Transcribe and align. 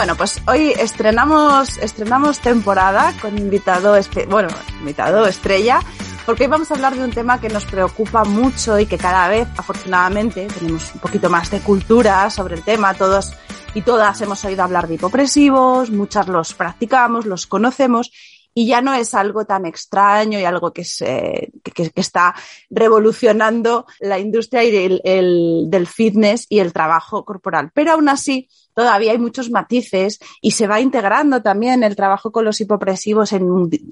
Bueno, 0.00 0.16
pues 0.16 0.40
hoy 0.46 0.70
estrenamos, 0.70 1.76
estrenamos 1.76 2.38
temporada 2.38 3.12
con 3.20 3.36
invitado, 3.36 3.98
bueno, 4.30 4.48
invitado 4.78 5.26
estrella, 5.26 5.80
porque 6.24 6.44
hoy 6.44 6.48
vamos 6.48 6.70
a 6.70 6.74
hablar 6.74 6.96
de 6.96 7.04
un 7.04 7.10
tema 7.10 7.38
que 7.38 7.50
nos 7.50 7.66
preocupa 7.66 8.24
mucho 8.24 8.78
y 8.78 8.86
que 8.86 8.96
cada 8.96 9.28
vez, 9.28 9.46
afortunadamente, 9.58 10.48
tenemos 10.58 10.94
un 10.94 11.00
poquito 11.00 11.28
más 11.28 11.50
de 11.50 11.60
cultura 11.60 12.30
sobre 12.30 12.54
el 12.54 12.62
tema. 12.62 12.94
Todos 12.94 13.34
y 13.74 13.82
todas 13.82 14.18
hemos 14.22 14.42
oído 14.46 14.62
hablar 14.62 14.88
de 14.88 14.94
hipopresivos, 14.94 15.90
muchas 15.90 16.28
los 16.28 16.54
practicamos, 16.54 17.26
los 17.26 17.46
conocemos 17.46 18.10
y 18.54 18.66
ya 18.66 18.80
no 18.80 18.94
es 18.94 19.14
algo 19.14 19.44
tan 19.44 19.66
extraño 19.66 20.40
y 20.40 20.44
algo 20.44 20.72
que, 20.72 20.84
se, 20.84 21.52
que, 21.62 21.92
está 21.94 22.34
revolucionando 22.70 23.84
la 24.00 24.18
industria 24.18 24.62
del 24.62 25.86
fitness 25.86 26.46
y 26.48 26.60
el 26.60 26.72
trabajo 26.72 27.24
corporal. 27.26 27.70
Pero 27.74 27.92
aún 27.92 28.08
así, 28.08 28.48
todavía 28.80 29.12
hay 29.12 29.18
muchos 29.18 29.50
matices 29.50 30.18
y 30.40 30.52
se 30.52 30.66
va 30.66 30.80
integrando 30.80 31.42
también 31.42 31.82
el 31.82 31.94
trabajo 31.94 32.32
con 32.32 32.46
los 32.46 32.62
hipopresivos 32.62 33.34
en, 33.34 33.46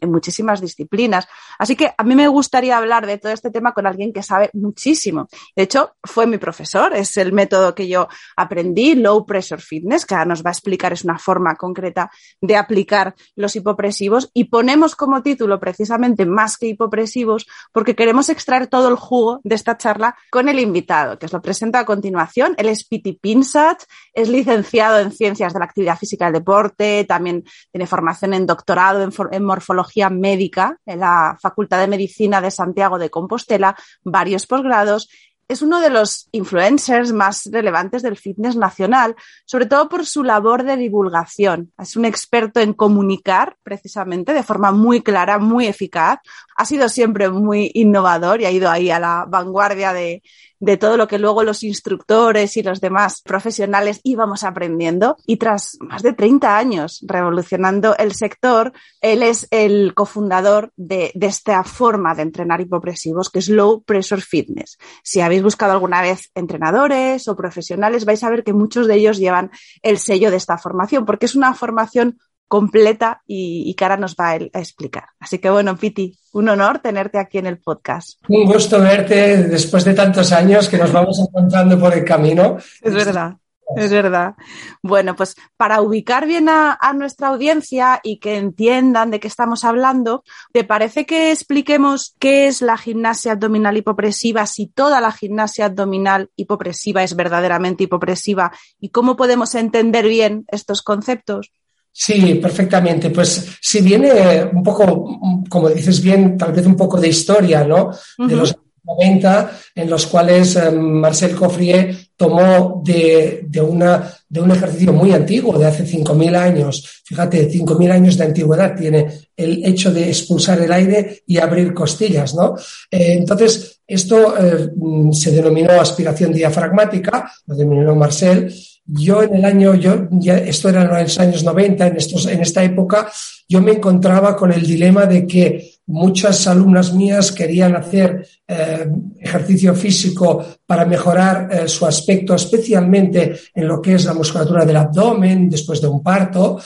muchísimas 0.06 0.62
disciplinas. 0.62 1.28
Así 1.58 1.76
que 1.76 1.92
a 1.94 2.02
mí 2.04 2.14
me 2.14 2.26
gustaría 2.26 2.78
hablar 2.78 3.06
de 3.06 3.18
todo 3.18 3.30
este 3.30 3.50
tema 3.50 3.74
con 3.74 3.86
alguien 3.86 4.14
que 4.14 4.22
sabe 4.22 4.48
muchísimo. 4.54 5.28
De 5.54 5.64
hecho, 5.64 5.92
fue 6.02 6.26
mi 6.26 6.38
profesor, 6.38 6.96
es 6.96 7.18
el 7.18 7.34
método 7.34 7.74
que 7.74 7.86
yo 7.86 8.08
aprendí, 8.34 8.94
Low 8.94 9.26
Pressure 9.26 9.60
Fitness, 9.60 10.06
que 10.06 10.14
ahora 10.14 10.24
nos 10.24 10.42
va 10.42 10.48
a 10.48 10.52
explicar, 10.54 10.94
es 10.94 11.04
una 11.04 11.18
forma 11.18 11.54
concreta 11.56 12.10
de 12.40 12.56
aplicar 12.56 13.14
los 13.36 13.54
hipopresivos 13.56 14.30
y 14.32 14.44
ponemos 14.44 14.96
como 14.96 15.22
título 15.22 15.60
precisamente 15.60 16.24
más 16.24 16.56
que 16.56 16.68
hipopresivos 16.68 17.46
porque 17.72 17.94
queremos 17.94 18.30
extraer 18.30 18.68
todo 18.68 18.88
el 18.88 18.96
jugo 18.96 19.40
de 19.44 19.54
esta 19.54 19.76
charla 19.76 20.16
con 20.30 20.48
el 20.48 20.58
invitado, 20.58 21.18
que 21.18 21.26
os 21.26 21.32
lo 21.34 21.42
presento 21.42 21.76
a 21.76 21.84
continuación. 21.84 22.54
Él 22.56 22.70
es 22.70 22.86
Piti 22.86 23.12
Pinsat, 23.12 23.82
es 24.14 24.30
licenciado 24.30 24.77
en 24.78 25.12
Ciencias 25.12 25.52
de 25.52 25.58
la 25.58 25.64
Actividad 25.64 25.98
Física 25.98 26.24
y 26.24 26.28
el 26.28 26.34
Deporte, 26.34 27.04
también 27.04 27.44
tiene 27.70 27.86
formación 27.86 28.34
en 28.34 28.46
doctorado 28.46 29.02
en, 29.02 29.44
Morfología 29.44 30.08
Médica 30.08 30.78
en 30.86 31.00
la 31.00 31.36
Facultad 31.40 31.80
de 31.80 31.88
Medicina 31.88 32.40
de 32.40 32.50
Santiago 32.50 32.98
de 32.98 33.10
Compostela, 33.10 33.76
varios 34.04 34.46
posgrados 34.46 35.08
es 35.48 35.62
uno 35.62 35.80
de 35.80 35.88
los 35.88 36.28
influencers 36.32 37.12
más 37.12 37.48
relevantes 37.50 38.02
del 38.02 38.16
fitness 38.16 38.54
nacional, 38.54 39.16
sobre 39.46 39.66
todo 39.66 39.88
por 39.88 40.04
su 40.04 40.22
labor 40.22 40.62
de 40.62 40.76
divulgación. 40.76 41.72
Es 41.78 41.96
un 41.96 42.04
experto 42.04 42.60
en 42.60 42.74
comunicar, 42.74 43.56
precisamente, 43.62 44.34
de 44.34 44.42
forma 44.42 44.72
muy 44.72 45.02
clara, 45.02 45.38
muy 45.38 45.66
eficaz. 45.66 46.18
Ha 46.54 46.64
sido 46.66 46.88
siempre 46.88 47.30
muy 47.30 47.70
innovador 47.74 48.42
y 48.42 48.44
ha 48.44 48.50
ido 48.50 48.70
ahí 48.70 48.90
a 48.90 49.00
la 49.00 49.24
vanguardia 49.26 49.94
de, 49.94 50.22
de 50.60 50.76
todo 50.76 50.96
lo 50.96 51.06
que 51.06 51.18
luego 51.18 51.42
los 51.42 51.62
instructores 51.62 52.56
y 52.56 52.62
los 52.62 52.80
demás 52.80 53.22
profesionales 53.22 54.00
íbamos 54.02 54.44
aprendiendo. 54.44 55.16
Y 55.26 55.36
tras 55.36 55.76
más 55.80 56.02
de 56.02 56.12
30 56.12 56.56
años 56.56 57.04
revolucionando 57.06 57.96
el 57.96 58.14
sector, 58.14 58.72
él 59.00 59.22
es 59.22 59.46
el 59.50 59.94
cofundador 59.94 60.72
de, 60.76 61.12
de 61.14 61.26
esta 61.26 61.62
forma 61.64 62.14
de 62.14 62.22
entrenar 62.22 62.60
hipopresivos, 62.60 63.30
que 63.30 63.38
es 63.38 63.48
Low 63.48 63.82
Pressure 63.82 64.20
Fitness. 64.20 64.78
Si 65.02 65.20
habéis 65.20 65.37
buscado 65.42 65.72
alguna 65.72 66.02
vez 66.02 66.30
entrenadores 66.34 67.28
o 67.28 67.36
profesionales, 67.36 68.04
vais 68.04 68.22
a 68.24 68.30
ver 68.30 68.44
que 68.44 68.52
muchos 68.52 68.86
de 68.86 68.94
ellos 68.94 69.18
llevan 69.18 69.50
el 69.82 69.98
sello 69.98 70.30
de 70.30 70.36
esta 70.36 70.58
formación, 70.58 71.04
porque 71.04 71.26
es 71.26 71.34
una 71.34 71.54
formación 71.54 72.18
completa 72.48 73.22
y, 73.26 73.74
que 73.74 73.84
ahora 73.84 73.98
nos 73.98 74.16
va 74.16 74.30
a, 74.30 74.36
explicar. 74.36 75.04
Así 75.20 75.38
que 75.38 75.50
bueno, 75.50 75.76
Piti, 75.76 76.18
un 76.32 76.48
honor 76.48 76.78
tenerte 76.78 77.18
aquí 77.18 77.38
en 77.38 77.46
el 77.46 77.58
podcast. 77.58 78.20
Un 78.28 78.46
gusto 78.46 78.80
verte 78.80 79.44
después 79.44 79.84
de 79.84 79.94
tantos 79.94 80.32
años 80.32 80.68
que 80.68 80.78
nos 80.78 80.90
vamos 80.90 81.18
encontrando 81.20 81.78
por 81.78 81.92
el 81.92 82.04
camino. 82.04 82.56
Es 82.80 82.94
verdad. 82.94 83.36
Es 83.76 83.90
verdad. 83.90 84.34
Bueno, 84.82 85.14
pues 85.14 85.36
para 85.56 85.82
ubicar 85.82 86.26
bien 86.26 86.48
a, 86.48 86.78
nuestra 86.94 87.28
audiencia 87.28 88.00
y 88.02 88.18
que 88.18 88.36
entiendan 88.36 89.10
de 89.10 89.20
qué 89.20 89.28
estamos 89.28 89.64
hablando, 89.64 90.24
¿te 90.52 90.64
parece 90.64 91.04
que 91.04 91.32
expliquemos 91.32 92.14
qué 92.18 92.46
es 92.48 92.62
la 92.62 92.78
gimnasia 92.78 93.32
abdominal 93.32 93.76
hipopresiva, 93.76 94.46
si 94.46 94.66
toda 94.66 95.00
la 95.00 95.12
gimnasia 95.12 95.66
abdominal 95.66 96.30
hipopresiva 96.36 97.02
es 97.02 97.14
verdaderamente 97.14 97.84
hipopresiva 97.84 98.52
y 98.80 98.88
cómo 98.88 99.16
podemos 99.16 99.54
entender 99.54 100.08
bien 100.08 100.44
estos 100.48 100.82
conceptos? 100.82 101.52
Sí, 101.92 102.36
perfectamente. 102.36 103.10
Pues 103.10 103.58
si 103.60 103.80
viene 103.80 104.44
un 104.52 104.62
poco, 104.62 105.18
como 105.48 105.68
dices 105.68 106.00
bien, 106.00 106.38
tal 106.38 106.52
vez 106.52 106.64
un 106.64 106.76
poco 106.76 107.00
de 107.00 107.08
historia, 107.08 107.64
¿no? 107.64 107.90
De 108.16 108.36
los 108.36 108.56
90, 108.88 109.50
en 109.74 109.90
los 109.90 110.06
cuales 110.06 110.56
eh, 110.56 110.70
Marcel 110.70 111.34
Coffrier 111.34 111.94
tomó 112.16 112.82
de, 112.84 113.44
de, 113.46 113.60
una, 113.60 114.12
de 114.28 114.40
un 114.40 114.50
ejercicio 114.50 114.92
muy 114.92 115.12
antiguo, 115.12 115.58
de 115.58 115.66
hace 115.66 115.84
5.000 115.84 116.36
años, 116.36 117.02
fíjate, 117.04 117.50
5.000 117.50 117.90
años 117.92 118.16
de 118.16 118.24
antigüedad 118.24 118.74
tiene 118.74 119.06
el 119.36 119.64
hecho 119.64 119.92
de 119.92 120.08
expulsar 120.08 120.60
el 120.60 120.72
aire 120.72 121.22
y 121.26 121.38
abrir 121.38 121.72
costillas, 121.72 122.34
¿no? 122.34 122.56
Eh, 122.90 123.12
entonces, 123.12 123.80
esto 123.86 124.34
eh, 124.36 124.68
se 125.12 125.30
denominó 125.30 125.72
aspiración 125.72 126.32
diafragmática, 126.32 127.30
lo 127.46 127.54
denominó 127.54 127.94
Marcel, 127.94 128.52
yo 128.90 129.22
en 129.22 129.34
el 129.34 129.44
año, 129.44 129.74
yo, 129.74 130.08
esto 130.24 130.70
era 130.70 130.82
en 130.82 131.04
los 131.04 131.20
años 131.20 131.44
90, 131.44 131.86
en, 131.88 131.96
estos, 131.98 132.26
en 132.26 132.40
esta 132.40 132.64
época, 132.64 133.10
yo 133.46 133.60
me 133.60 133.72
encontraba 133.72 134.34
con 134.34 134.50
el 134.50 134.66
dilema 134.66 135.04
de 135.04 135.26
que 135.26 135.67
muchas 135.88 136.46
alumnas 136.46 136.92
mías 136.92 137.32
querían 137.32 137.74
hacer 137.74 138.26
eh, 138.46 138.86
ejercicio 139.20 139.74
físico 139.74 140.44
para 140.66 140.84
mejorar 140.84 141.48
eh, 141.50 141.68
su 141.68 141.86
aspecto, 141.86 142.34
especialmente 142.34 143.34
en 143.54 143.66
lo 143.66 143.80
que 143.80 143.94
es 143.94 144.04
la 144.04 144.14
musculatura 144.14 144.64
del 144.64 144.76
abdomen 144.76 145.48
después 145.48 145.80
de 145.80 145.88
un 145.88 146.02
parto 146.02 146.60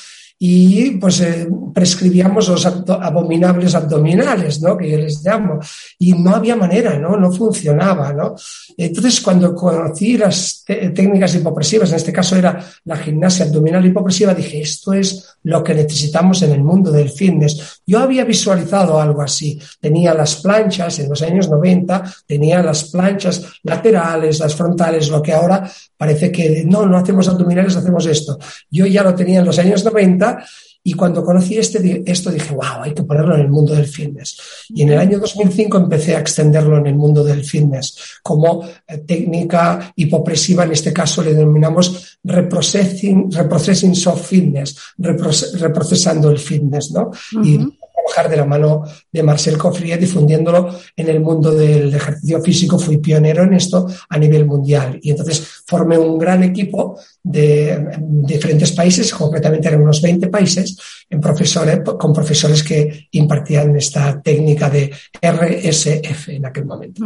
y 0.44 0.90
pues 0.96 1.20
eh, 1.20 1.46
prescribíamos 1.72 2.48
los 2.48 2.66
abominables 2.66 3.76
abdominales, 3.76 4.60
¿no? 4.60 4.76
Que 4.76 4.90
yo 4.90 4.98
les 4.98 5.22
llamo. 5.24 5.60
Y 6.00 6.14
no 6.14 6.34
había 6.34 6.56
manera, 6.56 6.98
¿no? 6.98 7.16
No 7.16 7.30
funcionaba, 7.30 8.12
¿no? 8.12 8.34
Entonces, 8.76 9.20
cuando 9.20 9.54
conocí 9.54 10.18
las 10.18 10.64
técnicas 10.66 11.36
hipopresivas, 11.36 11.90
en 11.90 11.96
este 11.96 12.12
caso 12.12 12.34
era 12.34 12.58
la 12.86 12.96
gimnasia 12.96 13.44
abdominal 13.44 13.86
hipopresiva, 13.86 14.34
dije, 14.34 14.62
esto 14.62 14.92
es 14.92 15.36
lo 15.44 15.62
que 15.62 15.74
necesitamos 15.74 16.42
en 16.42 16.50
el 16.50 16.64
mundo 16.64 16.90
del 16.90 17.10
fitness. 17.10 17.80
Yo 17.86 18.00
había 18.00 18.24
visualizado 18.24 19.00
algo 19.00 19.22
así. 19.22 19.60
Tenía 19.80 20.12
las 20.12 20.42
planchas 20.42 20.98
en 20.98 21.08
los 21.08 21.22
años 21.22 21.48
90, 21.48 22.02
tenía 22.26 22.60
las 22.64 22.90
planchas 22.90 23.44
laterales, 23.62 24.40
las 24.40 24.56
frontales, 24.56 25.08
lo 25.08 25.22
que 25.22 25.34
ahora 25.34 25.70
parece 26.02 26.32
que 26.32 26.64
no, 26.66 26.84
no 26.84 26.96
hacemos 26.96 27.28
abdominales, 27.28 27.76
hacemos 27.76 28.04
esto. 28.06 28.36
Yo 28.68 28.86
ya 28.86 29.04
lo 29.04 29.14
tenía 29.14 29.38
en 29.38 29.46
los 29.46 29.56
años 29.60 29.84
90 29.84 30.44
y 30.82 30.94
cuando 30.94 31.24
conocí 31.24 31.56
este, 31.56 32.02
esto 32.04 32.28
dije, 32.28 32.52
wow, 32.52 32.82
hay 32.82 32.92
que 32.92 33.04
ponerlo 33.04 33.36
en 33.36 33.42
el 33.42 33.48
mundo 33.48 33.72
del 33.72 33.86
fitness. 33.86 34.36
Y 34.70 34.82
en 34.82 34.88
el 34.88 34.98
año 34.98 35.20
2005 35.20 35.78
empecé 35.78 36.16
a 36.16 36.18
extenderlo 36.18 36.76
en 36.78 36.88
el 36.88 36.96
mundo 36.96 37.22
del 37.22 37.44
fitness 37.44 38.18
como 38.20 38.64
eh, 38.64 38.98
técnica 39.06 39.92
hipopresiva, 39.94 40.64
en 40.64 40.72
este 40.72 40.92
caso 40.92 41.22
le 41.22 41.34
denominamos 41.34 42.18
reprocessing, 42.24 43.30
reprocessing 43.30 43.94
soft 43.94 44.26
fitness, 44.26 44.76
reprocesando 44.98 46.30
el 46.30 46.38
fitness, 46.40 46.90
¿no? 46.90 47.12
Y 47.44 47.60
trabajar 48.02 48.30
de 48.30 48.36
la 48.36 48.44
mano 48.44 48.84
de 49.10 49.22
Marcel 49.22 49.58
Coffrier 49.58 49.98
difundiéndolo 49.98 50.74
en 50.96 51.08
el 51.08 51.20
mundo 51.20 51.52
del 51.52 51.94
ejercicio 51.94 52.40
físico. 52.42 52.78
Fui 52.78 52.98
pionero 52.98 53.44
en 53.44 53.54
esto 53.54 53.86
a 54.08 54.18
nivel 54.18 54.46
mundial. 54.46 54.98
Y 55.02 55.10
entonces 55.10 55.62
formé 55.66 55.98
un 55.98 56.18
gran 56.18 56.42
equipo 56.42 56.98
de, 57.22 57.88
diferentes 57.98 58.72
países, 58.72 59.12
concretamente 59.12 59.68
en 59.68 59.80
unos 59.80 60.00
20 60.02 60.28
países, 60.28 60.76
en 61.08 61.20
profesores, 61.20 61.80
con 61.80 62.12
profesores 62.12 62.62
que 62.62 63.08
impartían 63.12 63.76
esta 63.76 64.20
técnica 64.20 64.68
de 64.68 64.92
RSF 65.20 66.28
en 66.30 66.46
aquel 66.46 66.64
momento. 66.64 67.04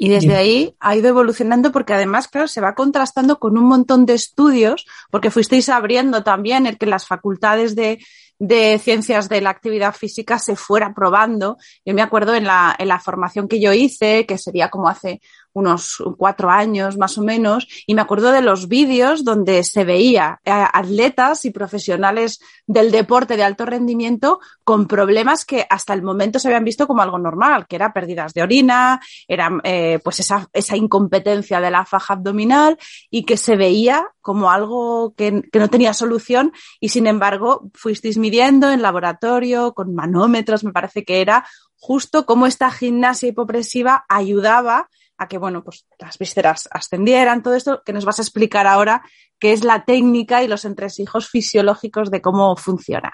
Y 0.00 0.10
desde 0.10 0.36
ahí 0.36 0.76
ha 0.78 0.94
ido 0.94 1.08
evolucionando 1.08 1.72
porque 1.72 1.92
además, 1.92 2.28
claro, 2.28 2.46
se 2.46 2.60
va 2.60 2.76
contrastando 2.76 3.40
con 3.40 3.58
un 3.58 3.64
montón 3.64 4.06
de 4.06 4.14
estudios, 4.14 4.86
porque 5.10 5.32
fuisteis 5.32 5.68
abriendo 5.68 6.22
también 6.22 6.66
el 6.66 6.78
que 6.78 6.86
las 6.86 7.04
facultades 7.04 7.74
de, 7.74 7.98
de 8.38 8.78
ciencias 8.78 9.28
de 9.28 9.40
la 9.40 9.50
actividad 9.50 9.94
física 9.94 10.38
se 10.38 10.56
fuera 10.56 10.94
probando. 10.94 11.56
Yo 11.84 11.94
me 11.94 12.02
acuerdo 12.02 12.34
en 12.34 12.44
la, 12.44 12.74
en 12.78 12.88
la 12.88 13.00
formación 13.00 13.48
que 13.48 13.60
yo 13.60 13.72
hice, 13.72 14.26
que 14.26 14.38
sería 14.38 14.68
como 14.70 14.88
hace 14.88 15.20
unos 15.52 16.02
cuatro 16.16 16.50
años 16.50 16.96
más 16.96 17.18
o 17.18 17.22
menos, 17.22 17.66
y 17.86 17.94
me 17.94 18.02
acuerdo 18.02 18.30
de 18.30 18.42
los 18.42 18.68
vídeos 18.68 19.24
donde 19.24 19.64
se 19.64 19.84
veía 19.84 20.40
atletas 20.44 21.44
y 21.44 21.50
profesionales 21.50 22.40
del 22.66 22.90
deporte 22.90 23.36
de 23.36 23.44
alto 23.44 23.64
rendimiento 23.64 24.40
con 24.62 24.86
problemas 24.86 25.44
que 25.44 25.66
hasta 25.68 25.94
el 25.94 26.02
momento 26.02 26.38
se 26.38 26.48
habían 26.48 26.64
visto 26.64 26.86
como 26.86 27.02
algo 27.02 27.18
normal, 27.18 27.66
que 27.66 27.76
era 27.76 27.92
pérdidas 27.92 28.34
de 28.34 28.42
orina, 28.42 29.00
era 29.26 29.50
eh, 29.64 29.98
pues 30.04 30.20
esa, 30.20 30.48
esa 30.52 30.76
incompetencia 30.76 31.60
de 31.60 31.70
la 31.70 31.84
faja 31.84 32.14
abdominal 32.14 32.78
y 33.10 33.24
que 33.24 33.36
se 33.36 33.56
veía 33.56 34.06
como 34.20 34.50
algo 34.50 35.14
que, 35.16 35.42
que, 35.50 35.58
no 35.58 35.68
tenía 35.68 35.94
solución 35.94 36.52
y 36.80 36.90
sin 36.90 37.06
embargo 37.06 37.70
fuisteis 37.72 38.18
midiendo 38.18 38.70
en 38.70 38.82
laboratorio 38.82 39.72
con 39.72 39.94
manómetros, 39.94 40.64
me 40.64 40.72
parece 40.72 41.04
que 41.04 41.20
era 41.20 41.46
justo 41.76 42.26
cómo 42.26 42.46
esta 42.46 42.70
gimnasia 42.70 43.28
hipopresiva 43.28 44.04
ayudaba 44.08 44.88
a 45.18 45.28
que, 45.28 45.38
bueno, 45.38 45.62
pues 45.62 45.84
las 45.98 46.16
vísceras 46.16 46.68
ascendieran, 46.70 47.42
todo 47.42 47.54
esto 47.54 47.82
que 47.84 47.92
nos 47.92 48.04
vas 48.04 48.18
a 48.18 48.22
explicar 48.22 48.66
ahora, 48.66 49.02
que 49.38 49.52
es 49.52 49.64
la 49.64 49.84
técnica 49.84 50.42
y 50.42 50.48
los 50.48 50.64
entresijos 50.64 51.28
fisiológicos 51.28 52.10
de 52.10 52.20
cómo 52.20 52.56
funciona. 52.56 53.12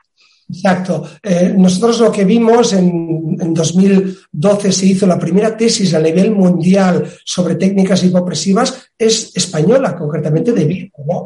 Exacto. 0.48 1.08
Eh, 1.22 1.54
nosotros 1.56 2.00
lo 2.00 2.12
que 2.12 2.24
vimos 2.24 2.74
en, 2.74 3.38
en, 3.40 3.54
2012 3.54 4.72
se 4.72 4.86
hizo 4.86 5.06
la 5.06 5.18
primera 5.18 5.56
tesis 5.56 5.94
a 5.94 6.00
nivel 6.00 6.32
mundial 6.32 7.02
sobre 7.24 7.54
técnicas 7.54 8.04
hipopresivas, 8.04 8.90
es 8.98 9.34
española, 9.34 9.96
concretamente 9.96 10.52
de 10.52 10.64
Vigo, 10.66 11.04
¿no? 11.06 11.24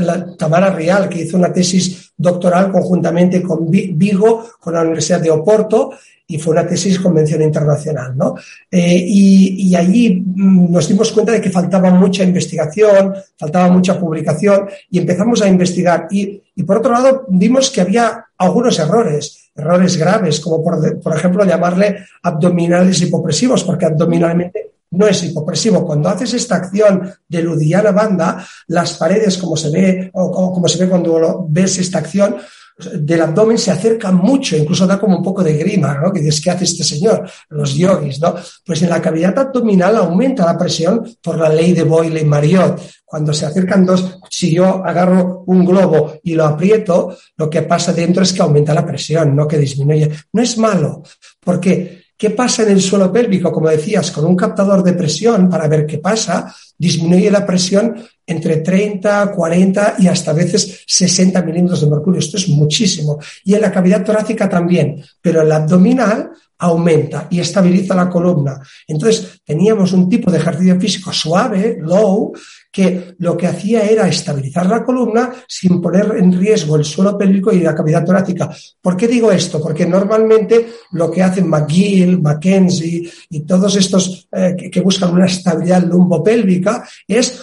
la 0.00 0.36
Tamara 0.36 0.70
Real, 0.70 1.08
que 1.08 1.22
hizo 1.22 1.36
una 1.36 1.52
tesis 1.52 2.12
doctoral 2.16 2.72
conjuntamente 2.72 3.42
con 3.42 3.70
Vigo, 3.70 4.50
con 4.58 4.74
la 4.74 4.82
Universidad 4.82 5.20
de 5.20 5.30
Oporto, 5.30 5.92
y 6.30 6.38
fue 6.38 6.52
una 6.52 6.66
tesis 6.66 7.00
convención 7.00 7.40
internacional, 7.40 8.14
¿no? 8.14 8.34
Eh, 8.70 9.02
y, 9.06 9.68
y, 9.70 9.74
allí 9.74 10.22
mm, 10.24 10.70
nos 10.70 10.86
dimos 10.86 11.10
cuenta 11.10 11.32
de 11.32 11.40
que 11.40 11.50
faltaba 11.50 11.90
mucha 11.90 12.22
investigación, 12.22 13.14
faltaba 13.36 13.68
mucha 13.72 13.98
publicación 13.98 14.68
y 14.90 14.98
empezamos 14.98 15.40
a 15.40 15.48
investigar. 15.48 16.06
Y, 16.10 16.42
y 16.54 16.62
por 16.64 16.78
otro 16.78 16.92
lado, 16.92 17.24
vimos 17.28 17.70
que 17.70 17.80
había 17.80 18.26
algunos 18.36 18.78
errores, 18.78 19.50
errores 19.56 19.96
graves, 19.96 20.38
como 20.40 20.62
por, 20.62 21.00
por 21.00 21.16
ejemplo 21.16 21.46
llamarle 21.46 22.04
abdominales 22.22 23.00
hipopresivos, 23.00 23.64
porque 23.64 23.86
abdominalmente 23.86 24.72
no 24.90 25.06
es 25.06 25.22
hipopresivo. 25.24 25.86
Cuando 25.86 26.08
haces 26.08 26.34
esta 26.34 26.56
acción 26.56 27.10
de 27.28 27.42
ludiana 27.42 27.90
banda, 27.90 28.46
las 28.68 28.96
paredes, 28.96 29.38
como 29.38 29.56
se 29.56 29.70
ve, 29.70 30.10
o, 30.14 30.52
como 30.52 30.68
se 30.68 30.78
ve 30.78 30.90
cuando 30.90 31.46
ves 31.48 31.78
esta 31.78 31.98
acción, 31.98 32.36
del 32.78 33.20
abdomen 33.20 33.58
se 33.58 33.72
acerca 33.72 34.12
mucho, 34.12 34.56
incluso 34.56 34.86
da 34.86 34.98
como 34.98 35.16
un 35.16 35.22
poco 35.22 35.42
de 35.42 35.54
grima, 35.54 35.98
¿no? 36.00 36.12
Que 36.12 36.20
dices, 36.20 36.40
¿qué 36.40 36.50
hace 36.50 36.64
este 36.64 36.84
señor? 36.84 37.28
Los 37.48 37.74
yogis, 37.74 38.20
¿no? 38.20 38.34
Pues 38.64 38.82
en 38.82 38.90
la 38.90 39.02
cavidad 39.02 39.36
abdominal 39.36 39.96
aumenta 39.96 40.46
la 40.46 40.56
presión 40.56 41.04
por 41.20 41.38
la 41.38 41.48
ley 41.48 41.72
de 41.72 41.82
Boyle 41.82 42.20
y 42.20 42.24
Marriott. 42.24 42.80
Cuando 43.04 43.32
se 43.32 43.46
acercan 43.46 43.84
dos, 43.84 44.18
si 44.30 44.54
yo 44.54 44.84
agarro 44.84 45.42
un 45.46 45.64
globo 45.64 46.20
y 46.22 46.34
lo 46.34 46.44
aprieto, 46.44 47.16
lo 47.36 47.50
que 47.50 47.62
pasa 47.62 47.92
dentro 47.92 48.22
es 48.22 48.32
que 48.32 48.42
aumenta 48.42 48.74
la 48.74 48.86
presión, 48.86 49.34
no 49.34 49.48
que 49.48 49.58
disminuye. 49.58 50.10
No 50.32 50.42
es 50.42 50.56
malo, 50.56 51.02
porque 51.40 51.98
¿Qué 52.18 52.30
pasa 52.30 52.64
en 52.64 52.70
el 52.70 52.82
suelo 52.82 53.12
pélvico? 53.12 53.52
Como 53.52 53.68
decías, 53.68 54.10
con 54.10 54.24
un 54.24 54.34
captador 54.34 54.82
de 54.82 54.92
presión 54.94 55.48
para 55.48 55.68
ver 55.68 55.86
qué 55.86 55.98
pasa, 55.98 56.52
disminuye 56.76 57.30
la 57.30 57.46
presión 57.46 57.94
entre 58.28 58.58
30, 58.58 59.32
40 59.32 59.96
y 60.00 60.06
hasta 60.06 60.32
a 60.32 60.34
veces 60.34 60.84
60 60.86 61.42
milímetros 61.42 61.80
de 61.80 61.90
mercurio. 61.90 62.20
Esto 62.20 62.36
es 62.36 62.48
muchísimo. 62.48 63.18
Y 63.42 63.54
en 63.54 63.62
la 63.62 63.72
cavidad 63.72 64.04
torácica 64.04 64.48
también, 64.48 65.02
pero 65.22 65.40
el 65.40 65.50
abdominal 65.50 66.30
aumenta 66.58 67.26
y 67.30 67.40
estabiliza 67.40 67.94
la 67.94 68.10
columna. 68.10 68.60
Entonces, 68.86 69.40
teníamos 69.44 69.92
un 69.92 70.08
tipo 70.08 70.30
de 70.30 70.38
ejercicio 70.38 70.78
físico 70.78 71.12
suave, 71.12 71.78
low, 71.80 72.32
que 72.70 73.14
lo 73.18 73.36
que 73.36 73.46
hacía 73.46 73.82
era 73.82 74.08
estabilizar 74.08 74.66
la 74.66 74.84
columna 74.84 75.32
sin 75.46 75.80
poner 75.80 76.16
en 76.18 76.38
riesgo 76.38 76.76
el 76.76 76.84
suelo 76.84 77.16
pélvico 77.16 77.52
y 77.52 77.60
la 77.60 77.74
cavidad 77.74 78.04
torácica. 78.04 78.50
¿Por 78.80 78.96
qué 78.96 79.08
digo 79.08 79.32
esto? 79.32 79.60
Porque 79.62 79.86
normalmente 79.86 80.68
lo 80.92 81.10
que 81.10 81.22
hacen 81.22 81.48
McGill, 81.48 82.20
McKenzie 82.20 83.10
y 83.30 83.40
todos 83.40 83.74
estos 83.76 84.28
eh, 84.32 84.54
que, 84.58 84.70
que, 84.70 84.80
buscan 84.80 85.12
una 85.12 85.26
estabilidad 85.26 85.82
lumbopélvica 85.84 86.86
es 87.06 87.40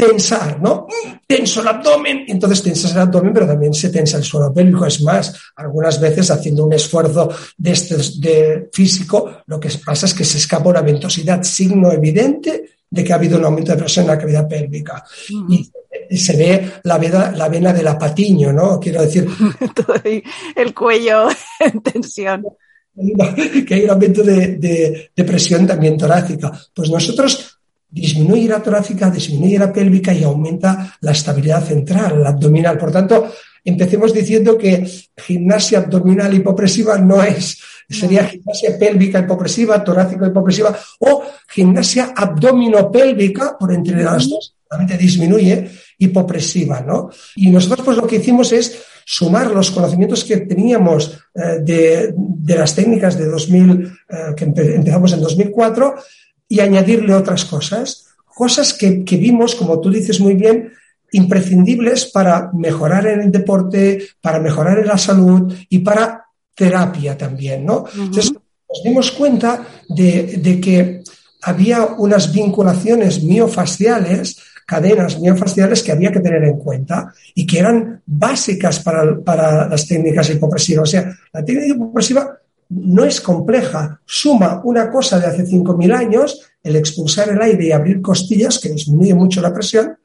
tensar, 0.00 0.60
¿no? 0.60 0.86
Tenso 1.26 1.60
el 1.60 1.68
abdomen, 1.68 2.24
entonces 2.26 2.62
tensas 2.62 2.92
el 2.92 2.98
abdomen, 2.98 3.32
pero 3.32 3.46
también 3.46 3.74
se 3.74 3.90
tensa 3.90 4.16
el 4.16 4.24
suelo 4.24 4.52
pélvico. 4.52 4.86
Es 4.86 5.02
más, 5.02 5.34
algunas 5.56 6.00
veces 6.00 6.30
haciendo 6.30 6.64
un 6.64 6.72
esfuerzo 6.72 7.30
de, 7.56 7.70
este, 7.72 7.96
de 8.18 8.68
físico, 8.72 9.42
lo 9.46 9.60
que 9.60 9.68
pasa 9.84 10.06
es 10.06 10.14
que 10.14 10.24
se 10.24 10.38
escapa 10.38 10.70
una 10.70 10.82
ventosidad, 10.82 11.42
signo 11.42 11.92
evidente 11.92 12.70
de 12.90 13.04
que 13.04 13.12
ha 13.12 13.16
habido 13.16 13.38
un 13.38 13.44
aumento 13.44 13.72
de 13.72 13.78
presión 13.78 14.04
en 14.04 14.10
la 14.10 14.18
cavidad 14.18 14.48
pélvica. 14.48 15.04
Mm. 15.30 15.52
Y, 15.52 15.70
se 16.16 16.36
ve 16.36 16.72
la 16.84 16.98
vena, 16.98 17.30
la 17.30 17.48
vena 17.48 17.72
del 17.72 17.86
apatiño, 17.86 18.52
¿no? 18.52 18.80
Quiero 18.80 19.02
decir. 19.02 19.28
el 20.56 20.74
cuello 20.74 21.28
en 21.60 21.80
tensión. 21.82 22.44
Que 23.66 23.74
hay 23.74 23.84
un 23.84 23.90
aumento 23.90 24.22
de, 24.22 24.56
de, 24.56 25.10
de 25.14 25.24
presión 25.24 25.66
también 25.66 25.96
torácica. 25.96 26.52
Pues 26.74 26.90
nosotros 26.90 27.59
disminuye 27.90 28.48
la 28.48 28.62
torácica, 28.62 29.10
disminuye 29.10 29.58
la 29.58 29.72
pélvica 29.72 30.12
y 30.12 30.22
aumenta 30.22 30.96
la 31.00 31.12
estabilidad 31.12 31.64
central, 31.64 32.22
la 32.22 32.30
abdominal. 32.30 32.78
Por 32.78 32.92
tanto, 32.92 33.32
empecemos 33.64 34.12
diciendo 34.12 34.56
que 34.56 34.86
gimnasia 35.16 35.78
abdominal 35.78 36.32
hipopresiva 36.32 36.98
no 36.98 37.22
es, 37.22 37.58
sería 37.88 38.24
gimnasia 38.24 38.78
pélvica 38.78 39.20
hipopresiva, 39.20 39.82
torácica 39.82 40.26
hipopresiva 40.26 40.76
o 41.00 41.22
gimnasia 41.48 42.12
abdominopélvica, 42.16 43.58
por 43.58 43.72
entre 43.72 44.02
las 44.02 44.28
dos, 44.28 44.54
realmente 44.70 44.96
disminuye, 44.96 45.68
hipopresiva, 45.98 46.80
¿no? 46.80 47.10
Y 47.36 47.50
nosotros 47.50 47.84
pues 47.84 47.96
lo 47.96 48.06
que 48.06 48.16
hicimos 48.16 48.52
es 48.52 48.82
sumar 49.04 49.50
los 49.50 49.70
conocimientos 49.72 50.24
que 50.24 50.38
teníamos 50.38 51.18
eh, 51.34 51.58
de, 51.60 52.14
de, 52.16 52.54
las 52.56 52.74
técnicas 52.74 53.18
de 53.18 53.26
2000, 53.26 53.92
eh, 54.08 54.16
que 54.36 54.44
empezamos 54.44 55.12
en 55.12 55.20
2004, 55.20 55.94
y 56.50 56.58
añadirle 56.58 57.14
otras 57.14 57.44
cosas, 57.44 58.08
cosas 58.34 58.74
que, 58.74 59.04
que 59.04 59.16
vimos, 59.16 59.54
como 59.54 59.80
tú 59.80 59.88
dices 59.88 60.20
muy 60.20 60.34
bien, 60.34 60.72
imprescindibles 61.12 62.06
para 62.06 62.50
mejorar 62.52 63.06
en 63.06 63.20
el 63.20 63.30
deporte, 63.30 64.08
para 64.20 64.40
mejorar 64.40 64.80
en 64.80 64.88
la 64.88 64.98
salud 64.98 65.54
y 65.68 65.78
para 65.78 66.26
terapia 66.54 67.16
también, 67.16 67.64
¿no? 67.64 67.78
Uh 67.78 67.84
-huh. 67.84 68.04
Entonces, 68.06 68.32
nos 68.32 68.82
dimos 68.84 69.12
cuenta 69.12 69.64
de, 69.88 70.38
de, 70.42 70.60
que 70.60 71.02
había 71.42 71.86
unas 71.98 72.32
vinculaciones 72.32 73.22
miofasciales, 73.22 74.36
cadenas 74.66 75.20
miofasciales 75.20 75.84
que 75.84 75.92
había 75.92 76.10
que 76.10 76.20
tener 76.20 76.42
en 76.44 76.58
cuenta 76.58 77.12
y 77.34 77.46
que 77.46 77.60
eran 77.60 78.02
básicas 78.06 78.80
para, 78.80 79.20
para 79.20 79.68
las 79.68 79.86
técnicas 79.86 80.30
hipopresivas. 80.30 80.88
O 80.88 80.90
sea, 80.90 81.16
la 81.32 81.44
técnica 81.44 81.74
hipopresiva 81.74 82.40
no 82.70 83.04
es 83.04 83.20
compleja, 83.20 84.00
suma 84.04 84.60
una 84.64 84.90
cosa 84.90 85.18
de 85.18 85.26
hace 85.26 85.44
5.000 85.44 85.92
años, 85.92 86.40
el 86.62 86.76
expulsar 86.76 87.30
el 87.30 87.40
aire 87.40 87.66
y 87.66 87.72
abrir 87.72 88.02
costillas, 88.02 88.58
que 88.58 88.68
disminuye 88.68 89.14
mucho 89.14 89.40
la 89.40 89.52
presión, 89.52 89.96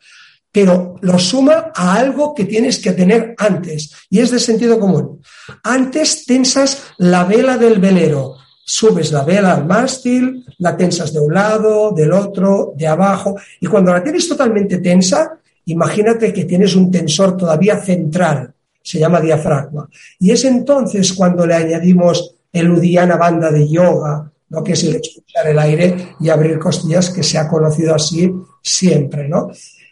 pero 0.52 0.96
lo 1.02 1.20
suma 1.20 1.72
a 1.76 1.96
algo 1.96 2.34
que 2.34 2.46
tienes 2.46 2.80
que 2.80 2.94
tener 2.94 3.36
antes, 3.38 3.92
y 4.10 4.20
es 4.20 4.32
de 4.32 4.40
sentido 4.40 4.80
común. 4.80 5.22
Antes 5.64 6.26
tensas 6.26 6.82
la 6.98 7.26
vela 7.26 7.58
del 7.58 7.80
velero, 7.80 8.36
subes 8.64 9.12
la 9.12 9.26
vela 9.26 9.54
al 9.54 9.66
mástil, 9.66 10.46
la 10.60 10.78
tensas 10.78 11.12
de 11.12 11.20
un 11.20 11.34
lado, 11.34 11.92
del 11.92 12.14
otro, 12.14 12.74
de 12.78 12.88
abajo, 12.88 13.36
y 13.60 13.68
cuando 13.68 13.92
la 13.92 14.02
tienes 14.02 14.30
totalmente 14.30 14.78
tensa, 14.78 15.40
imagínate 15.66 16.32
que 16.32 16.46
tienes 16.46 16.74
un 16.76 16.90
tensor 16.90 17.36
todavía 17.36 17.78
central, 17.82 18.54
se 18.82 19.00
llama 19.00 19.20
diafragma, 19.20 19.90
y 20.20 20.32
es 20.32 20.46
entonces 20.46 21.12
cuando 21.12 21.46
le 21.46 21.56
añadimos 21.56 22.36
eludiana 22.54 23.18
banda 23.18 23.52
de 23.52 23.68
yoga, 23.68 24.32
¿no? 24.50 24.64
que 24.64 24.74
es 24.74 24.84
el 24.84 24.96
expulsar 24.96 25.48
el 25.48 25.60
aire 25.60 26.16
y 26.20 26.30
abrir 26.30 26.60
costillas, 26.60 27.10
que 27.10 27.24
se 27.24 27.38
ha 27.38 27.48
conocido 27.48 27.96
así 27.96 28.32
siempre. 28.62 29.28
¿no? 29.28 29.50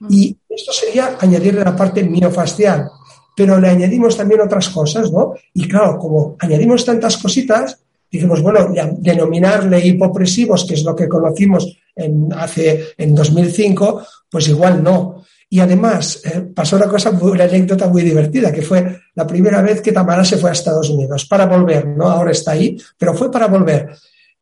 Y 0.09 0.37
esto 0.49 0.71
sería 0.71 1.17
añadirle 1.19 1.63
la 1.63 1.75
parte 1.75 2.03
miofascial, 2.03 2.89
pero 3.35 3.59
le 3.59 3.69
añadimos 3.69 4.15
también 4.15 4.41
otras 4.41 4.69
cosas, 4.69 5.11
¿no? 5.11 5.33
Y 5.53 5.67
claro, 5.67 5.97
como 5.97 6.35
añadimos 6.39 6.85
tantas 6.85 7.17
cositas, 7.17 7.79
dijimos, 8.11 8.41
bueno, 8.41 8.71
denominarle 8.99 9.85
hipopresivos, 9.85 10.65
que 10.65 10.75
es 10.75 10.83
lo 10.83 10.95
que 10.95 11.09
conocimos 11.09 11.75
en, 11.95 12.31
hace, 12.33 12.89
en 12.97 13.15
2005, 13.15 14.05
pues 14.29 14.47
igual 14.49 14.83
no. 14.83 15.23
Y 15.49 15.59
además 15.59 16.21
eh, 16.25 16.41
pasó 16.53 16.75
una 16.75 16.87
cosa, 16.87 17.09
una 17.09 17.43
anécdota 17.43 17.87
muy 17.87 18.03
divertida, 18.03 18.51
que 18.51 18.61
fue 18.61 18.99
la 19.15 19.25
primera 19.25 19.61
vez 19.61 19.81
que 19.81 19.91
Tamara 19.91 20.23
se 20.23 20.37
fue 20.37 20.49
a 20.49 20.53
Estados 20.53 20.89
Unidos 20.89 21.25
para 21.25 21.45
volver, 21.45 21.87
¿no? 21.87 22.07
Ahora 22.09 22.31
está 22.31 22.51
ahí, 22.51 22.77
pero 22.97 23.13
fue 23.13 23.31
para 23.31 23.47
volver, 23.47 23.89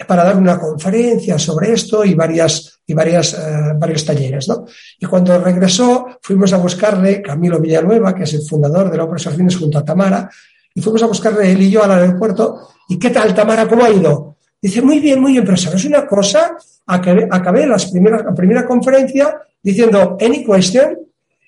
para 0.06 0.24
dar 0.24 0.38
una 0.38 0.60
conferencia 0.60 1.38
sobre 1.40 1.74
esto 1.74 2.04
y 2.04 2.14
varias 2.14 2.82
y 2.92 2.94
varias, 2.94 3.34
eh, 3.34 3.74
varios 3.76 4.06
talleres, 4.06 4.48
¿no? 4.48 4.66
Y 5.00 5.06
cuando 5.06 5.40
regresó, 5.40 6.20
fuimos 6.22 6.52
a 6.54 6.58
buscarle 6.58 7.22
Camilo 7.22 7.60
Villanueva, 7.60 8.14
que 8.14 8.24
es 8.24 8.34
el 8.34 8.42
fundador 8.42 8.92
de 8.92 8.98
la 8.98 9.06
Operación 9.06 9.36
Fines 9.36 9.58
junto 9.58 9.78
a 9.78 9.86
Tamara, 9.86 10.30
y 10.74 10.82
fuimos 10.82 11.02
a 11.04 11.08
buscarle 11.08 11.52
él 11.52 11.62
y 11.62 11.72
yo 11.72 11.84
al 11.84 11.92
aeropuerto. 11.92 12.70
¿Y 12.90 13.00
qué 13.00 13.10
tal, 13.10 13.34
Tamara? 13.34 13.68
¿Cómo 13.68 13.84
ha 13.84 13.90
ido? 13.90 14.36
Dice, 14.62 14.82
muy 14.82 15.00
bien, 15.00 15.20
muy 15.22 15.34
bien, 15.34 15.46
pero 15.46 15.58
¿sabes 15.58 15.86
una 15.86 16.06
cosa? 16.06 16.58
Acabé, 16.86 17.28
acabé 17.32 17.66
las 17.66 17.86
primeras, 17.86 18.26
la 18.26 18.34
primera 18.34 18.66
conferencia 18.66 19.42
diciendo, 19.64 20.18
any 20.20 20.44
question? 20.44 21.00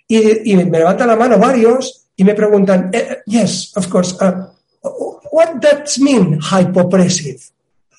Y, 0.08 0.52
y, 0.52 0.56
me 0.56 0.80
levantan 0.80 1.08
la 1.08 1.16
mano 1.16 1.38
varios 1.38 2.08
y 2.16 2.24
me 2.24 2.34
preguntan, 2.34 2.90
eh, 2.94 3.20
yes, 3.26 3.76
of 3.76 3.88
course, 3.88 4.16
uh, 4.22 4.48
what 5.32 5.56
does 5.56 6.00
mean 6.00 6.40
hypopressive? 6.40 7.40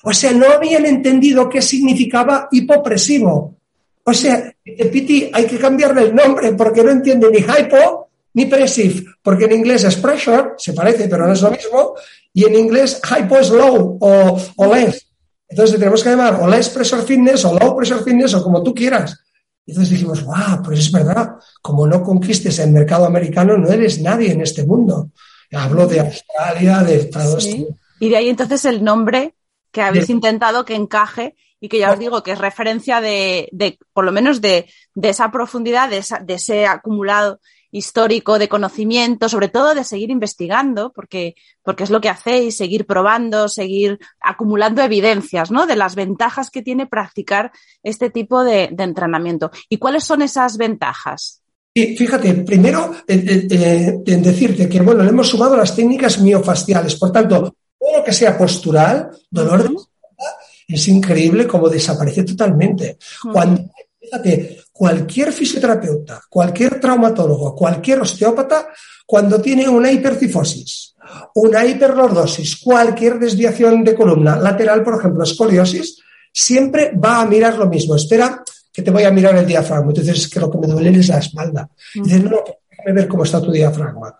O 0.07 0.13
sea, 0.13 0.31
no 0.33 0.47
habían 0.47 0.85
entendido 0.85 1.49
qué 1.49 1.63
significaba 1.63 2.47
hipopresivo. 2.51 3.57
O 4.03 4.13
sea, 4.13 4.53
Piti, 4.63 5.31
hay 5.33 5.47
que 5.47 5.57
cambiarle 5.57 6.03
el 6.03 6.15
nombre 6.15 6.53
porque 6.53 6.83
no 6.83 6.91
entiende 6.91 7.27
ni 7.31 7.39
hypo 7.39 8.09
ni 8.35 8.45
pressive, 8.45 9.03
porque 9.23 9.45
en 9.45 9.53
inglés 9.53 9.83
es 9.83 9.95
pressure, 9.95 10.51
se 10.57 10.73
parece, 10.73 11.07
pero 11.07 11.25
no 11.25 11.33
es 11.33 11.41
lo 11.41 11.49
mismo, 11.49 11.95
y 12.33 12.45
en 12.45 12.53
inglés 12.53 13.01
hypo 13.01 13.37
es 13.37 13.49
low 13.49 13.97
o, 13.99 14.41
o 14.57 14.75
less. 14.75 15.07
Entonces 15.49 15.79
tenemos 15.79 16.03
que 16.03 16.09
llamar 16.09 16.39
o 16.39 16.47
less 16.47 16.69
pressure 16.69 17.01
fitness 17.01 17.43
o 17.45 17.57
low 17.57 17.75
pressure 17.75 18.03
fitness 18.03 18.35
o 18.35 18.43
como 18.43 18.61
tú 18.61 18.75
quieras. 18.75 19.17
Y 19.65 19.71
entonces 19.71 19.91
dijimos, 19.91 20.23
wow, 20.23 20.61
pues 20.63 20.81
es 20.81 20.91
verdad, 20.91 21.31
como 21.63 21.87
no 21.87 22.03
conquistes 22.03 22.59
el 22.59 22.71
mercado 22.71 23.05
americano, 23.05 23.57
no 23.57 23.69
eres 23.69 23.99
nadie 24.01 24.33
en 24.33 24.41
este 24.41 24.63
mundo. 24.63 25.09
Hablo 25.51 25.87
de 25.87 26.01
Australia, 26.01 26.83
de 26.83 26.97
Estados 26.97 27.45
Unidos. 27.45 27.73
Y 27.99 28.09
de 28.09 28.17
ahí 28.17 28.29
entonces 28.29 28.65
el 28.65 28.83
nombre 28.83 29.33
que 29.75 29.81
habéis 29.81 30.09
intentado 30.09 30.63
que 30.63 30.73
encaje 30.73 31.35
y 31.59 31.67
que 31.67 31.79
ya 31.79 31.91
os 31.91 31.99
digo 31.99 32.23
que 32.23 32.31
es 32.31 32.39
referencia 32.39 33.01
de, 33.01 33.49
de 33.51 33.77
por 33.91 34.05
lo 34.05 34.13
menos 34.13 34.39
de, 34.39 34.69
de 34.93 35.09
esa 35.09 35.31
profundidad, 35.31 35.89
de, 35.89 35.97
esa, 35.97 36.19
de 36.19 36.35
ese 36.35 36.65
acumulado 36.65 37.41
histórico 37.71 38.39
de 38.39 38.47
conocimiento, 38.47 39.27
sobre 39.27 39.49
todo 39.49 39.75
de 39.75 39.83
seguir 39.83 40.11
investigando, 40.11 40.93
porque, 40.93 41.35
porque 41.61 41.83
es 41.83 41.89
lo 41.89 41.99
que 41.99 42.07
hacéis, 42.07 42.55
seguir 42.55 42.85
probando, 42.85 43.49
seguir 43.49 43.99
acumulando 44.21 44.81
evidencias, 44.81 45.51
¿no? 45.51 45.67
De 45.67 45.75
las 45.75 45.95
ventajas 45.95 46.49
que 46.49 46.61
tiene 46.61 46.87
practicar 46.87 47.51
este 47.83 48.09
tipo 48.09 48.45
de, 48.45 48.69
de 48.71 48.83
entrenamiento. 48.85 49.51
¿Y 49.67 49.77
cuáles 49.77 50.05
son 50.05 50.21
esas 50.21 50.55
ventajas? 50.55 51.41
Sí, 51.75 51.97
fíjate, 51.97 52.33
primero 52.45 52.95
eh, 53.05 53.47
eh, 53.51 53.99
en 54.05 54.23
decirte 54.23 54.69
que, 54.69 54.79
bueno, 54.79 55.03
le 55.03 55.09
hemos 55.09 55.27
sumado 55.27 55.57
las 55.57 55.75
técnicas 55.75 56.21
miofasciales, 56.21 56.95
por 56.95 57.11
tanto, 57.11 57.57
todo 57.85 57.97
lo 57.99 58.03
que 58.03 58.13
sea 58.13 58.37
postural, 58.37 59.11
dolor 59.29 59.59
de 59.59 59.75
espalda, 59.75 60.37
es 60.67 60.87
increíble 60.87 61.45
como 61.45 61.69
desaparece 61.69 62.23
totalmente. 62.23 62.97
Cuando, 63.31 63.69
fíjate, 63.99 64.63
cualquier 64.71 65.31
fisioterapeuta, 65.31 66.21
cualquier 66.29 66.79
traumatólogo, 66.79 67.55
cualquier 67.55 68.01
osteópata, 68.01 68.69
cuando 69.05 69.39
tiene 69.39 69.69
una 69.69 69.91
hipercifosis, 69.91 70.95
una 71.35 71.63
hiperlordosis, 71.63 72.57
cualquier 72.57 73.19
desviación 73.19 73.83
de 73.83 73.93
columna 73.93 74.37
lateral, 74.37 74.83
por 74.83 74.97
ejemplo, 74.97 75.23
escoliosis, 75.23 75.99
siempre 76.33 76.91
va 76.91 77.21
a 77.21 77.25
mirar 77.25 77.57
lo 77.57 77.67
mismo. 77.67 77.95
Espera 77.95 78.43
que 78.73 78.81
te 78.81 78.91
voy 78.91 79.03
a 79.03 79.11
mirar 79.11 79.37
el 79.37 79.45
diafragma. 79.45 79.89
Entonces, 79.89 80.17
es 80.17 80.27
que 80.27 80.39
lo 80.39 80.49
que 80.49 80.57
me 80.57 80.67
duele 80.67 80.99
es 80.99 81.07
la 81.07 81.19
espalda. 81.19 81.69
Y 81.93 82.01
dices, 82.01 82.23
no, 82.23 82.39
déjame 82.69 82.93
ver 82.93 83.07
cómo 83.07 83.23
está 83.23 83.39
tu 83.39 83.51
diafragma. 83.51 84.17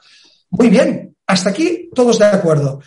Muy 0.52 0.70
bien, 0.70 1.16
hasta 1.26 1.50
aquí 1.50 1.90
todos 1.94 2.20
de 2.20 2.26
acuerdo. 2.26 2.80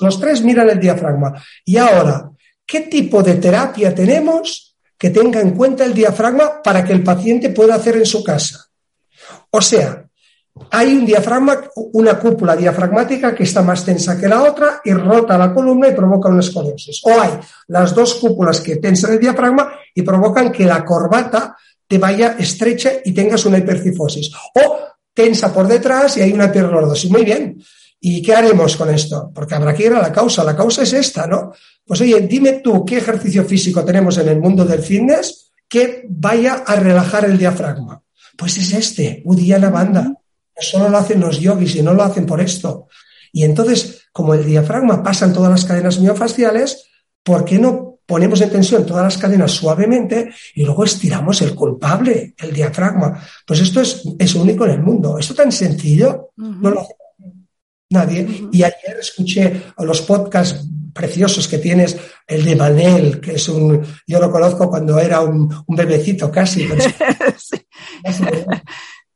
Los, 0.00 0.20
tres 0.20 0.42
miran 0.42 0.70
el 0.70 0.80
diafragma. 0.80 1.32
Y 1.64 1.76
ahora, 1.76 2.30
¿qué 2.66 2.82
tipo 2.82 3.22
de 3.22 3.34
terapia 3.34 3.94
tenemos 3.94 4.72
que 5.02 5.10
tenga 5.10 5.40
en 5.40 5.50
cuenta 5.50 5.84
el 5.84 5.94
diafragma 5.94 6.62
para 6.62 6.84
que 6.84 6.92
el 6.92 7.02
paciente 7.02 7.50
pueda 7.50 7.74
hacer 7.74 7.96
en 7.96 8.06
su 8.06 8.22
casa. 8.22 8.68
O 9.50 9.60
sea, 9.60 10.06
hay 10.70 10.94
un 10.94 11.04
diafragma, 11.04 11.60
una 11.74 12.20
cúpula 12.20 12.54
diafragmática 12.54 13.34
que 13.34 13.42
está 13.42 13.62
más 13.62 13.84
tensa 13.84 14.16
que 14.16 14.28
la 14.28 14.44
otra 14.44 14.80
y 14.84 14.92
rota 14.92 15.36
la 15.36 15.52
columna 15.52 15.88
y 15.88 15.92
provoca 15.92 16.28
una 16.28 16.38
escoliosis. 16.38 17.00
O 17.02 17.20
hay 17.20 17.32
las 17.66 17.92
dos 17.92 18.14
cúpulas 18.14 18.60
que 18.60 18.76
tensan 18.76 19.14
el 19.14 19.18
diafragma 19.18 19.72
y 19.92 20.02
provocan 20.02 20.52
que 20.52 20.66
la 20.66 20.84
corbata 20.84 21.56
te 21.88 21.98
vaya 21.98 22.36
estrecha 22.38 22.92
y 23.04 23.10
tengas 23.10 23.44
una 23.44 23.58
hipercifosis. 23.58 24.30
O 24.54 24.78
tensa 25.12 25.52
por 25.52 25.66
detrás 25.66 26.16
y 26.16 26.20
hay 26.20 26.32
una 26.32 26.44
hiperlordosis. 26.44 27.10
Muy 27.10 27.24
bien. 27.24 27.60
¿Y 28.04 28.20
qué 28.20 28.34
haremos 28.34 28.76
con 28.76 28.90
esto? 28.90 29.30
Porque 29.32 29.54
habrá 29.54 29.72
que 29.72 29.86
ir 29.86 29.92
a 29.92 30.02
la 30.02 30.12
causa. 30.12 30.42
La 30.42 30.56
causa 30.56 30.82
es 30.82 30.92
esta, 30.92 31.28
¿no? 31.28 31.52
Pues 31.86 32.00
oye, 32.00 32.20
dime 32.22 32.54
tú 32.54 32.84
qué 32.84 32.96
ejercicio 32.96 33.44
físico 33.44 33.84
tenemos 33.84 34.18
en 34.18 34.28
el 34.28 34.40
mundo 34.40 34.64
del 34.64 34.82
fitness 34.82 35.52
que 35.68 36.04
vaya 36.08 36.64
a 36.66 36.74
relajar 36.74 37.24
el 37.26 37.38
diafragma. 37.38 38.02
Pues 38.36 38.56
es 38.58 38.72
este, 38.72 39.22
Udiana 39.24 39.70
Banda. 39.70 40.14
Solo 40.58 40.88
lo 40.88 40.98
hacen 40.98 41.20
los 41.20 41.38
yogis 41.38 41.76
y 41.76 41.82
no 41.82 41.94
lo 41.94 42.02
hacen 42.02 42.26
por 42.26 42.40
esto. 42.40 42.88
Y 43.30 43.44
entonces, 43.44 44.08
como 44.12 44.34
el 44.34 44.44
diafragma 44.44 45.00
pasa 45.00 45.26
en 45.26 45.32
todas 45.32 45.52
las 45.52 45.64
cadenas 45.64 46.00
miofasciales, 46.00 46.88
¿por 47.22 47.44
qué 47.44 47.60
no 47.60 47.98
ponemos 48.04 48.40
en 48.40 48.50
tensión 48.50 48.84
todas 48.84 49.04
las 49.04 49.16
cadenas 49.16 49.52
suavemente 49.52 50.34
y 50.56 50.64
luego 50.64 50.82
estiramos 50.82 51.40
el 51.42 51.54
culpable, 51.54 52.34
el 52.36 52.52
diafragma? 52.52 53.22
Pues 53.46 53.60
esto 53.60 53.80
es, 53.80 54.02
es 54.18 54.34
único 54.34 54.64
en 54.64 54.72
el 54.72 54.82
mundo. 54.82 55.18
Esto 55.18 55.36
tan 55.36 55.52
sencillo, 55.52 56.32
uh 56.36 56.42
-huh. 56.42 56.60
no 56.60 56.70
lo 56.70 56.86
nadie. 57.92 58.22
Uh 58.22 58.26
-huh. 58.26 58.48
Y 58.52 58.62
ayer 58.62 58.96
escuché 59.00 59.62
los 59.78 60.02
podcasts 60.02 60.66
preciosos 60.92 61.48
que 61.48 61.58
tienes, 61.58 61.96
el 62.26 62.44
de 62.44 62.56
Manel, 62.56 63.20
que 63.20 63.32
es 63.32 63.48
un, 63.48 63.82
yo 64.06 64.20
lo 64.20 64.30
conozco 64.30 64.68
cuando 64.68 64.98
era 64.98 65.20
un, 65.20 65.52
un 65.66 65.76
bebecito 65.76 66.30
casi. 66.30 66.68
sí. 67.38 67.56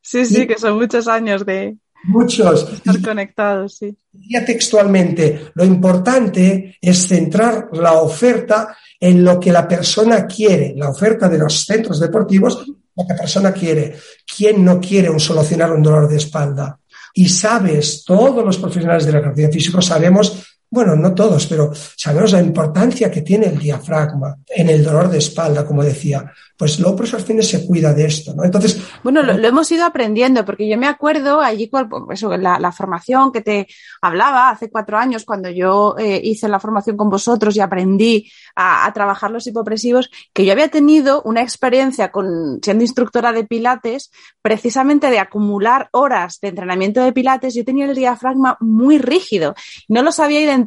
sí, 0.00 0.26
sí, 0.26 0.46
que 0.46 0.58
son 0.58 0.76
muchos 0.78 1.06
años 1.08 1.44
de 1.44 1.76
muchos 2.04 2.72
estar 2.72 3.02
conectados, 3.02 3.76
sí. 3.76 3.96
Ya 4.12 4.44
textualmente, 4.44 5.50
lo 5.54 5.64
importante 5.64 6.76
es 6.80 7.06
centrar 7.06 7.68
la 7.72 7.94
oferta 7.94 8.76
en 8.98 9.24
lo 9.24 9.38
que 9.38 9.52
la 9.52 9.68
persona 9.68 10.26
quiere, 10.26 10.72
la 10.76 10.90
oferta 10.90 11.28
de 11.28 11.38
los 11.38 11.66
centros 11.66 12.00
deportivos, 12.00 12.66
lo 12.66 13.06
que 13.06 13.12
la 13.12 13.18
persona 13.18 13.52
quiere. 13.52 13.96
¿Quién 14.36 14.64
no 14.64 14.80
quiere 14.80 15.10
un 15.10 15.20
solucionar 15.20 15.72
un 15.72 15.82
dolor 15.82 16.08
de 16.08 16.16
espalda? 16.16 16.78
Y 17.18 17.30
sabes, 17.30 18.04
todos 18.04 18.44
los 18.44 18.58
profesionales 18.58 19.06
del 19.06 19.16
ejercicio 19.16 19.50
físico 19.50 19.80
sabemos, 19.80 20.55
bueno, 20.76 20.94
no 20.94 21.14
todos, 21.14 21.46
pero 21.46 21.72
sabemos 21.74 22.32
la 22.32 22.42
importancia 22.42 23.10
que 23.10 23.22
tiene 23.22 23.46
el 23.46 23.58
diafragma 23.58 24.36
en 24.46 24.68
el 24.68 24.84
dolor 24.84 25.08
de 25.08 25.18
espalda, 25.18 25.64
como 25.64 25.82
decía. 25.82 26.30
Pues 26.58 26.80
low 26.80 26.96
pressure 26.96 27.22
fitness 27.22 27.50
se 27.50 27.66
cuida 27.66 27.92
de 27.92 28.06
esto, 28.06 28.34
¿no? 28.34 28.42
Entonces. 28.42 28.80
Bueno, 29.02 29.22
lo, 29.22 29.36
lo 29.36 29.46
hemos 29.46 29.70
ido 29.70 29.84
aprendiendo, 29.84 30.42
porque 30.44 30.66
yo 30.66 30.78
me 30.78 30.86
acuerdo 30.86 31.40
allí, 31.40 31.70
eso, 32.10 32.34
la, 32.36 32.58
la 32.58 32.72
formación 32.72 33.30
que 33.30 33.42
te 33.42 33.66
hablaba 34.00 34.48
hace 34.48 34.70
cuatro 34.70 34.96
años, 34.96 35.26
cuando 35.26 35.50
yo 35.50 35.96
eh, 35.98 36.18
hice 36.24 36.48
la 36.48 36.58
formación 36.58 36.96
con 36.96 37.10
vosotros 37.10 37.56
y 37.56 37.60
aprendí 37.60 38.30
a, 38.54 38.86
a, 38.86 38.92
trabajar 38.94 39.30
los 39.30 39.46
hipopresivos, 39.46 40.10
que 40.32 40.46
yo 40.46 40.52
había 40.52 40.68
tenido 40.68 41.20
una 41.22 41.42
experiencia 41.42 42.10
con, 42.10 42.58
siendo 42.62 42.84
instructora 42.84 43.32
de 43.32 43.44
pilates, 43.44 44.10
precisamente 44.40 45.10
de 45.10 45.18
acumular 45.18 45.90
horas 45.92 46.38
de 46.40 46.48
entrenamiento 46.48 47.02
de 47.02 47.12
pilates, 47.12 47.54
yo 47.54 47.66
tenía 47.66 47.84
el 47.84 47.94
diafragma 47.94 48.56
muy 48.60 48.96
rígido, 48.96 49.54
no 49.88 50.02
lo 50.02 50.10
sabía 50.10 50.40
identificar, 50.40 50.65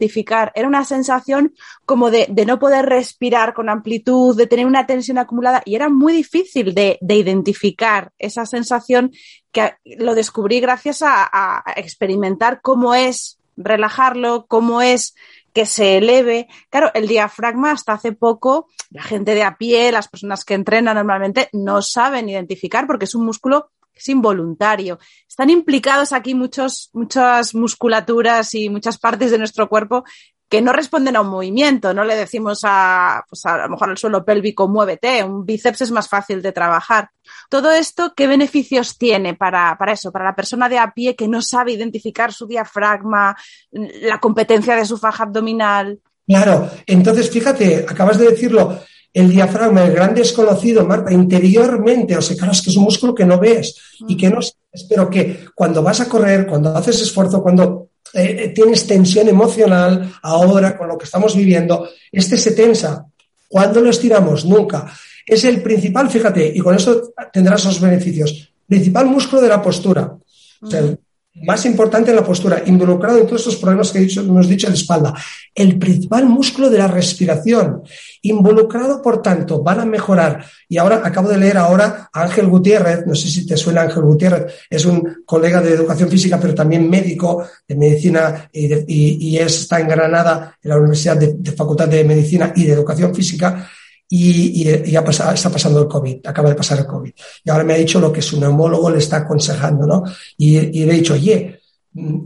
era 0.56 0.68
una 0.68 0.86
sensación 0.86 1.54
como 1.86 2.12
de, 2.12 2.28
no 2.46 2.60
poder 2.60 2.86
respirar 2.86 3.54
con 3.54 3.70
amplitud, 3.70 4.36
de 4.36 4.48
tener 4.48 4.66
una 4.66 4.86
tensión 4.86 5.18
acumulada, 5.18 5.62
y 5.66 5.76
era 5.76 5.90
muy 5.90 6.14
difícil 6.14 6.74
de, 6.74 6.98
de 7.02 7.16
identificar 7.16 8.12
esa 8.20 8.46
sensación 8.46 9.12
que 9.52 9.74
lo 9.86 10.16
descubrí 10.16 10.60
gracias 10.60 11.02
a, 11.02 11.30
a 11.32 11.74
experimentar 11.76 12.62
cómo 12.62 12.94
es 12.96 13.40
relajarlo, 13.58 14.46
cómo 14.48 14.82
es 14.82 15.16
que 15.54 15.66
se 15.66 15.98
eleve. 15.98 16.48
Claro, 16.70 16.92
el 16.94 17.08
diafragma 17.08 17.72
hasta 17.72 17.94
hace 17.94 18.12
poco, 18.14 18.68
la 18.92 19.04
gente 19.04 19.36
de 19.36 19.44
a 19.44 19.58
pie, 19.58 19.92
las 19.92 20.08
personas 20.08 20.46
que 20.46 20.54
entrenan 20.54 20.96
normalmente, 20.96 21.50
no 21.54 21.82
saben 21.82 22.30
identificar 22.30 22.88
porque 22.88 23.06
es 23.06 23.16
un 23.16 23.26
músculo 23.26 23.72
es 24.00 24.10
involuntario. 24.10 25.00
Están 25.28 25.50
implicados 25.50 26.14
aquí 26.14 26.36
muchos, 26.36 26.90
muchas 26.94 27.56
musculaturas 27.56 28.54
y 28.56 28.70
muchas 28.70 28.98
partes 28.98 29.32
de 29.32 29.38
nuestro 29.38 29.70
cuerpo 29.70 30.04
que 30.50 30.62
no 30.64 30.74
responden 30.74 31.16
a 31.16 31.22
un 31.22 31.30
movimiento, 31.30 31.94
no 31.94 32.04
le 32.04 32.16
decimos 32.16 32.62
a, 32.64 33.24
pues 33.30 33.46
a, 33.46 33.58
lo 33.60 33.70
mejor 33.70 33.92
al 33.92 33.98
suelo 33.98 34.26
pélvico 34.26 34.68
muévete, 34.68 35.24
un 35.24 35.46
bíceps 35.46 35.82
es 35.82 35.92
más 35.92 36.10
fácil 36.10 36.42
de 36.42 36.52
trabajar. 36.52 37.12
Todo 37.50 37.72
esto, 37.72 38.14
¿qué 38.16 38.26
beneficios 38.26 38.98
tiene 38.98 39.36
para, 39.36 39.78
para 39.78 39.94
eso, 39.94 40.12
para 40.12 40.26
la 40.26 40.36
persona 40.36 40.68
de 40.68 40.80
a 40.80 40.92
pie 40.92 41.16
que 41.16 41.28
no 41.28 41.44
sabe 41.44 41.74
identificar 41.74 42.34
su 42.34 42.48
diafragma, 42.48 43.38
la 43.72 44.20
competencia 44.20 44.76
de 44.76 44.86
su 44.86 44.98
faja 44.98 45.24
abdominal? 45.24 46.00
Claro, 46.26 46.70
entonces 46.88 47.30
fíjate, 47.30 47.86
acabas 47.88 48.18
de 48.18 48.32
decirlo, 48.32 48.80
el 49.14 49.30
diafragma, 49.30 49.86
el 49.86 49.94
gran 49.94 50.14
desconocido, 50.14 50.86
Marta, 50.86 51.12
interiormente, 51.12 52.16
o 52.16 52.22
sea, 52.22 52.38
claro, 52.38 52.52
es 52.52 52.62
que 52.62 52.70
es 52.70 52.78
un 52.78 52.84
músculo 52.84 53.16
que 53.16 53.26
no 53.26 53.40
ves 53.40 53.76
y 54.08 54.16
que 54.16 54.30
no 54.30 54.40
pero 54.88 55.10
que 55.10 55.46
cuando 55.56 55.82
vas 55.82 56.00
a 56.00 56.08
correr, 56.08 56.46
cuando 56.46 56.76
haces 56.76 57.02
esfuerzo, 57.02 57.42
cuando 57.42 57.90
eh, 58.14 58.52
tienes 58.54 58.86
tensión 58.86 59.28
emocional, 59.28 60.14
ahora 60.22 60.78
con 60.78 60.88
lo 60.88 60.98
que 60.98 61.06
estamos 61.06 61.36
viviendo, 61.36 61.90
este 62.12 62.38
se 62.38 62.52
tensa. 62.52 63.06
¿Cuándo 63.48 63.82
lo 63.82 63.90
estiramos? 63.90 64.46
Nunca. 64.46 64.92
Es 65.26 65.44
el 65.44 65.62
principal, 65.62 66.10
fíjate, 66.10 66.52
y 66.54 66.60
con 66.60 66.76
eso 66.76 67.14
tendrás 67.34 67.66
los 67.66 67.82
beneficios, 67.82 68.52
principal 68.68 69.08
músculo 69.08 69.42
de 69.42 69.50
la 69.50 69.62
postura. 69.62 70.16
O 70.62 70.68
sea, 70.70 70.80
el 70.82 71.00
más 71.44 71.66
importante 71.66 72.10
en 72.10 72.16
la 72.16 72.24
postura, 72.24 72.64
involucrado 72.66 73.18
en 73.18 73.26
todos 73.26 73.42
estos 73.42 73.58
problemas 73.58 73.92
que 73.92 74.00
hemos 74.00 74.48
dicho 74.48 74.68
la 74.68 74.74
espalda. 74.74 75.14
El 75.54 75.78
principal 75.78 76.26
músculo 76.26 76.70
de 76.70 76.78
la 76.78 76.88
respiración, 76.88 77.84
involucrado, 78.22 79.02
por 79.02 79.22
tanto, 79.22 79.62
van 79.62 79.80
a 79.80 79.86
mejorar. 79.86 80.46
Y 80.68 80.78
ahora 80.78 81.02
acabo 81.04 81.30
de 81.30 81.38
leer 81.38 81.58
ahora 81.58 82.10
a 82.14 82.24
Ángel 82.24 82.48
Gutiérrez, 82.48 83.06
no 83.06 83.16
sé 83.16 83.30
si 83.30 83.46
te 83.46 83.58
suena 83.58 83.82
Ángel 83.82 84.04
Gutiérrez, 84.04 84.54
es 84.70 84.86
un 84.86 85.24
colega 85.26 85.62
de 85.62 85.74
educación 85.74 86.10
física, 86.10 86.40
pero 86.40 86.54
también 86.54 86.90
médico 86.90 87.44
de 87.68 87.76
medicina 87.76 88.50
y, 88.52 89.38
está 89.38 89.80
en 89.80 89.88
Granada, 89.88 90.58
en 90.62 90.70
la 90.70 90.78
Universidad 90.78 91.18
de, 91.18 91.52
Facultad 91.52 91.88
de 91.88 92.04
Medicina 92.04 92.54
y 92.56 92.66
de 92.66 92.74
Educación 92.74 93.14
Física. 93.14 93.70
Y, 94.12 94.64
ya 94.64 95.02
está 95.02 95.50
pasando 95.52 95.82
el 95.82 95.88
COVID, 95.88 96.26
acaba 96.26 96.50
de 96.50 96.56
pasar 96.56 96.80
el 96.80 96.88
COVID. 96.88 97.12
Y 97.44 97.50
ahora 97.50 97.64
me 97.64 97.74
ha 97.74 97.78
dicho 97.78 98.00
lo 98.00 98.12
que 98.12 98.22
su 98.22 98.40
neumólogo 98.40 98.90
le 98.90 98.98
está 98.98 99.18
aconsejando, 99.18 99.86
¿no? 99.86 100.04
Y, 100.38 100.58
y 100.58 100.86
le 100.86 100.94
he 100.94 100.98
dicho, 100.98 101.14
oye, 101.14 101.60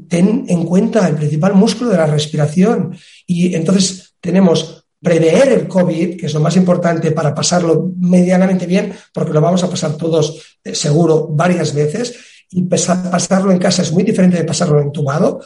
ten 0.07 0.45
en 0.47 0.65
cuenta 0.65 1.07
el 1.07 1.15
principal 1.15 1.53
músculo 1.53 1.89
de 1.89 1.97
la 1.97 2.07
respiración. 2.07 2.95
Y 3.27 3.53
entonces 3.55 4.15
tenemos 4.21 4.83
prever 5.03 5.49
el 5.49 5.67
COVID, 5.67 6.17
que 6.17 6.27
es 6.27 6.33
lo 6.33 6.39
más 6.39 6.55
importante 6.55 7.11
para 7.11 7.35
pasarlo 7.35 7.91
medianamente 7.99 8.65
bien, 8.65 8.93
porque 9.13 9.33
lo 9.33 9.41
vamos 9.41 9.61
a 9.63 9.69
pasar 9.69 9.97
todos 9.97 10.57
eh, 10.63 10.73
seguro 10.73 11.27
varias 11.27 11.73
veces, 11.75 12.15
y 12.49 12.63
pasarlo 12.63 13.51
en 13.51 13.59
casa 13.59 13.81
es 13.81 13.91
muy 13.91 14.03
diferente 14.03 14.37
de 14.37 14.45
pasarlo 14.45 14.79
entubado. 14.79 15.41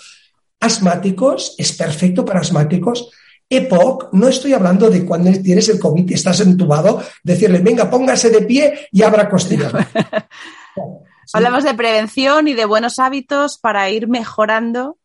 Asmáticos, 0.59 1.55
es 1.57 1.71
perfecto 1.73 2.23
para 2.23 2.41
asmáticos. 2.41 3.09
EPOC, 3.49 4.13
no 4.13 4.27
estoy 4.27 4.53
hablando 4.53 4.89
de 4.89 5.05
cuando 5.05 5.31
tienes 5.41 5.69
el 5.69 5.79
COVID 5.79 6.09
y 6.09 6.13
estás 6.13 6.41
entubado, 6.41 7.01
decirle, 7.23 7.59
venga, 7.59 7.89
póngase 7.89 8.29
de 8.29 8.41
pie 8.41 8.87
y 8.91 9.01
abra 9.01 9.29
costillas. 9.29 9.73
Hablamos 11.33 11.63
de 11.63 11.73
prevención 11.73 12.47
y 12.47 12.53
de 12.53 12.65
buenos 12.65 12.99
hábitos 12.99 13.57
para 13.57 13.89
ir 13.89 14.07
mejorando 14.07 14.97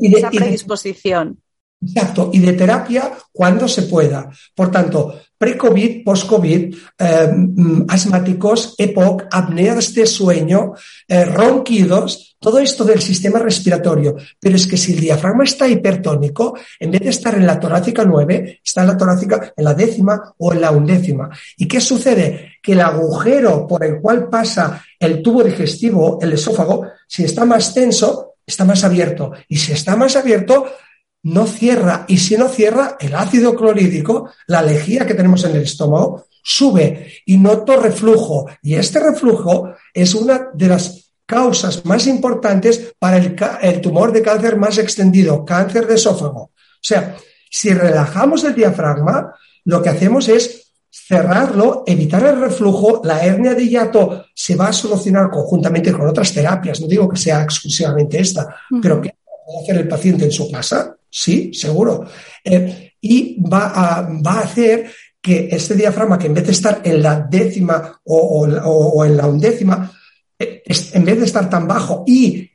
esa 0.00 0.30
predisposición. 0.30 1.43
Exacto, 1.86 2.30
y 2.32 2.38
de 2.38 2.52
terapia 2.52 3.12
cuando 3.32 3.68
se 3.68 3.82
pueda. 3.82 4.30
Por 4.54 4.70
tanto, 4.70 5.20
pre-COVID, 5.36 6.04
post-COVID, 6.04 6.74
eh, 6.98 7.28
mm, 7.34 7.84
asmáticos, 7.88 8.74
EPOC, 8.78 9.24
apneas 9.30 9.92
de 9.94 10.06
sueño, 10.06 10.72
eh, 11.08 11.24
ronquidos, 11.24 12.36
todo 12.38 12.58
esto 12.58 12.84
del 12.84 13.00
sistema 13.00 13.38
respiratorio. 13.38 14.16
Pero 14.40 14.56
es 14.56 14.66
que 14.66 14.76
si 14.76 14.94
el 14.94 15.00
diafragma 15.00 15.44
está 15.44 15.68
hipertónico, 15.68 16.56
en 16.78 16.90
vez 16.92 17.00
de 17.00 17.10
estar 17.10 17.34
en 17.34 17.46
la 17.46 17.58
torácica 17.58 18.04
9, 18.04 18.60
está 18.64 18.82
en 18.82 18.86
la 18.86 18.96
torácica 18.96 19.52
en 19.56 19.64
la 19.64 19.74
décima 19.74 20.34
o 20.38 20.52
en 20.52 20.60
la 20.60 20.70
undécima. 20.70 21.28
¿Y 21.56 21.66
qué 21.66 21.80
sucede? 21.80 22.52
Que 22.62 22.72
el 22.72 22.80
agujero 22.80 23.66
por 23.66 23.84
el 23.84 24.00
cual 24.00 24.28
pasa 24.28 24.82
el 24.98 25.22
tubo 25.22 25.42
digestivo, 25.42 26.18
el 26.22 26.32
esófago, 26.32 26.86
si 27.06 27.24
está 27.24 27.44
más 27.44 27.74
tenso, 27.74 28.36
está 28.46 28.64
más 28.64 28.84
abierto. 28.84 29.32
Y 29.48 29.56
si 29.56 29.72
está 29.72 29.96
más 29.96 30.16
abierto, 30.16 30.66
no 31.24 31.46
cierra 31.46 32.04
y 32.06 32.18
si 32.18 32.36
no 32.36 32.48
cierra, 32.48 32.96
el 33.00 33.14
ácido 33.14 33.54
clorhídrico, 33.56 34.30
la 34.46 34.62
lejía 34.62 35.06
que 35.06 35.14
tenemos 35.14 35.44
en 35.44 35.56
el 35.56 35.62
estómago, 35.62 36.26
sube 36.42 37.12
y 37.26 37.36
noto 37.38 37.80
reflujo. 37.80 38.46
Y 38.62 38.74
este 38.74 39.00
reflujo 39.00 39.72
es 39.92 40.14
una 40.14 40.50
de 40.54 40.68
las 40.68 41.12
causas 41.26 41.84
más 41.86 42.06
importantes 42.06 42.94
para 42.98 43.16
el, 43.16 43.34
el 43.62 43.80
tumor 43.80 44.12
de 44.12 44.22
cáncer 44.22 44.56
más 44.56 44.76
extendido, 44.78 45.44
cáncer 45.44 45.86
de 45.86 45.94
esófago. 45.94 46.42
O 46.42 46.52
sea, 46.82 47.16
si 47.50 47.72
relajamos 47.72 48.44
el 48.44 48.54
diafragma, 48.54 49.34
lo 49.64 49.82
que 49.82 49.88
hacemos 49.88 50.28
es 50.28 50.72
cerrarlo, 50.90 51.84
evitar 51.86 52.24
el 52.24 52.38
reflujo, 52.38 53.00
la 53.02 53.24
hernia 53.24 53.54
de 53.54 53.66
hiato 53.66 54.26
se 54.34 54.56
va 54.56 54.68
a 54.68 54.72
solucionar 54.72 55.30
conjuntamente 55.30 55.92
con 55.92 56.06
otras 56.06 56.32
terapias, 56.32 56.80
no 56.80 56.86
digo 56.86 57.08
que 57.08 57.16
sea 57.16 57.42
exclusivamente 57.42 58.20
esta, 58.20 58.56
pero 58.80 59.00
que 59.00 59.16
puede 59.44 59.62
hacer 59.62 59.76
el 59.76 59.88
paciente 59.88 60.24
en 60.24 60.30
su 60.32 60.50
casa, 60.50 60.96
Sí, 61.16 61.54
seguro. 61.54 62.04
Eh, 62.42 62.94
y 63.00 63.40
va 63.40 63.68
a, 63.68 64.40
hacer 64.40 64.90
que 65.22 65.48
este 65.52 65.76
diafragma, 65.76 66.18
que 66.18 66.26
en 66.26 66.34
vez 66.34 66.46
de 66.46 66.50
estar 66.50 66.80
en 66.82 67.00
la 67.00 67.20
décima 67.20 68.00
o, 68.02 69.04
en 69.04 69.16
la 69.16 69.28
undécima, 69.28 69.92
eh, 70.36 70.64
en 70.66 71.04
vez 71.04 71.20
de 71.20 71.26
estar 71.26 71.48
tan 71.48 71.68
bajo 71.68 72.02
y 72.04 72.50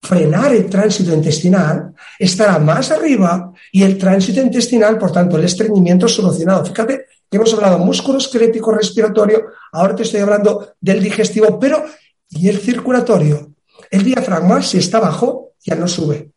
frenar 0.00 0.54
el 0.54 0.70
tránsito 0.70 1.12
intestinal, 1.12 1.92
estará 2.18 2.58
más 2.58 2.90
arriba 2.92 3.52
y 3.70 3.82
el 3.82 3.98
tránsito 3.98 4.40
intestinal, 4.40 4.96
por 4.96 5.12
tanto, 5.12 5.36
el 5.36 5.44
estreñimiento 5.44 6.08
solucionado. 6.08 6.64
Fíjate 6.64 7.04
que 7.30 7.36
hemos 7.36 7.52
hablado 7.52 7.78
músculo 7.78 8.16
esquelético 8.16 8.72
respiratorio, 8.72 9.48
ahora 9.72 9.94
te 9.94 10.04
estoy 10.04 10.20
hablando 10.20 10.76
del 10.80 11.02
digestivo, 11.02 11.60
pero 11.60 11.84
¿y 12.30 12.48
el 12.48 12.58
circulatorio? 12.58 13.52
El 13.90 14.02
diafragma, 14.02 14.62
si 14.62 14.78
está 14.78 14.98
bajo, 14.98 15.52
ya 15.62 15.74
no 15.74 15.86
sube. 15.86 16.30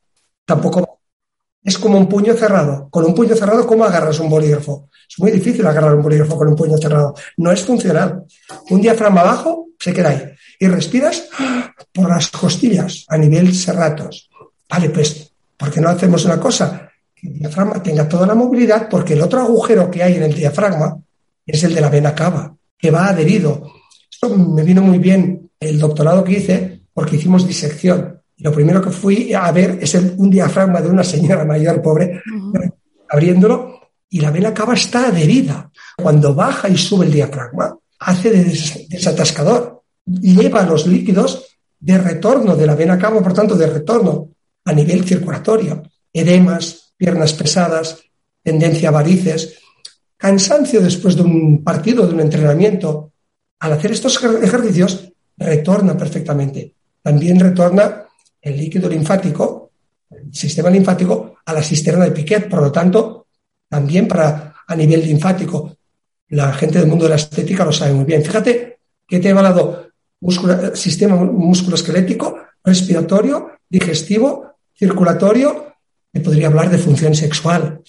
Tampoco 0.46 0.91
es 1.64 1.78
como 1.78 1.98
un 1.98 2.08
puño 2.08 2.34
cerrado. 2.34 2.88
Con 2.90 3.06
un 3.06 3.14
puño 3.14 3.36
cerrado, 3.36 3.68
¿cómo 3.68 3.84
agarras 3.84 4.20
un 4.20 4.30
bolígrafo? 4.30 4.90
Es 5.10 5.20
muy 5.20 5.32
difícil 5.32 5.66
agarrar 5.66 5.96
un 5.96 6.02
bolígrafo 6.02 6.38
con 6.38 6.48
un 6.48 6.56
puño 6.56 6.78
cerrado. 6.78 7.14
No 7.38 7.52
es 7.52 7.62
funcional. 7.64 8.24
Un 8.70 8.82
diafragma 8.82 9.22
abajo 9.22 9.68
se 9.80 9.94
queda 9.94 10.10
ahí. 10.10 10.24
Y 10.60 10.68
respiras 10.68 11.28
por 11.92 12.10
las 12.10 12.30
costillas 12.30 13.06
a 13.08 13.18
nivel 13.18 13.54
serratos. 13.54 14.30
Vale, 14.70 14.90
pues, 14.90 15.32
¿por 15.58 15.72
qué 15.72 15.82
no 15.82 15.90
hacemos 15.90 16.26
una 16.26 16.40
cosa? 16.40 16.90
Que 17.14 17.28
el 17.28 17.40
diafragma 17.40 17.84
tenga 17.84 18.08
toda 18.08 18.26
la 18.26 18.36
movilidad, 18.36 18.88
porque 18.90 19.14
el 19.14 19.22
otro 19.22 19.42
agujero 19.42 19.92
que 19.92 20.02
hay 20.02 20.16
en 20.16 20.24
el 20.24 20.34
diafragma 20.34 20.98
es 21.46 21.64
el 21.64 21.76
de 21.76 21.82
la 21.82 21.90
vena 21.90 22.16
cava, 22.16 22.56
que 22.78 22.92
va 22.92 23.10
adherido. 23.10 23.72
Esto 24.10 24.36
me 24.36 24.64
vino 24.64 24.82
muy 24.82 24.98
bien 24.98 25.50
el 25.60 25.80
doctorado 25.80 26.24
que 26.24 26.34
hice, 26.34 26.82
porque 26.94 27.18
hicimos 27.18 27.48
disección 27.48 28.21
lo 28.42 28.52
primero 28.52 28.82
que 28.82 28.90
fui 28.90 29.34
a 29.34 29.52
ver 29.52 29.78
es 29.82 29.94
un 29.94 30.30
diafragma 30.30 30.82
de 30.82 30.90
una 30.90 31.04
señora 31.04 31.46
mayor 31.46 31.82
pobre, 31.82 32.22
abriéndolo, 33.10 33.80
y 34.10 34.20
la 34.20 34.32
vena 34.32 34.54
cava 34.54 34.74
está 34.74 35.08
adherida. 35.08 35.72
Cuando 35.96 36.34
baja 36.34 36.68
y 36.68 36.78
sube 36.78 37.06
el 37.06 37.12
diafragma, 37.12 37.78
hace 38.00 38.32
de 38.32 38.44
desatascador 38.90 39.84
lleva 40.06 40.64
los 40.64 40.88
líquidos 40.88 41.56
de 41.80 41.98
retorno 41.98 42.56
de 42.56 42.66
la 42.66 42.76
vena 42.76 42.98
cava, 42.98 43.22
por 43.22 43.34
tanto, 43.34 43.56
de 43.56 43.68
retorno 43.68 44.30
a 44.66 44.74
nivel 44.74 45.04
circulatorio. 45.04 45.84
Edemas, 46.12 46.94
piernas 46.98 47.34
pesadas, 47.34 48.00
tendencia 48.44 48.90
a 48.90 48.92
varices, 48.92 49.60
cansancio 50.18 50.82
después 50.82 51.16
de 51.16 51.22
un 51.22 51.64
partido, 51.64 52.08
de 52.08 52.14
un 52.14 52.22
entrenamiento. 52.22 53.12
Al 53.60 53.74
hacer 53.74 53.92
estos 53.92 54.22
ejercicios, 54.24 55.14
retorna 55.38 55.96
perfectamente. 55.96 56.76
También 57.04 57.40
retorna 57.40 58.08
el 58.42 58.58
líquido 58.58 58.90
linfático, 58.90 59.72
el 60.10 60.34
sistema 60.34 60.70
linfático, 60.70 61.38
a 61.46 61.54
la 61.54 61.62
cisterna 61.62 62.06
de 62.06 62.12
Piquet. 62.12 62.50
Por 62.50 62.62
lo 62.62 62.72
tanto, 62.72 63.28
también 63.70 64.08
para 64.08 64.56
a 64.68 64.76
nivel 64.76 65.06
linfático, 65.06 65.78
la 66.30 66.54
gente 66.54 66.80
del 66.80 66.88
mundo 66.88 67.06
de 67.06 67.10
la 67.10 67.16
estética 67.16 67.66
lo 67.66 67.72
sabe 67.72 67.94
muy 67.94 68.06
bien. 68.06 68.24
Fíjate 68.24 68.80
que 69.08 69.20
te 69.20 69.28
he 69.28 69.32
hablado 69.32 69.88
músculo, 70.22 70.76
sistema 70.76 71.16
musculoesquelético, 71.16 72.38
respiratorio, 72.64 73.52
digestivo, 73.70 74.56
circulatorio, 74.78 75.76
me 76.14 76.22
podría 76.22 76.48
hablar 76.48 76.70
de 76.70 76.78
función 76.78 77.16
sexual. 77.16 77.82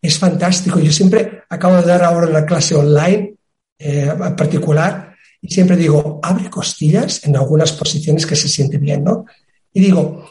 Es 0.00 0.18
fantástico. 0.18 0.78
Yo 0.78 0.92
siempre 0.92 1.42
acabo 1.48 1.76
de 1.76 1.82
dar 1.82 2.02
ahora 2.02 2.28
una 2.28 2.44
clase 2.44 2.74
online 2.74 3.34
eh, 3.78 4.12
particular 4.36 5.14
y 5.40 5.48
siempre 5.52 5.76
digo, 5.76 6.20
abre 6.22 6.48
costillas 6.50 7.24
en 7.24 7.36
algunas 7.36 7.72
posiciones 7.72 8.26
que 8.26 8.36
se 8.36 8.48
siente 8.48 8.78
bien, 8.78 9.04
¿no? 9.04 9.26
Y 9.76 9.80
digo, 9.80 10.24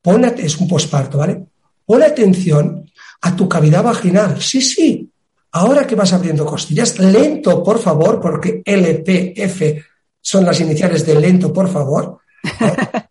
pon, 0.00 0.24
es 0.24 0.56
un 0.58 0.68
posparto, 0.68 1.18
¿vale? 1.18 1.44
Pon 1.84 2.04
atención 2.04 2.88
a 3.20 3.34
tu 3.34 3.48
cavidad 3.48 3.82
vaginal. 3.82 4.40
Sí, 4.40 4.62
sí. 4.62 5.10
Ahora 5.50 5.84
que 5.84 5.96
vas 5.96 6.12
abriendo 6.12 6.46
costillas, 6.46 6.96
lento, 7.00 7.64
por 7.64 7.80
favor, 7.80 8.20
porque 8.20 8.62
LPF 8.64 9.84
son 10.20 10.44
las 10.44 10.60
iniciales 10.60 11.04
de 11.04 11.20
lento, 11.20 11.52
por 11.52 11.68
favor. 11.68 12.20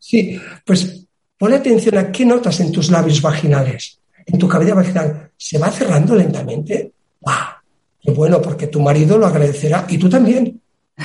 Sí, 0.00 0.40
pues 0.64 1.06
pon 1.36 1.52
atención 1.52 1.98
a 1.98 2.10
qué 2.10 2.24
notas 2.24 2.60
en 2.60 2.72
tus 2.72 2.90
labios 2.90 3.20
vaginales, 3.20 4.00
en 4.24 4.38
tu 4.38 4.48
cavidad 4.48 4.76
vaginal. 4.76 5.32
¿Se 5.36 5.58
va 5.58 5.70
cerrando 5.70 6.14
lentamente? 6.14 6.92
¡Wow! 7.20 7.34
Qué 8.00 8.12
bueno, 8.12 8.40
porque 8.40 8.68
tu 8.68 8.80
marido 8.80 9.18
lo 9.18 9.26
agradecerá 9.26 9.84
y 9.86 9.98
tú 9.98 10.08
también. 10.08 10.62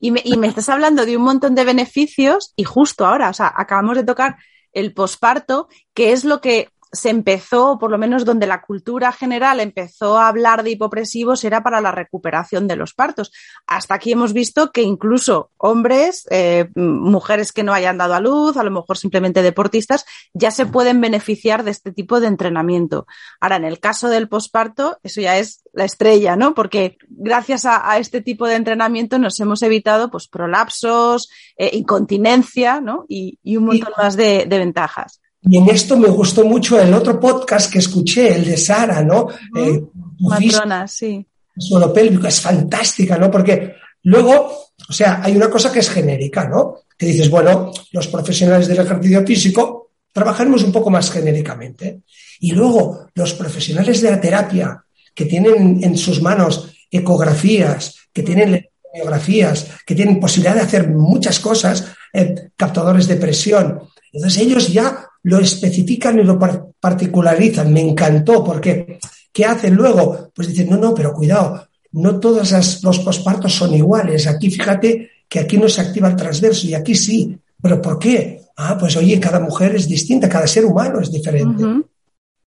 Y, 0.00 0.10
me, 0.10 0.20
y 0.24 0.36
me 0.36 0.46
estás 0.46 0.68
hablando 0.68 1.06
de 1.06 1.16
un 1.16 1.22
montón 1.22 1.54
de 1.54 1.64
beneficios 1.64 2.52
y 2.56 2.64
justo 2.64 3.06
ahora, 3.06 3.30
o 3.30 3.34
sea, 3.34 3.52
acabamos 3.56 3.96
de 3.96 4.04
tocar 4.04 4.36
el 4.72 4.92
posparto, 4.92 5.68
que 5.94 6.12
es 6.12 6.24
lo 6.24 6.40
que 6.40 6.68
se 6.92 7.10
empezó, 7.10 7.78
por 7.78 7.90
lo 7.90 7.98
menos 7.98 8.24
donde 8.24 8.46
la 8.46 8.62
cultura 8.62 9.12
general 9.12 9.60
empezó 9.60 10.18
a 10.18 10.28
hablar 10.28 10.62
de 10.62 10.70
hipopresivos, 10.70 11.44
era 11.44 11.62
para 11.62 11.80
la 11.80 11.92
recuperación 11.92 12.66
de 12.66 12.76
los 12.76 12.94
partos. 12.94 13.32
Hasta 13.66 13.94
aquí 13.94 14.12
hemos 14.12 14.32
visto 14.32 14.72
que 14.72 14.82
incluso 14.82 15.50
hombres, 15.56 16.26
eh, 16.30 16.68
mujeres 16.74 17.52
que 17.52 17.62
no 17.62 17.72
hayan 17.72 17.98
dado 17.98 18.14
a 18.14 18.20
luz, 18.20 18.56
a 18.56 18.64
lo 18.64 18.70
mejor 18.70 18.98
simplemente 18.98 19.42
deportistas, 19.42 20.04
ya 20.34 20.50
se 20.50 20.66
pueden 20.66 21.00
beneficiar 21.00 21.62
de 21.64 21.70
este 21.70 21.92
tipo 21.92 22.20
de 22.20 22.26
entrenamiento. 22.26 23.06
Ahora, 23.40 23.56
en 23.56 23.64
el 23.64 23.80
caso 23.80 24.08
del 24.08 24.28
posparto, 24.28 24.98
eso 25.02 25.20
ya 25.20 25.38
es 25.38 25.62
la 25.72 25.84
estrella, 25.84 26.36
¿no? 26.36 26.54
Porque 26.54 26.98
gracias 27.08 27.64
a, 27.64 27.98
este 27.98 28.20
tipo 28.20 28.46
de 28.46 28.56
entrenamiento 28.56 29.18
nos 29.18 29.38
hemos 29.40 29.62
evitado 29.62 30.10
pues 30.10 30.28
prolapsos, 30.28 31.28
eh, 31.56 31.70
incontinencia, 31.74 32.80
¿no? 32.80 33.04
Y, 33.08 33.38
un 33.56 33.64
montón 33.64 33.92
más 33.96 34.16
de, 34.16 34.46
ventajas. 34.48 35.19
Y 35.42 35.56
en 35.56 35.68
esto 35.68 35.96
me 35.96 36.08
gustó 36.08 36.44
mucho 36.44 36.80
el 36.80 36.92
otro 36.92 37.18
podcast 37.18 37.72
que 37.72 37.78
escuché, 37.78 38.34
el 38.34 38.44
de 38.44 38.56
Sara, 38.56 39.02
¿no? 39.02 39.28
Eh, 39.56 39.82
Matrona, 40.20 40.86
sí. 40.86 41.24
Suelo 41.56 41.92
pélvico, 41.92 42.26
es 42.26 42.40
fantástica, 42.40 43.16
¿no? 43.16 43.30
Porque 43.30 43.74
luego, 44.02 44.72
o 44.88 44.92
sea, 44.92 45.20
hay 45.22 45.36
una 45.36 45.48
cosa 45.48 45.72
que 45.72 45.78
es 45.78 45.88
genérica, 45.88 46.46
¿no? 46.46 46.80
Que 46.96 47.06
dices, 47.06 47.30
bueno, 47.30 47.72
los 47.92 48.08
profesionales 48.08 48.68
del 48.68 48.80
ejercicio 48.80 49.26
físico 49.26 49.90
trabajaremos 50.12 50.62
un 50.62 50.72
poco 50.72 50.90
más 50.90 51.10
genéricamente. 51.10 52.02
Y 52.40 52.52
luego, 52.52 53.08
los 53.14 53.32
profesionales 53.34 54.02
de 54.02 54.10
la 54.10 54.20
terapia 54.20 54.84
que 55.14 55.24
tienen 55.24 55.82
en 55.82 55.96
sus 55.96 56.20
manos 56.20 56.70
ecografías, 56.90 57.96
que 58.12 58.22
tienen 58.22 58.68
ecografías, 58.92 59.68
que 59.86 59.94
tienen 59.94 60.20
posibilidad 60.20 60.54
de 60.54 60.62
hacer 60.62 60.88
muchas 60.88 61.40
cosas, 61.40 61.86
eh, 62.12 62.50
captadores 62.56 63.06
de 63.06 63.16
presión. 63.16 63.80
Entonces 64.12 64.42
ellos 64.42 64.72
ya 64.72 65.09
lo 65.22 65.38
especifican 65.38 66.18
y 66.18 66.24
lo 66.24 66.38
particularizan. 66.80 67.72
Me 67.72 67.80
encantó 67.80 68.42
porque 68.44 68.98
¿qué 69.32 69.44
hacen 69.44 69.74
luego? 69.74 70.30
Pues 70.34 70.48
dicen, 70.48 70.70
no, 70.70 70.76
no, 70.76 70.94
pero 70.94 71.12
cuidado, 71.12 71.68
no 71.92 72.20
todos 72.20 72.82
los 72.82 72.98
pospartos 73.00 73.54
son 73.54 73.74
iguales. 73.74 74.26
Aquí 74.26 74.50
fíjate 74.50 75.10
que 75.28 75.40
aquí 75.40 75.58
no 75.58 75.68
se 75.68 75.80
activa 75.80 76.08
el 76.08 76.16
transverso 76.16 76.66
y 76.66 76.74
aquí 76.74 76.94
sí. 76.94 77.38
¿Pero 77.62 77.80
por 77.80 77.98
qué? 77.98 78.42
Ah, 78.56 78.76
pues 78.78 78.96
oye, 78.96 79.20
cada 79.20 79.40
mujer 79.40 79.74
es 79.74 79.88
distinta, 79.88 80.28
cada 80.28 80.46
ser 80.46 80.64
humano 80.64 81.00
es 81.00 81.10
diferente. 81.10 81.64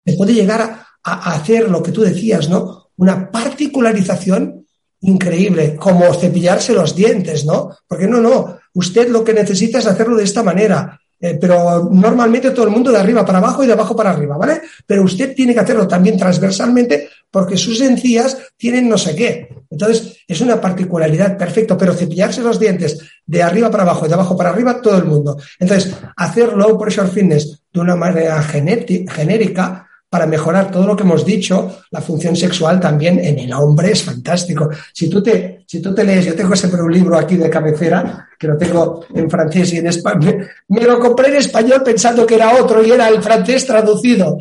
Se 0.06 0.14
puede 0.14 0.34
llegar 0.34 0.62
a, 0.62 1.34
hacer 1.34 1.70
lo 1.70 1.84
que 1.84 1.92
tú 1.92 2.02
decías, 2.02 2.50
¿no? 2.50 2.90
Una 2.98 3.30
particularización 3.30 4.66
increíble, 5.02 5.76
como 5.76 6.14
cepillarse 6.14 6.74
los 6.74 6.96
dientes, 6.96 7.46
¿no? 7.46 7.76
Porque 7.88 8.08
no, 8.08 8.22
no, 8.22 8.58
usted 8.74 9.10
lo 9.10 9.24
que 9.24 9.34
necesita 9.34 9.80
es 9.80 9.86
hacerlo 9.86 10.16
de 10.16 10.24
esta 10.24 10.44
manera. 10.44 11.00
Eh, 11.26 11.38
pero 11.40 11.88
normalmente 11.90 12.52
todo 12.52 12.66
el 12.66 12.72
mundo 12.72 12.92
de 12.92 12.98
arriba 12.98 13.26
para 13.26 13.38
abajo 13.38 13.64
y 13.64 13.68
de 13.68 13.72
abajo 13.72 13.96
para 13.96 14.10
arriba, 14.10 14.36
¿vale? 14.36 14.60
Pero 14.86 15.04
usted 15.04 15.34
tiene 15.34 15.54
que 15.54 15.62
hacerlo 15.62 15.88
también 15.88 16.18
transversalmente 16.18 17.08
porque 17.32 17.56
sus 17.56 17.80
encías 17.80 18.38
tienen 18.58 18.90
no 18.90 18.98
sé 18.98 19.16
qué. 19.16 19.48
Entonces, 19.70 20.18
es 20.28 20.42
una 20.42 20.60
particularidad, 20.60 21.38
perfecto, 21.38 21.78
pero 21.78 21.94
cepillarse 21.94 22.42
los 22.42 22.60
dientes 22.60 23.00
de 23.26 23.42
arriba 23.42 23.72
para 23.72 23.84
abajo 23.84 24.06
y 24.06 24.10
de 24.10 24.16
abajo 24.16 24.36
para 24.36 24.50
arriba, 24.50 24.82
todo 24.82 24.98
el 24.98 25.06
mundo. 25.06 25.38
Entonces, 25.60 25.96
hacer 26.18 26.52
low 26.58 26.78
pressure 26.78 27.08
fitness 27.08 27.58
de 27.72 27.80
una 27.80 27.96
manera 27.96 28.44
genérica 28.44 29.88
para 30.14 30.28
mejorar 30.28 30.70
todo 30.70 30.86
lo 30.86 30.96
que 30.96 31.02
hemos 31.02 31.26
dicho, 31.26 31.80
la 31.90 32.00
función 32.00 32.36
sexual 32.36 32.80
también 32.80 33.18
en 33.18 33.40
el 33.40 33.52
hombre 33.52 33.94
es 33.94 34.04
fantástico. 34.04 34.70
Si 34.94 35.10
tú 35.10 35.24
te, 35.24 35.64
si 35.66 35.82
tú 35.82 35.92
te 35.92 36.04
lees, 36.04 36.26
yo 36.26 36.36
tengo 36.36 36.56
siempre 36.56 36.84
un 36.84 36.94
libro 36.94 37.18
aquí 37.18 37.36
de 37.36 37.50
cabecera, 37.50 38.30
que 38.38 38.48
lo 38.48 38.56
tengo 38.56 39.04
en 39.12 39.28
francés 39.28 39.74
y 39.74 39.78
en 39.78 39.88
español, 39.88 40.48
me 40.68 40.82
lo 40.82 41.00
compré 41.00 41.30
en 41.30 41.38
español 41.38 41.82
pensando 41.84 42.28
que 42.28 42.36
era 42.36 42.62
otro 42.62 42.86
y 42.86 42.92
era 42.92 43.08
el 43.08 43.24
francés 43.24 43.66
traducido. 43.66 44.38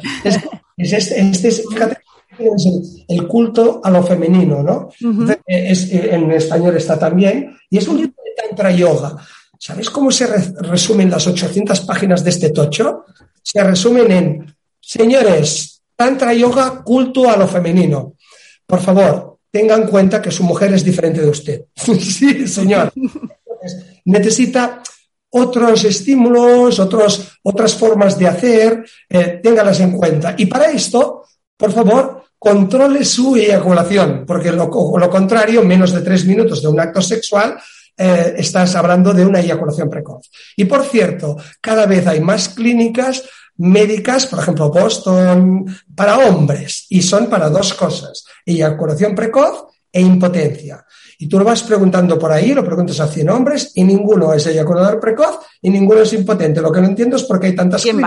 Es, 0.76 0.92
este, 0.92 1.20
este 1.20 1.50
fíjate, 1.50 1.96
es 2.38 2.68
el, 3.08 3.26
culto 3.26 3.80
a 3.82 3.90
lo 3.90 4.02
femenino, 4.02 4.62
¿no? 4.62 4.90
es, 5.46 5.90
en 5.90 6.32
español 6.32 6.76
está 6.76 6.98
también, 6.98 7.56
y 7.70 7.78
es 7.78 7.88
un 7.88 7.96
libro 7.96 8.14
de 8.22 8.42
Tantra 8.46 8.70
Yoga. 8.72 9.16
¿Sabes 9.58 9.88
cómo 9.88 10.11
se 10.11 10.26
resumen 10.26 11.11
las 11.11 11.26
800 11.26 11.80
páginas 11.80 12.22
de 12.22 12.28
este 12.28 12.50
tocho? 12.50 13.06
Se 13.42 13.64
resumen 13.64 14.12
en 14.12 14.54
Señores, 14.83 15.83
Tantra 15.95 16.35
Yoga, 16.35 16.83
culto 16.83 17.31
a 17.31 17.37
lo 17.37 17.47
femenino. 17.47 18.14
Por 18.66 18.81
favor, 18.81 19.38
tengan 19.51 19.83
en 19.83 19.88
cuenta 19.88 20.21
que 20.21 20.33
su 20.33 20.42
mujer 20.42 20.75
es 20.75 20.85
diferente 20.85 21.21
de 21.21 21.31
usted. 21.31 21.64
sí, 21.77 22.49
señor. 22.49 22.92
necesita 24.05 24.83
otros 25.31 25.85
estímulos, 25.85 26.79
otros, 26.81 27.38
otras 27.42 27.75
formas 27.75 28.18
de 28.18 28.27
hacer, 28.27 28.85
eh, 29.09 29.40
téngalas 29.42 29.81
en 29.81 29.92
cuenta. 29.92 30.35
Y 30.37 30.47
para 30.47 30.71
esto, 30.71 31.25
por 31.57 31.73
favor, 31.73 32.25
controle 32.38 33.05
su 33.05 33.37
eyaculación, 33.37 34.25
porque 34.27 34.51
lo, 34.51 34.68
lo 34.99 35.11
contrario, 35.11 35.62
menos 35.62 35.92
de 35.92 36.03
tres 36.03 36.27
minutos 36.27 36.61
de 36.61 36.68
un 36.68 36.81
acto 36.81 37.01
sexual, 37.01 37.57
eh, 37.97 38.35
estás 38.37 38.75
hablando 38.75 39.12
de 39.12 39.25
una 39.25 39.40
eyaculación 39.40 39.88
precoz. 39.88 40.29
Y 40.57 40.64
por 40.64 40.85
cierto, 40.85 41.37
cada 41.61 41.87
vez 41.87 42.07
hay 42.07 42.21
más 42.21 42.49
clínicas 42.49 43.23
médicas, 43.62 44.27
por 44.27 44.40
ejemplo, 44.40 44.70
Boston, 44.70 45.64
para 45.94 46.18
hombres, 46.18 46.87
y 46.88 47.01
son 47.01 47.29
para 47.29 47.48
dos 47.48 47.75
cosas, 47.75 48.25
eyaculación 48.44 49.14
precoz 49.14 49.66
e 49.92 50.01
impotencia. 50.01 50.85
Y 51.18 51.29
tú 51.29 51.38
lo 51.38 51.44
vas 51.44 51.62
preguntando 51.62 52.18
por 52.18 52.33
ahí, 52.33 52.53
lo 52.53 52.64
preguntas 52.64 52.98
a 52.98 53.07
100 53.07 53.31
hombres 53.31 53.70
y 53.77 53.85
ninguno 53.85 54.33
es 54.33 54.44
eyaculador 54.46 54.98
precoz 54.98 55.38
y 55.61 55.70
ninguno 55.70 56.01
es 56.01 56.12
impotente. 56.12 56.61
Lo 56.61 56.72
que 56.72 56.81
no 56.81 56.88
entiendo 56.88 57.16
es 57.16 57.22
por 57.22 57.38
qué 57.38 57.48
hay 57.48 57.55
tantas 57.55 57.83
¿Quién 57.83 58.03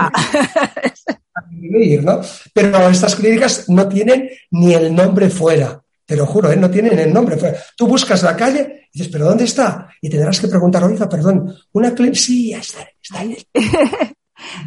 clínicas. 1.58 2.04
¿no? 2.04 2.20
Pero 2.52 2.88
estas 2.90 3.16
clínicas 3.16 3.68
no 3.70 3.88
tienen 3.88 4.28
ni 4.50 4.74
el 4.74 4.94
nombre 4.94 5.30
fuera. 5.30 5.80
Te 6.04 6.16
lo 6.16 6.26
juro, 6.26 6.52
¿eh? 6.52 6.56
no 6.56 6.70
tienen 6.70 6.98
el 6.98 7.12
nombre. 7.12 7.38
fuera. 7.38 7.58
Tú 7.74 7.86
buscas 7.86 8.22
la 8.22 8.36
calle 8.36 8.88
y 8.92 8.98
dices, 8.98 9.10
¿pero 9.10 9.24
dónde 9.24 9.44
está? 9.44 9.88
Y 10.02 10.10
tendrás 10.10 10.38
que 10.38 10.48
preguntar, 10.48 10.84
oiga, 10.84 11.08
perdón, 11.08 11.56
una 11.72 11.94
clínica, 11.94 12.20
sí, 12.20 12.52
está, 12.52 12.86
está 13.02 13.20
ahí. 13.20 13.38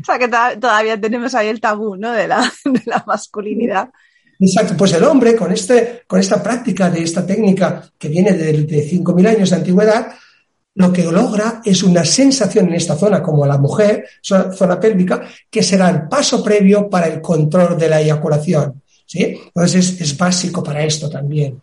o 0.01 0.05
sea 0.05 0.17
que 0.17 0.27
todavía 0.27 0.99
tenemos 0.99 1.33
ahí 1.35 1.47
el 1.47 1.61
tabú, 1.61 1.95
¿no? 1.95 2.11
De 2.11 2.27
la, 2.27 2.39
de 2.65 2.81
la 2.85 3.03
masculinidad. 3.05 3.89
Exacto, 4.39 4.75
pues 4.77 4.93
el 4.93 5.03
hombre 5.03 5.35
con, 5.35 5.51
este, 5.51 6.03
con 6.07 6.19
esta 6.19 6.41
práctica 6.41 6.89
de 6.89 7.03
esta 7.03 7.25
técnica 7.25 7.83
que 7.97 8.07
viene 8.07 8.31
de, 8.33 8.63
de 8.63 8.89
5.000 8.89 9.27
años 9.27 9.49
de 9.49 9.55
antigüedad, 9.57 10.13
lo 10.75 10.93
que 10.93 11.03
logra 11.03 11.61
es 11.65 11.83
una 11.83 12.05
sensación 12.05 12.69
en 12.69 12.75
esta 12.75 12.95
zona, 12.95 13.21
como 13.21 13.45
la 13.45 13.57
mujer, 13.57 14.05
zona 14.21 14.79
pélvica, 14.79 15.27
que 15.49 15.61
será 15.61 15.89
el 15.89 16.07
paso 16.07 16.41
previo 16.41 16.89
para 16.89 17.07
el 17.07 17.19
control 17.19 17.77
de 17.77 17.89
la 17.89 17.99
eyaculación. 17.99 18.81
¿sí? 19.05 19.41
Entonces 19.47 19.99
es, 19.99 20.17
básico 20.17 20.63
para 20.63 20.83
esto 20.85 21.09
también. 21.09 21.61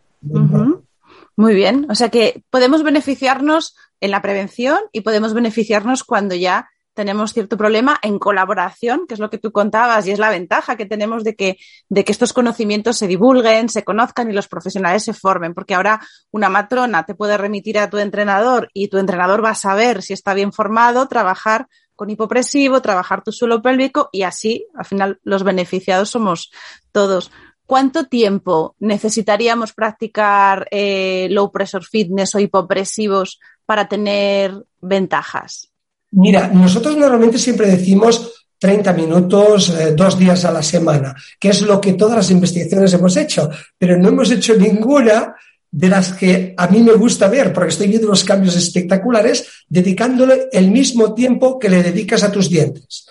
Muy 1.36 1.54
bien, 1.54 1.86
o 1.88 1.94
sea 1.94 2.10
que 2.10 2.42
podemos 2.50 2.82
beneficiarnos 2.82 3.74
en 4.00 4.10
la 4.10 4.20
prevención 4.20 4.78
y 4.92 5.00
podemos 5.00 5.32
beneficiarnos 5.32 6.04
cuando 6.04 6.34
ya 6.34 6.68
tenemos 6.96 7.34
cierto 7.34 7.58
problema 7.58 7.98
en 8.02 8.18
colaboración, 8.18 9.06
que 9.06 9.14
es 9.14 9.20
lo 9.20 9.28
que 9.28 9.36
tú 9.36 9.52
contabas 9.52 10.06
y 10.06 10.12
es 10.12 10.18
la 10.18 10.30
ventaja 10.30 10.76
que 10.76 10.86
tenemos 10.86 11.24
de 11.24 11.36
que, 11.36 11.58
de 11.90 12.04
que 12.04 12.10
estos 12.10 12.32
conocimientos 12.32 12.96
se 12.96 13.06
divulguen, 13.06 13.68
se 13.68 13.84
conozcan 13.84 14.30
y 14.30 14.32
los 14.32 14.48
profesionales 14.48 15.04
se 15.04 15.12
formen, 15.12 15.52
porque 15.52 15.74
ahora 15.74 16.00
una 16.30 16.48
matrona 16.48 17.04
te 17.04 17.14
puede 17.14 17.36
remitir 17.36 17.78
a 17.78 17.90
tu 17.90 17.98
entrenador 17.98 18.70
y 18.72 18.88
tu 18.88 18.96
entrenador 18.96 19.44
va 19.44 19.50
a 19.50 19.54
saber 19.54 20.02
si 20.02 20.14
está 20.14 20.32
bien 20.32 20.54
formado, 20.54 21.06
trabajar 21.06 21.68
con 21.94 22.08
hipopresivo, 22.08 22.80
trabajar 22.80 23.22
tu 23.22 23.30
suelo 23.30 23.60
pélvico 23.60 24.08
y 24.10 24.22
así, 24.22 24.66
al 24.74 24.86
final, 24.86 25.20
los 25.22 25.44
beneficiados 25.44 26.08
somos 26.08 26.50
todos. 26.92 27.30
¿Cuánto 27.66 28.04
tiempo 28.04 28.74
necesitaríamos 28.78 29.74
practicar 29.74 30.66
eh, 30.70 31.28
low 31.30 31.52
pressure 31.52 31.84
fitness 31.84 32.34
o 32.34 32.38
hipopresivos 32.38 33.38
para 33.66 33.86
tener 33.86 34.64
ventajas? 34.80 35.75
Mira, 36.16 36.48
nosotros 36.48 36.96
normalmente 36.96 37.38
siempre 37.38 37.66
decimos 37.66 38.46
30 38.58 38.92
minutos, 38.94 39.68
eh, 39.68 39.92
dos 39.94 40.18
días 40.18 40.46
a 40.46 40.50
la 40.50 40.62
semana, 40.62 41.14
que 41.38 41.50
es 41.50 41.60
lo 41.60 41.78
que 41.78 41.92
todas 41.92 42.16
las 42.16 42.30
investigaciones 42.30 42.94
hemos 42.94 43.14
hecho, 43.18 43.50
pero 43.76 43.98
no 43.98 44.08
hemos 44.08 44.30
hecho 44.30 44.56
ninguna 44.56 45.36
de 45.70 45.88
las 45.88 46.14
que 46.14 46.54
a 46.56 46.68
mí 46.68 46.82
me 46.82 46.94
gusta 46.94 47.28
ver, 47.28 47.52
porque 47.52 47.68
estoy 47.68 47.88
viendo 47.88 48.08
los 48.08 48.24
cambios 48.24 48.56
espectaculares, 48.56 49.46
dedicándole 49.68 50.48
el 50.52 50.70
mismo 50.70 51.12
tiempo 51.12 51.58
que 51.58 51.68
le 51.68 51.82
dedicas 51.82 52.22
a 52.22 52.32
tus 52.32 52.48
dientes. 52.48 53.06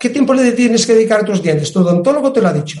¿Qué 0.00 0.08
tiempo 0.08 0.32
le 0.32 0.52
tienes 0.52 0.86
que 0.86 0.94
dedicar 0.94 1.20
a 1.20 1.24
tus 1.26 1.42
dientes? 1.42 1.70
Tu 1.70 1.80
odontólogo 1.80 2.32
te 2.32 2.40
lo 2.40 2.48
ha 2.48 2.54
dicho. 2.54 2.80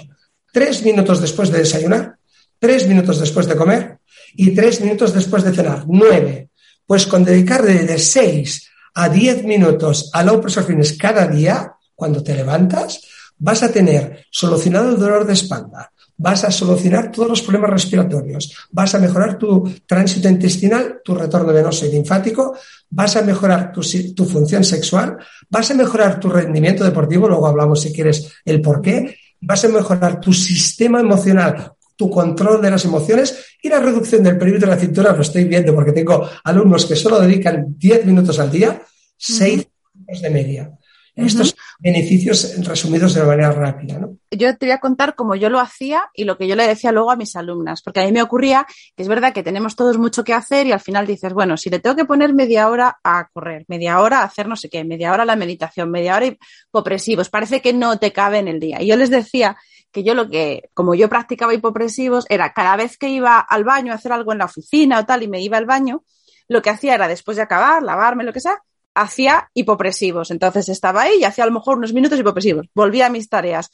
Tres 0.50 0.82
minutos 0.84 1.20
después 1.20 1.50
de 1.50 1.58
desayunar, 1.58 2.16
tres 2.58 2.88
minutos 2.88 3.20
después 3.20 3.46
de 3.46 3.56
comer 3.56 3.98
y 4.36 4.52
tres 4.52 4.80
minutos 4.80 5.12
después 5.12 5.44
de 5.44 5.52
cenar. 5.52 5.84
Nueve. 5.86 6.48
Pues 6.86 7.06
con 7.06 7.24
dedicarle 7.24 7.84
de 7.84 7.98
seis 7.98 8.70
a 8.96 9.10
10 9.10 9.44
minutos 9.44 10.08
a 10.12 10.24
low 10.24 10.40
pressure 10.40 10.64
fitness 10.64 10.96
cada 10.96 11.28
día, 11.28 11.76
cuando 11.94 12.22
te 12.22 12.34
levantas, 12.34 13.04
vas 13.36 13.62
a 13.62 13.70
tener 13.70 14.24
solucionado 14.30 14.88
el 14.88 14.98
dolor 14.98 15.26
de 15.26 15.34
espalda, 15.34 15.92
vas 16.16 16.44
a 16.44 16.50
solucionar 16.50 17.12
todos 17.12 17.28
los 17.28 17.42
problemas 17.42 17.70
respiratorios, 17.70 18.56
vas 18.70 18.94
a 18.94 18.98
mejorar 18.98 19.36
tu 19.36 19.70
tránsito 19.86 20.30
intestinal, 20.30 21.02
tu 21.04 21.14
retorno 21.14 21.52
venoso 21.52 21.84
y 21.84 21.90
linfático, 21.90 22.56
vas 22.88 23.16
a 23.16 23.22
mejorar 23.22 23.70
tu, 23.70 23.82
tu, 24.14 24.24
función 24.24 24.64
sexual, 24.64 25.18
vas 25.50 25.70
a 25.70 25.74
mejorar 25.74 26.18
tu 26.18 26.30
rendimiento 26.30 26.82
deportivo, 26.82 27.28
luego 27.28 27.46
hablamos 27.46 27.82
si 27.82 27.92
quieres 27.92 28.32
el 28.46 28.62
por 28.62 28.80
qué, 28.80 29.14
vas 29.42 29.62
a 29.66 29.68
mejorar 29.68 30.20
tu 30.20 30.32
sistema 30.32 31.00
emocional, 31.00 31.74
tu 31.96 32.10
control 32.10 32.60
de 32.60 32.70
las 32.70 32.84
emociones 32.84 33.56
y 33.62 33.68
la 33.68 33.80
reducción 33.80 34.22
del 34.22 34.38
perímetro 34.38 34.68
de 34.68 34.74
la 34.74 34.80
cintura, 34.80 35.12
lo 35.12 35.22
estoy 35.22 35.44
viendo 35.44 35.74
porque 35.74 35.92
tengo 35.92 36.28
alumnos 36.44 36.84
que 36.84 36.94
solo 36.94 37.18
dedican 37.18 37.74
10 37.78 38.06
minutos 38.06 38.38
al 38.38 38.50
día, 38.50 38.82
6 39.16 39.66
minutos 39.94 40.22
de 40.22 40.30
media. 40.30 40.70
estos 41.16 41.56
beneficios 41.78 42.54
resumidos 42.62 43.14
de 43.14 43.22
manera 43.22 43.50
rápida. 43.50 43.98
¿no? 43.98 44.18
Yo 44.30 44.54
te 44.58 44.66
voy 44.66 44.72
a 44.72 44.80
contar 44.80 45.14
cómo 45.14 45.34
yo 45.34 45.48
lo 45.48 45.58
hacía 45.58 46.10
y 46.12 46.24
lo 46.24 46.36
que 46.36 46.46
yo 46.46 46.54
le 46.56 46.68
decía 46.68 46.92
luego 46.92 47.10
a 47.10 47.16
mis 47.16 47.34
alumnas, 47.36 47.80
porque 47.80 48.00
a 48.00 48.04
mí 48.04 48.12
me 48.12 48.20
ocurría 48.20 48.66
que 48.94 49.02
es 49.02 49.08
verdad 49.08 49.32
que 49.32 49.42
tenemos 49.42 49.76
todos 49.76 49.96
mucho 49.96 50.24
que 50.24 50.34
hacer 50.34 50.66
y 50.66 50.72
al 50.72 50.80
final 50.80 51.06
dices, 51.06 51.32
bueno, 51.32 51.56
si 51.56 51.70
le 51.70 51.78
tengo 51.78 51.96
que 51.96 52.04
poner 52.04 52.34
media 52.34 52.68
hora 52.68 52.98
a 53.02 53.28
correr, 53.32 53.64
media 53.68 54.00
hora 54.00 54.20
a 54.20 54.24
hacer 54.24 54.46
no 54.46 54.56
sé 54.56 54.68
qué, 54.68 54.84
media 54.84 55.10
hora 55.10 55.22
a 55.22 55.26
la 55.26 55.36
meditación, 55.36 55.90
media 55.90 56.16
hora 56.16 56.26
hipopresivos, 56.26 57.30
parece 57.30 57.62
que 57.62 57.72
no 57.72 57.98
te 57.98 58.12
cabe 58.12 58.38
en 58.38 58.48
el 58.48 58.60
día. 58.60 58.82
Y 58.82 58.88
yo 58.88 58.96
les 58.96 59.08
decía 59.08 59.56
que 59.96 60.04
yo 60.04 60.14
lo 60.14 60.28
que, 60.28 60.68
como 60.74 60.94
yo 60.94 61.08
practicaba 61.08 61.54
hipopresivos, 61.54 62.26
era 62.28 62.52
cada 62.52 62.76
vez 62.76 62.98
que 62.98 63.08
iba 63.08 63.38
al 63.38 63.64
baño 63.64 63.92
a 63.92 63.94
hacer 63.94 64.12
algo 64.12 64.32
en 64.32 64.38
la 64.38 64.44
oficina 64.44 65.00
o 65.00 65.06
tal 65.06 65.22
y 65.22 65.28
me 65.28 65.40
iba 65.40 65.56
al 65.56 65.64
baño, 65.64 66.04
lo 66.48 66.60
que 66.60 66.68
hacía 66.68 66.94
era 66.94 67.08
después 67.08 67.38
de 67.38 67.44
acabar, 67.44 67.82
lavarme, 67.82 68.22
lo 68.22 68.34
que 68.34 68.40
sea, 68.40 68.62
hacía 68.94 69.50
hipopresivos. 69.54 70.30
Entonces 70.30 70.68
estaba 70.68 71.00
ahí 71.00 71.20
y 71.20 71.24
hacía 71.24 71.44
a 71.44 71.46
lo 71.46 71.54
mejor 71.54 71.78
unos 71.78 71.94
minutos 71.94 72.18
hipopresivos. 72.18 72.66
Volvía 72.74 73.06
a 73.06 73.08
mis 73.08 73.30
tareas. 73.30 73.70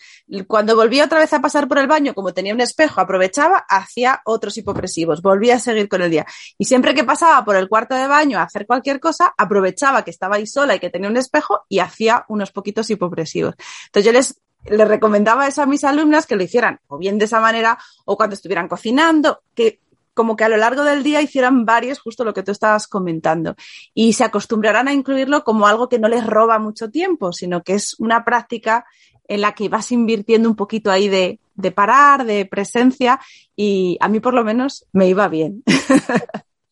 Cuando 0.47 0.77
volvía 0.77 1.07
otra 1.07 1.19
vez 1.19 1.33
a 1.33 1.41
pasar 1.41 1.67
por 1.67 1.79
el 1.79 1.89
baño, 1.89 2.15
como 2.15 2.33
tenía 2.33 2.55
un 2.55 2.61
espejo, 2.61 3.01
aprovechaba, 3.01 3.67
hacía 3.69 4.23
otros 4.25 4.57
hipopresivos. 4.59 5.23
Volvía 5.23 5.57
a 5.57 5.59
seguir 5.59 5.89
con 5.89 6.03
el 6.03 6.11
día. 6.13 6.25
Y 6.57 6.67
siempre 6.67 6.95
que 6.95 7.03
pasaba 7.03 7.45
por 7.45 7.57
el 7.57 7.69
cuarto 7.69 7.97
de 7.97 8.07
baño 8.07 8.39
a 8.39 8.45
hacer 8.45 8.65
cualquier 8.65 9.01
cosa, 9.01 9.35
aprovechaba 9.37 10.05
que 10.05 10.13
estaba 10.13 10.37
ahí 10.37 10.47
sola 10.47 10.77
y 10.77 10.79
que 10.79 10.89
tenía 10.89 11.11
un 11.11 11.17
espejo 11.17 11.63
y 11.69 11.81
hacía 11.81 12.25
unos 12.29 12.53
poquitos 12.53 12.89
hipopresivos. 12.91 13.57
Entonces 13.87 14.05
yo 14.05 14.13
les 14.13 14.41
les 14.67 14.89
recomendaba 14.89 15.47
eso 15.47 15.63
a 15.63 15.67
mis 15.67 15.85
alumnas 15.85 16.27
que 16.27 16.37
lo 16.37 16.43
hicieran 16.43 16.81
o 16.89 16.99
bien 16.99 17.19
de 17.19 17.25
esa 17.25 17.41
manera 17.41 17.79
o 18.05 18.17
cuando 18.17 18.35
estuvieran 18.35 18.69
cocinando, 18.69 19.43
que 19.55 19.81
como 20.15 20.37
que 20.37 20.45
a 20.45 20.49
lo 20.49 20.57
largo 20.57 20.85
del 20.85 21.03
día 21.03 21.23
hicieran 21.23 21.65
varios, 21.65 21.99
justo 21.99 22.25
lo 22.25 22.35
que 22.35 22.43
tú 22.43 22.53
estabas 22.53 22.87
comentando, 22.87 23.57
y 23.95 24.13
se 24.13 24.25
acostumbrarán 24.25 24.89
a 24.89 24.93
incluirlo 24.93 25.45
como 25.45 25.67
algo 25.67 25.89
que 25.89 25.99
no 25.99 26.09
les 26.09 26.27
roba 26.27 26.59
mucho 26.59 26.91
tiempo, 26.91 27.33
sino 27.33 27.63
que 27.63 27.75
es 27.75 27.99
una 27.99 28.25
práctica 28.25 28.85
en 29.27 29.41
la 29.41 29.53
que 29.53 29.69
vas 29.69 29.91
invirtiendo 29.93 30.49
un 30.49 30.57
poquito 30.57 30.91
ahí 30.91 31.09
de, 31.09 31.41
de 31.55 31.71
parar, 31.71 32.27
de 32.27 32.45
presencia, 32.45 33.21
y 33.57 33.97
a 34.01 34.09
mí 34.09 34.21
por 34.21 34.35
lo 34.35 34.45
menos 34.45 34.87
me 34.93 35.09
iba 35.09 35.29
bien. 35.29 35.63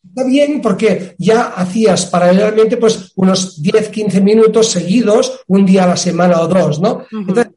Está 0.03 0.25
bien 0.25 0.61
porque 0.61 1.15
ya 1.19 1.53
hacías 1.55 2.07
paralelamente 2.07 2.75
pues 2.75 3.13
unos 3.15 3.61
10, 3.61 3.89
15 3.89 4.19
minutos 4.19 4.69
seguidos, 4.69 5.41
un 5.47 5.65
día 5.65 5.85
a 5.85 5.87
la 5.87 5.95
semana 5.95 6.41
o 6.41 6.47
dos, 6.47 6.81
¿no? 6.81 7.05
Entonces, 7.11 7.53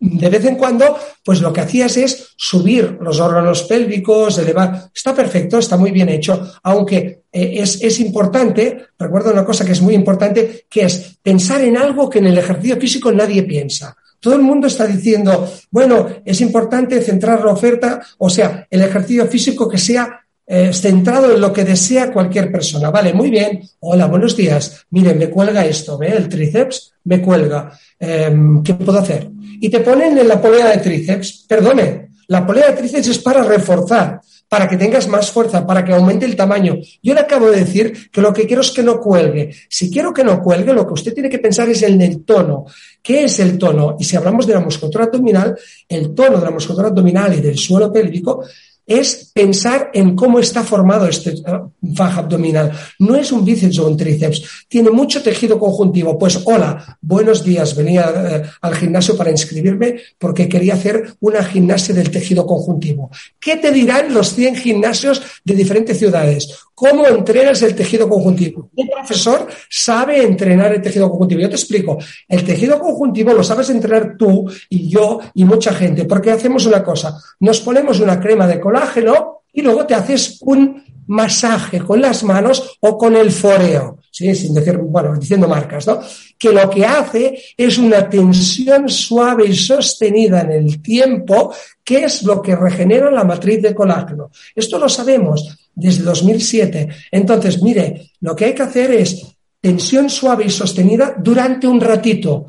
de 0.00 0.30
vez 0.30 0.44
en 0.46 0.56
cuando, 0.56 0.96
pues 1.22 1.42
lo 1.42 1.52
que 1.52 1.60
hacías 1.60 1.96
es 1.98 2.32
subir 2.36 2.98
los 3.02 3.20
órganos 3.20 3.64
pélvicos, 3.64 4.38
elevar. 4.38 4.90
Está 4.94 5.14
perfecto, 5.14 5.58
está 5.58 5.76
muy 5.76 5.90
bien 5.90 6.08
hecho, 6.08 6.52
aunque 6.62 7.24
eh, 7.30 7.52
es, 7.56 7.82
es, 7.82 8.00
importante, 8.00 8.86
recuerdo 8.98 9.30
una 9.30 9.44
cosa 9.44 9.64
que 9.64 9.72
es 9.72 9.82
muy 9.82 9.94
importante, 9.94 10.64
que 10.70 10.84
es 10.84 11.18
pensar 11.22 11.60
en 11.62 11.76
algo 11.76 12.08
que 12.08 12.18
en 12.18 12.28
el 12.28 12.38
ejercicio 12.38 12.78
físico 12.78 13.12
nadie 13.12 13.42
piensa. 13.42 13.94
Todo 14.18 14.34
el 14.34 14.42
mundo 14.42 14.66
está 14.66 14.86
diciendo, 14.86 15.50
bueno, 15.70 16.08
es 16.24 16.40
importante 16.40 17.00
centrar 17.02 17.44
la 17.44 17.52
oferta, 17.52 18.00
o 18.18 18.30
sea, 18.30 18.66
el 18.70 18.80
ejercicio 18.80 19.26
físico 19.26 19.68
que 19.68 19.78
sea 19.78 20.26
eh, 20.52 20.72
centrado 20.72 21.32
en 21.32 21.40
lo 21.40 21.52
que 21.52 21.62
desea 21.62 22.12
cualquier 22.12 22.50
persona. 22.50 22.90
Vale, 22.90 23.14
muy 23.14 23.30
bien. 23.30 23.62
Hola, 23.78 24.08
buenos 24.08 24.36
días. 24.36 24.84
Miren, 24.90 25.16
me 25.16 25.30
cuelga 25.30 25.64
esto, 25.64 25.96
¿ve? 25.96 26.08
El 26.08 26.28
tríceps 26.28 26.92
me 27.04 27.22
cuelga. 27.22 27.70
Em, 28.00 28.60
¿Qué 28.60 28.74
puedo 28.74 28.98
hacer? 28.98 29.30
Y 29.60 29.68
te 29.68 29.78
ponen 29.78 30.18
en 30.18 30.26
la 30.26 30.42
polea 30.42 30.70
de 30.70 30.78
tríceps. 30.78 31.44
Perdone, 31.46 32.10
la 32.26 32.44
polea 32.44 32.70
de 32.70 32.78
tríceps 32.78 33.06
es 33.06 33.18
para 33.20 33.44
reforzar, 33.44 34.20
para 34.48 34.68
que 34.68 34.76
tengas 34.76 35.06
más 35.06 35.30
fuerza, 35.30 35.64
para 35.64 35.84
que 35.84 35.92
aumente 35.92 36.26
el 36.26 36.34
tamaño. 36.34 36.78
Yo 37.00 37.14
le 37.14 37.20
acabo 37.20 37.48
de 37.48 37.60
decir 37.60 38.10
que 38.10 38.20
lo 38.20 38.32
que 38.32 38.48
quiero 38.48 38.62
es 38.62 38.72
que 38.72 38.82
no 38.82 38.98
cuelgue. 38.98 39.54
Si 39.68 39.88
quiero 39.88 40.12
que 40.12 40.24
no 40.24 40.42
cuelgue, 40.42 40.72
lo 40.72 40.84
que 40.84 40.94
usted 40.94 41.14
tiene 41.14 41.30
que 41.30 41.38
pensar 41.38 41.68
es 41.68 41.80
en 41.84 42.02
el 42.02 42.24
tono. 42.24 42.64
¿Qué 43.00 43.22
es 43.22 43.38
el 43.38 43.56
tono? 43.56 43.96
Y 44.00 44.04
si 44.04 44.16
hablamos 44.16 44.48
de 44.48 44.54
la 44.54 44.60
musculatura 44.60 45.04
abdominal, 45.04 45.56
el 45.88 46.12
tono 46.12 46.38
de 46.38 46.44
la 46.44 46.50
musculatura 46.50 46.88
abdominal 46.88 47.38
y 47.38 47.40
del 47.40 47.56
suelo 47.56 47.92
pélvico 47.92 48.44
es 48.86 49.30
pensar 49.34 49.90
en 49.94 50.16
cómo 50.16 50.38
está 50.38 50.62
formado 50.62 51.06
este 51.06 51.30
uh, 51.30 51.94
faja 51.94 52.20
abdominal. 52.20 52.72
No 52.98 53.16
es 53.16 53.32
un 53.32 53.44
bíceps 53.44 53.78
o 53.78 53.88
un 53.88 53.96
tríceps, 53.96 54.66
tiene 54.68 54.90
mucho 54.90 55.22
tejido 55.22 55.58
conjuntivo. 55.58 56.18
Pues 56.18 56.40
hola, 56.44 56.98
buenos 57.00 57.44
días, 57.44 57.76
venía 57.76 58.12
eh, 58.14 58.42
al 58.60 58.74
gimnasio 58.74 59.16
para 59.16 59.30
inscribirme 59.30 60.00
porque 60.18 60.48
quería 60.48 60.74
hacer 60.74 61.14
una 61.20 61.44
gimnasia 61.44 61.94
del 61.94 62.10
tejido 62.10 62.46
conjuntivo. 62.46 63.10
¿Qué 63.38 63.56
te 63.56 63.70
dirán 63.70 64.12
los 64.12 64.34
100 64.34 64.56
gimnasios 64.56 65.22
de 65.44 65.54
diferentes 65.54 65.98
ciudades? 65.98 66.48
¿Cómo 66.74 67.06
entrenas 67.06 67.60
el 67.60 67.74
tejido 67.74 68.08
conjuntivo? 68.08 68.70
Un 68.74 68.88
profesor 68.88 69.46
sabe 69.68 70.22
entrenar 70.22 70.72
el 70.72 70.80
tejido 70.80 71.10
conjuntivo. 71.10 71.42
Yo 71.42 71.50
te 71.50 71.56
explico, 71.56 71.98
el 72.26 72.42
tejido 72.42 72.78
conjuntivo 72.78 73.34
lo 73.34 73.44
sabes 73.44 73.68
entrenar 73.68 74.16
tú 74.16 74.50
y 74.70 74.88
yo 74.88 75.20
y 75.34 75.44
mucha 75.44 75.74
gente, 75.74 76.06
porque 76.06 76.30
hacemos 76.30 76.64
una 76.64 76.82
cosa, 76.82 77.20
nos 77.40 77.60
ponemos 77.60 78.00
una 78.00 78.18
crema 78.18 78.46
de 78.46 78.58
colágeno 78.70 79.42
y 79.52 79.62
luego 79.62 79.86
te 79.86 79.94
haces 79.94 80.38
un 80.42 80.82
masaje 81.08 81.80
con 81.80 82.00
las 82.00 82.22
manos 82.22 82.78
o 82.80 82.96
con 82.96 83.16
el 83.16 83.32
foreo, 83.32 83.98
¿sí? 84.12 84.32
sin 84.34 84.54
decir, 84.54 84.76
bueno, 84.76 85.16
diciendo 85.18 85.48
marcas, 85.48 85.84
¿no? 85.88 86.00
Que 86.38 86.52
lo 86.52 86.70
que 86.70 86.86
hace 86.86 87.42
es 87.56 87.78
una 87.78 88.08
tensión 88.08 88.88
suave 88.88 89.46
y 89.46 89.56
sostenida 89.56 90.42
en 90.42 90.52
el 90.52 90.80
tiempo, 90.80 91.52
que 91.82 92.04
es 92.04 92.22
lo 92.22 92.40
que 92.40 92.54
regenera 92.54 93.10
la 93.10 93.24
matriz 93.24 93.60
de 93.60 93.74
colágeno. 93.74 94.30
Esto 94.54 94.78
lo 94.78 94.88
sabemos 94.88 95.68
desde 95.74 96.04
2007. 96.04 96.88
Entonces, 97.10 97.60
mire, 97.60 98.12
lo 98.20 98.36
que 98.36 98.44
hay 98.44 98.54
que 98.54 98.62
hacer 98.62 98.92
es 98.92 99.26
tensión 99.60 100.08
suave 100.08 100.44
y 100.44 100.50
sostenida 100.50 101.16
durante 101.18 101.66
un 101.66 101.80
ratito. 101.80 102.46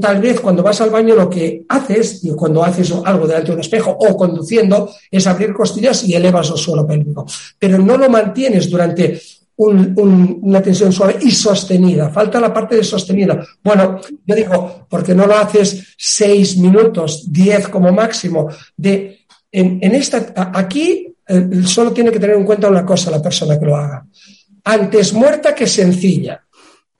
Tal 0.00 0.20
vez 0.20 0.40
cuando 0.40 0.62
vas 0.62 0.80
al 0.80 0.90
baño 0.90 1.14
lo 1.14 1.30
que 1.30 1.64
haces, 1.68 2.24
y 2.24 2.30
cuando 2.30 2.64
haces 2.64 2.92
algo 3.04 3.26
delante 3.26 3.48
de 3.48 3.54
un 3.54 3.60
espejo 3.60 3.96
o 3.98 4.16
conduciendo, 4.16 4.90
es 5.10 5.26
abrir 5.26 5.52
costillas 5.52 6.02
y 6.04 6.14
elevas 6.14 6.50
el 6.50 6.56
suelo 6.56 6.86
pélvico. 6.86 7.24
Pero 7.58 7.78
no 7.78 7.96
lo 7.96 8.10
mantienes 8.10 8.68
durante 8.68 9.20
una 9.58 10.60
tensión 10.60 10.92
suave 10.92 11.16
y 11.20 11.30
sostenida. 11.30 12.10
Falta 12.10 12.40
la 12.40 12.52
parte 12.52 12.76
de 12.76 12.84
sostenida. 12.84 13.46
Bueno, 13.62 14.00
yo 14.24 14.34
digo, 14.34 14.86
porque 14.88 15.14
no 15.14 15.26
lo 15.26 15.36
haces 15.36 15.94
seis 15.96 16.56
minutos, 16.58 17.32
diez 17.32 17.68
como 17.68 17.92
máximo, 17.92 18.48
de 18.76 19.20
en, 19.52 19.94
esta, 19.94 20.50
aquí 20.52 21.14
eh, 21.26 21.48
solo 21.64 21.92
tiene 21.92 22.10
que 22.10 22.20
tener 22.20 22.36
en 22.36 22.44
cuenta 22.44 22.68
una 22.68 22.84
cosa 22.84 23.10
la 23.10 23.22
persona 23.22 23.58
que 23.58 23.64
lo 23.64 23.76
haga. 23.76 24.04
Antes 24.64 25.12
muerta 25.12 25.54
que 25.54 25.66
sencilla. 25.66 26.44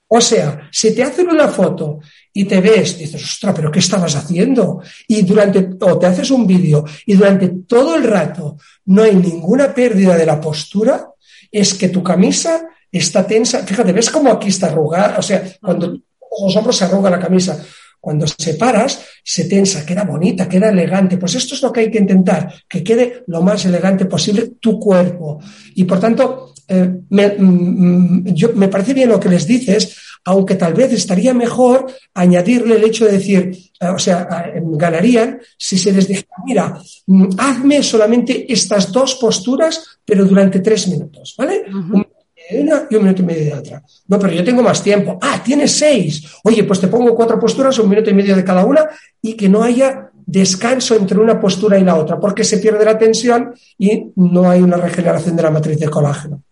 O 0.09 0.21
sea, 0.21 0.69
si 0.71 0.95
te 0.95 1.03
hacen 1.03 1.29
una 1.29 1.49
foto 1.49 1.99
y 2.37 2.45
te 2.45 2.61
ves, 2.61 2.99
dices, 2.99 3.25
ostras, 3.25 3.55
pero 3.57 3.73
¿qué 3.73 3.79
estabas 3.79 4.15
haciendo? 4.15 4.83
Y 5.09 5.23
durante, 5.23 5.71
o 5.81 5.99
te 5.99 6.05
haces 6.05 6.31
un 6.31 6.47
vídeo 6.47 6.85
y 7.07 7.15
durante 7.15 7.49
todo 7.67 7.97
el 7.97 8.05
rato 8.05 8.59
no 8.85 9.03
hay 9.05 9.15
ninguna 9.17 9.73
pérdida 9.73 10.19
de 10.19 10.27
la 10.27 10.39
postura, 10.39 11.09
es 11.51 11.73
que 11.73 11.89
tu 11.89 12.03
camisa 12.03 12.69
está 12.93 13.27
tensa. 13.27 13.65
Fíjate, 13.65 13.91
¿ves 13.93 14.11
cómo 14.11 14.31
aquí 14.31 14.49
está 14.49 14.67
arrugada? 14.67 15.17
O 15.19 15.23
sea, 15.23 15.45
cuando 15.63 15.99
los 16.43 16.57
hombros 16.57 16.77
se 16.77 16.85
arruga 16.85 17.09
la 17.09 17.19
camisa. 17.19 17.59
Cuando 17.99 18.27
se 18.27 18.53
paras, 18.55 19.01
se 19.25 19.45
tensa, 19.47 19.87
queda 19.87 20.05
bonita, 20.05 20.47
queda 20.47 20.69
elegante. 20.69 21.17
Pues 21.17 21.37
esto 21.37 21.55
es 21.55 21.63
lo 21.63 21.73
que 21.73 21.81
hay 21.81 21.91
que 21.91 21.99
intentar, 21.99 22.53
que 22.69 22.85
quede 22.85 23.25
lo 23.29 23.41
más 23.41 23.65
elegante 23.65 24.05
posible 24.05 24.53
tu 24.61 24.79
cuerpo. 24.79 25.41
Y 25.75 25.85
por 25.85 25.99
tanto, 25.99 26.53
eh, 26.69 27.01
me, 27.09 27.29
mm, 27.29 28.27
yo, 28.35 28.53
me 28.53 28.69
parece 28.69 28.93
bien 28.93 29.09
lo 29.09 29.19
que 29.19 29.31
les 29.31 29.47
dices, 29.47 29.97
aunque 30.27 30.57
tal 30.57 30.75
vez 30.75 30.93
estaría 30.93 31.33
mejor 31.33 31.87
añadirle 32.15 32.77
el 32.77 32.85
hecho 32.85 33.07
de 33.07 33.13
decir, 33.13 33.57
eh, 33.81 33.89
o 33.89 33.99
sea, 33.99 34.27
ganarían 34.61 35.41
si 35.57 35.79
se 35.79 35.93
les 35.93 36.09
dijera, 36.09 36.29
mira, 36.45 36.81
mm, 37.07 37.29
hazme 37.39 37.83
solamente 37.83 38.53
estas 38.53 38.91
dos 38.93 39.15
posturas, 39.15 39.99
pero 40.05 40.25
durante 40.25 40.61
tres 40.61 40.89
minutos, 40.89 41.35
¿vale? 41.39 41.65
Un 41.69 41.91
minuto 41.91 42.11
de 42.51 42.61
una 42.61 42.87
y 42.91 42.97
un 42.97 43.03
minuto 43.03 43.23
y 43.23 43.25
medio 43.25 43.45
de 43.45 43.55
otra. 43.55 43.83
No, 44.09 44.19
pero 44.19 44.33
yo 44.33 44.45
tengo 44.45 44.63
más 44.63 44.83
tiempo. 44.83 45.19
Ah, 45.23 45.41
tienes 45.45 45.73
seis. 45.73 46.25
Oye, 46.43 46.65
pues 46.65 46.81
te 46.81 46.89
pongo 46.89 47.15
cuatro 47.15 47.39
posturas, 47.39 47.79
un 47.79 47.89
minuto 47.89 48.11
y 48.11 48.15
medio 48.15 48.35
de 48.35 48.45
cada 48.45 48.65
una, 48.65 48.85
y 49.23 49.35
que 49.35 49.49
no 49.49 49.63
haya 49.63 50.11
descanso 50.27 50.97
entre 50.97 51.21
una 51.21 51.41
postura 51.41 51.79
y 51.79 51.85
la 51.85 51.95
otra, 51.95 52.19
porque 52.19 52.43
se 52.43 52.59
pierde 52.59 52.85
la 52.85 52.99
tensión 52.99 53.55
y 53.79 54.11
no 54.17 54.51
hay 54.51 54.61
una 54.61 54.77
regeneración 54.77 55.37
de 55.37 55.43
la 55.45 55.51
matriz 55.53 55.79
de 55.79 55.89
colágeno. 55.89 56.43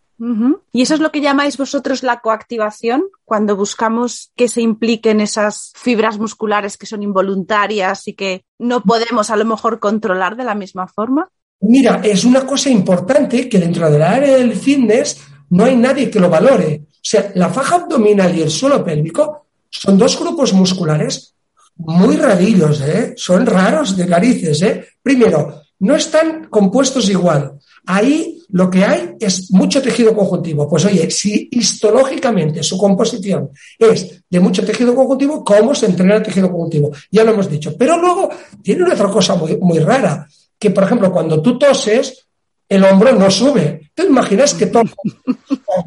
¿Y 0.72 0.82
eso 0.82 0.94
es 0.94 1.00
lo 1.00 1.10
que 1.10 1.20
llamáis 1.20 1.56
vosotros 1.56 2.02
la 2.02 2.20
coactivación? 2.20 3.04
Cuando 3.24 3.56
buscamos 3.56 4.30
que 4.36 4.48
se 4.48 4.62
impliquen 4.62 5.20
esas 5.20 5.72
fibras 5.74 6.18
musculares 6.18 6.76
que 6.76 6.86
son 6.86 7.02
involuntarias 7.02 8.06
y 8.08 8.14
que 8.14 8.44
no 8.58 8.82
podemos 8.82 9.30
a 9.30 9.36
lo 9.36 9.44
mejor 9.44 9.80
controlar 9.80 10.36
de 10.36 10.44
la 10.44 10.54
misma 10.54 10.86
forma. 10.86 11.28
Mira, 11.60 12.00
es 12.04 12.24
una 12.24 12.46
cosa 12.46 12.70
importante 12.70 13.48
que 13.48 13.58
dentro 13.58 13.90
del 13.90 14.02
área 14.02 14.36
del 14.36 14.54
fitness 14.54 15.20
no 15.50 15.64
hay 15.64 15.76
nadie 15.76 16.10
que 16.10 16.20
lo 16.20 16.28
valore. 16.28 16.82
O 16.90 17.06
sea, 17.06 17.32
la 17.34 17.48
faja 17.48 17.76
abdominal 17.76 18.36
y 18.36 18.42
el 18.42 18.50
suelo 18.50 18.84
pélvico 18.84 19.46
son 19.68 19.98
dos 19.98 20.18
grupos 20.18 20.52
musculares 20.52 21.34
muy 21.76 22.16
rarillos, 22.16 22.80
¿eh? 22.82 23.14
son 23.16 23.46
raros 23.46 23.96
de 23.96 24.06
carices. 24.06 24.62
¿eh? 24.62 24.84
Primero, 25.02 25.62
no 25.80 25.96
están 25.96 26.44
compuestos 26.48 27.08
igual. 27.10 27.58
Ahí 27.86 28.43
lo 28.54 28.70
que 28.70 28.84
hay 28.84 29.16
es 29.18 29.50
mucho 29.50 29.82
tejido 29.82 30.14
conjuntivo. 30.14 30.68
Pues 30.68 30.84
oye, 30.84 31.10
si 31.10 31.48
histológicamente 31.50 32.62
su 32.62 32.78
composición 32.78 33.50
es 33.76 34.22
de 34.30 34.38
mucho 34.38 34.64
tejido 34.64 34.94
conjuntivo, 34.94 35.42
¿cómo 35.44 35.74
se 35.74 35.86
entrena 35.86 36.16
el 36.16 36.22
tejido 36.22 36.48
conjuntivo? 36.48 36.92
Ya 37.10 37.24
lo 37.24 37.32
hemos 37.32 37.50
dicho. 37.50 37.76
Pero 37.76 37.98
luego 37.98 38.30
tiene 38.62 38.84
otra 38.84 39.08
cosa 39.08 39.34
muy, 39.34 39.78
rara, 39.80 40.28
que 40.56 40.70
por 40.70 40.84
ejemplo 40.84 41.12
cuando 41.12 41.42
tú 41.42 41.58
toses, 41.58 42.28
el 42.68 42.84
hombro 42.84 43.12
no 43.12 43.28
sube. 43.28 43.90
¿Te 43.92 44.04
imaginas 44.04 44.54
que 44.54 44.66
toca 44.66 44.92
el 45.26 45.36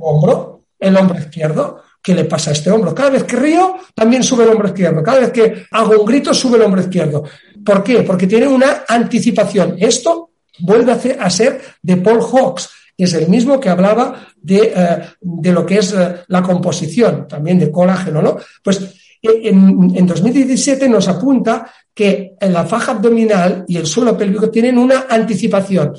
hombro, 0.02 0.64
el 0.78 0.98
hombro 0.98 1.20
izquierdo? 1.20 1.82
¿Qué 2.04 2.14
le 2.14 2.26
pasa 2.26 2.50
a 2.50 2.54
este 2.54 2.70
hombro? 2.70 2.94
Cada 2.94 3.12
vez 3.12 3.24
que 3.24 3.38
río, 3.38 3.78
también 3.96 4.24
sube 4.24 4.44
el 4.44 4.50
hombro 4.50 4.68
izquierdo. 4.68 5.02
Cada 5.02 5.22
vez 5.22 5.32
que 5.32 5.68
hago 5.72 6.02
un 6.02 6.06
grito, 6.06 6.34
sube 6.34 6.58
el 6.58 6.64
hombro 6.64 6.82
izquierdo. 6.82 7.24
¿Por 7.66 7.82
qué? 7.82 8.02
Porque 8.02 8.28
tiene 8.28 8.46
una 8.46 8.84
anticipación. 8.90 9.78
Esto 9.80 10.32
vuelve 10.60 11.18
a, 11.20 11.30
ser 11.30 11.62
de 11.82 11.98
Paul 11.98 12.22
Hawks, 12.22 12.70
que 12.98 13.04
es 13.04 13.14
el 13.14 13.28
mismo 13.28 13.60
que 13.60 13.70
hablaba 13.70 14.28
de, 14.36 14.74
eh, 14.76 15.52
lo 15.52 15.66
que 15.66 15.80
es 15.80 15.94
eh, 15.94 16.16
la 16.28 16.42
composición, 16.42 17.28
también 17.28 17.60
de 17.60 17.72
colágeno, 17.72 18.22
¿no? 18.22 18.38
Pues 18.64 18.82
eh, 19.22 19.42
en, 19.44 19.92
en, 19.96 20.08
2017 20.08 20.90
nos 20.90 21.08
apunta 21.08 21.72
que 21.94 22.34
la 22.42 22.66
faja 22.66 22.94
abdominal 22.94 23.66
y 23.68 23.78
el 23.78 23.86
suelo 23.86 24.18
pélvico 24.18 24.50
tienen 24.50 24.78
una 24.78 25.06
anticipación. 25.10 25.94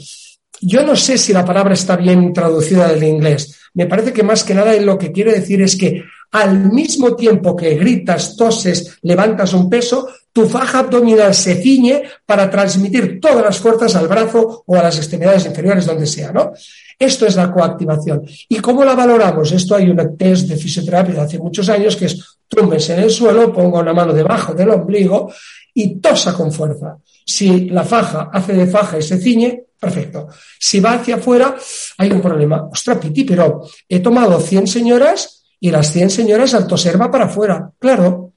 Yo 0.60 0.84
no 0.84 0.96
sé 0.96 1.18
si 1.18 1.32
la 1.32 1.44
palabra 1.44 1.74
está 1.74 1.96
bien 1.96 2.32
traducida 2.32 2.88
del 2.88 3.04
inglés. 3.04 3.60
Me 3.74 3.86
parece 3.86 4.12
que 4.12 4.22
más 4.22 4.42
que 4.42 4.54
nada 4.54 4.74
lo 4.80 4.98
que 4.98 5.12
quiere 5.12 5.32
decir 5.32 5.62
es 5.62 5.76
que 5.76 6.02
al 6.32 6.72
mismo 6.72 7.14
tiempo 7.16 7.56
que 7.56 7.76
gritas, 7.76 8.36
toses, 8.36 8.98
levantas 9.02 9.54
un 9.54 9.70
peso, 9.70 10.08
tu 10.38 10.48
faja 10.48 10.78
abdominal 10.78 11.34
se 11.34 11.56
ciñe 11.56 12.04
para 12.24 12.48
transmitir 12.48 13.18
todas 13.20 13.44
las 13.44 13.58
fuerzas 13.58 13.96
al 13.96 14.06
brazo 14.06 14.62
o 14.64 14.76
a 14.76 14.82
las 14.84 14.96
extremidades 14.96 15.44
inferiores, 15.46 15.84
donde 15.84 16.06
sea, 16.06 16.30
¿no? 16.30 16.52
Esto 16.96 17.26
es 17.26 17.34
la 17.34 17.50
coactivación. 17.50 18.24
¿Y 18.48 18.58
cómo 18.60 18.84
la 18.84 18.94
valoramos? 18.94 19.50
Esto 19.50 19.74
hay 19.74 19.90
un 19.90 20.16
test 20.16 20.46
de 20.46 20.56
fisioterapia 20.56 21.14
de 21.14 21.20
hace 21.22 21.38
muchos 21.40 21.68
años 21.68 21.96
que 21.96 22.04
es 22.04 22.38
tumbes 22.46 22.88
en 22.90 23.00
el 23.00 23.10
suelo, 23.10 23.52
ponga 23.52 23.80
una 23.80 23.92
mano 23.92 24.12
debajo 24.12 24.54
del 24.54 24.70
ombligo 24.70 25.32
y 25.74 25.96
tosa 25.96 26.32
con 26.32 26.52
fuerza. 26.52 26.98
Si 27.26 27.68
la 27.70 27.82
faja 27.82 28.30
hace 28.32 28.52
de 28.52 28.68
faja 28.68 28.96
y 28.96 29.02
se 29.02 29.18
ciñe, 29.18 29.64
perfecto. 29.80 30.28
Si 30.56 30.78
va 30.78 30.92
hacia 30.92 31.16
afuera, 31.16 31.56
hay 31.98 32.12
un 32.12 32.20
problema. 32.20 32.68
Ostras, 32.70 32.98
Piti, 32.98 33.24
pero 33.24 33.68
he 33.88 33.98
tomado 33.98 34.38
100 34.38 34.68
señoras 34.68 35.42
y 35.58 35.72
las 35.72 35.92
100 35.92 36.10
señoras 36.10 36.54
al 36.54 36.68
toser 36.68 37.00
va 37.00 37.10
para 37.10 37.24
afuera. 37.24 37.72
Claro. 37.80 38.34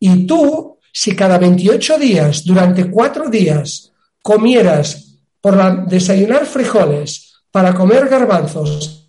Y 0.00 0.26
tú, 0.26 0.71
si 0.92 1.16
cada 1.16 1.38
28 1.38 1.98
días, 1.98 2.44
durante 2.44 2.90
cuatro 2.90 3.28
días, 3.28 3.92
comieras 4.22 5.18
por 5.40 5.86
desayunar 5.88 6.46
frijoles, 6.46 7.42
para 7.50 7.74
comer 7.74 8.08
garbanzos, 8.08 9.02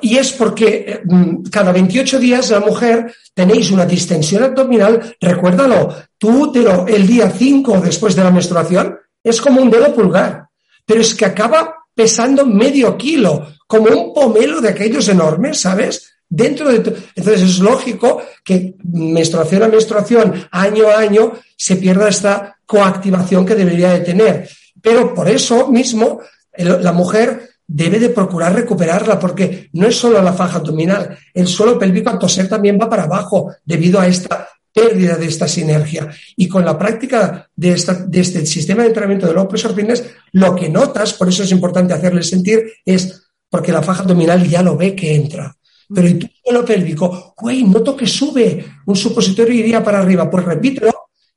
y 0.00 0.16
es 0.16 0.32
porque 0.32 1.02
mm, 1.04 1.42
cada 1.50 1.70
28 1.72 2.18
días 2.18 2.50
la 2.50 2.60
mujer 2.60 3.14
tenéis 3.34 3.70
una 3.70 3.84
distensión 3.84 4.42
abdominal, 4.42 5.16
recuérdalo, 5.20 5.94
tú 6.16 6.44
útero 6.44 6.86
el 6.88 7.06
día 7.06 7.30
5 7.30 7.80
después 7.80 8.16
de 8.16 8.24
la 8.24 8.30
menstruación 8.30 8.98
es 9.22 9.40
como 9.40 9.60
un 9.60 9.70
dedo 9.70 9.94
pulgar, 9.94 10.48
pero 10.86 11.02
es 11.02 11.14
que 11.14 11.26
acaba 11.26 11.74
pesando 11.94 12.46
medio 12.46 12.96
kilo, 12.96 13.48
como 13.66 13.90
un 13.90 14.14
pomelo 14.14 14.62
de 14.62 14.70
aquellos 14.70 15.06
enormes, 15.08 15.60
¿sabes? 15.60 16.09
Dentro 16.32 16.68
de 16.68 16.76
Entonces 17.16 17.42
es 17.42 17.58
lógico 17.58 18.22
que 18.44 18.76
menstruación 18.84 19.64
a 19.64 19.68
menstruación, 19.68 20.46
año 20.52 20.88
a 20.88 20.98
año, 20.98 21.32
se 21.56 21.74
pierda 21.76 22.08
esta 22.08 22.56
coactivación 22.64 23.44
que 23.44 23.56
debería 23.56 23.90
de 23.90 24.00
tener. 24.00 24.48
Pero 24.80 25.12
por 25.12 25.28
eso 25.28 25.68
mismo 25.68 26.20
la 26.56 26.92
mujer 26.92 27.50
debe 27.66 27.98
de 27.98 28.10
procurar 28.10 28.54
recuperarla, 28.54 29.18
porque 29.18 29.70
no 29.72 29.86
es 29.86 29.96
solo 29.96 30.22
la 30.22 30.32
faja 30.32 30.58
abdominal, 30.58 31.16
el 31.34 31.46
suelo 31.46 31.78
pélvico 31.78 32.10
al 32.10 32.18
toser 32.18 32.48
también 32.48 32.78
va 32.80 32.88
para 32.88 33.04
abajo 33.04 33.52
debido 33.64 34.00
a 34.00 34.06
esta 34.06 34.48
pérdida 34.72 35.16
de 35.16 35.26
esta 35.26 35.48
sinergia. 35.48 36.08
Y 36.36 36.48
con 36.48 36.64
la 36.64 36.78
práctica 36.78 37.48
de, 37.54 37.72
esta, 37.72 38.06
este 38.12 38.46
sistema 38.46 38.82
de 38.82 38.88
entrenamiento 38.88 39.26
de 39.26 39.34
los 39.34 39.74
fitness, 39.74 40.04
lo 40.32 40.54
que 40.54 40.68
notas, 40.68 41.12
por 41.14 41.28
eso 41.28 41.42
es 41.42 41.50
importante 41.50 41.92
hacerle 41.92 42.22
sentir, 42.22 42.72
es 42.84 43.22
porque 43.48 43.72
la 43.72 43.82
faja 43.82 44.02
abdominal 44.02 44.48
ya 44.48 44.62
lo 44.62 44.76
ve 44.76 44.94
que 44.94 45.14
entra. 45.14 45.56
Pero 45.92 46.08
y 46.08 46.14
tu 46.14 46.28
suelo 46.44 46.64
pélvico, 46.64 47.34
güey, 47.36 47.64
noto 47.64 47.96
que 47.96 48.06
sube, 48.06 48.64
un 48.86 48.96
supositorio 48.96 49.54
iría 49.54 49.82
para 49.82 49.98
arriba, 49.98 50.30
pues 50.30 50.44
repítelo 50.44 50.92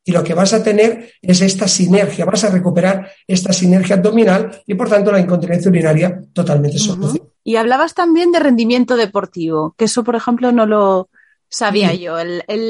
y 0.05 0.11
lo 0.11 0.23
que 0.23 0.33
vas 0.33 0.53
a 0.53 0.63
tener 0.63 1.11
es 1.21 1.41
esta 1.41 1.67
sinergia, 1.67 2.25
vas 2.25 2.43
a 2.43 2.49
recuperar 2.49 3.09
esta 3.25 3.53
sinergia 3.53 3.95
abdominal 3.95 4.61
y 4.67 4.73
por 4.75 4.89
tanto 4.89 5.11
la 5.11 5.19
incontinencia 5.19 5.69
urinaria 5.69 6.21
totalmente 6.33 6.77
solucionada. 6.77 7.29
Y 7.45 7.55
hablabas 7.55 7.93
también 7.93 8.31
de 8.31 8.39
rendimiento 8.39 8.95
deportivo, 8.95 9.75
que 9.77 9.85
eso 9.85 10.03
por 10.03 10.15
ejemplo 10.15 10.51
no 10.51 10.65
lo 10.65 11.09
sabía 11.49 11.93
yo. 11.93 12.17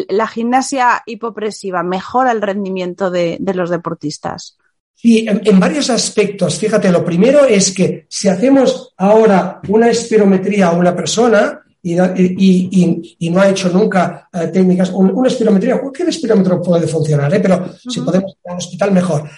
la 0.09 0.27
gimnasia 0.27 1.03
hipopresiva 1.05 1.83
mejora 1.83 2.31
el 2.31 2.41
rendimiento 2.41 3.09
de, 3.09 3.39
los 3.53 3.69
deportistas. 3.69 4.57
Sí, 4.93 5.25
en, 5.27 5.59
varios 5.59 5.89
aspectos. 5.89 6.59
Fíjate, 6.59 6.91
lo 6.91 7.03
primero 7.03 7.45
es 7.45 7.71
que 7.71 8.05
si 8.09 8.29
hacemos 8.29 8.93
ahora 8.97 9.59
una 9.67 9.89
espirometría 9.89 10.67
a 10.67 10.73
una 10.73 10.95
persona, 10.95 11.62
y, 11.83 13.29
no 13.29 13.41
ha 13.41 13.49
hecho 13.49 13.69
nunca 13.69 14.29
eh, 14.31 14.47
técnicas, 14.47 14.89
una 14.93 15.27
espirometría, 15.27 15.81
cualquier 15.81 16.09
espirómetro 16.09 16.61
puede 16.61 16.87
funcionar, 16.87 17.33
¿eh? 17.33 17.39
pero 17.41 17.73
si 17.77 17.99
podemos 17.99 18.31
ir 18.31 18.51
al 18.51 18.57
hospital 18.57 18.91
mejor. 18.91 19.29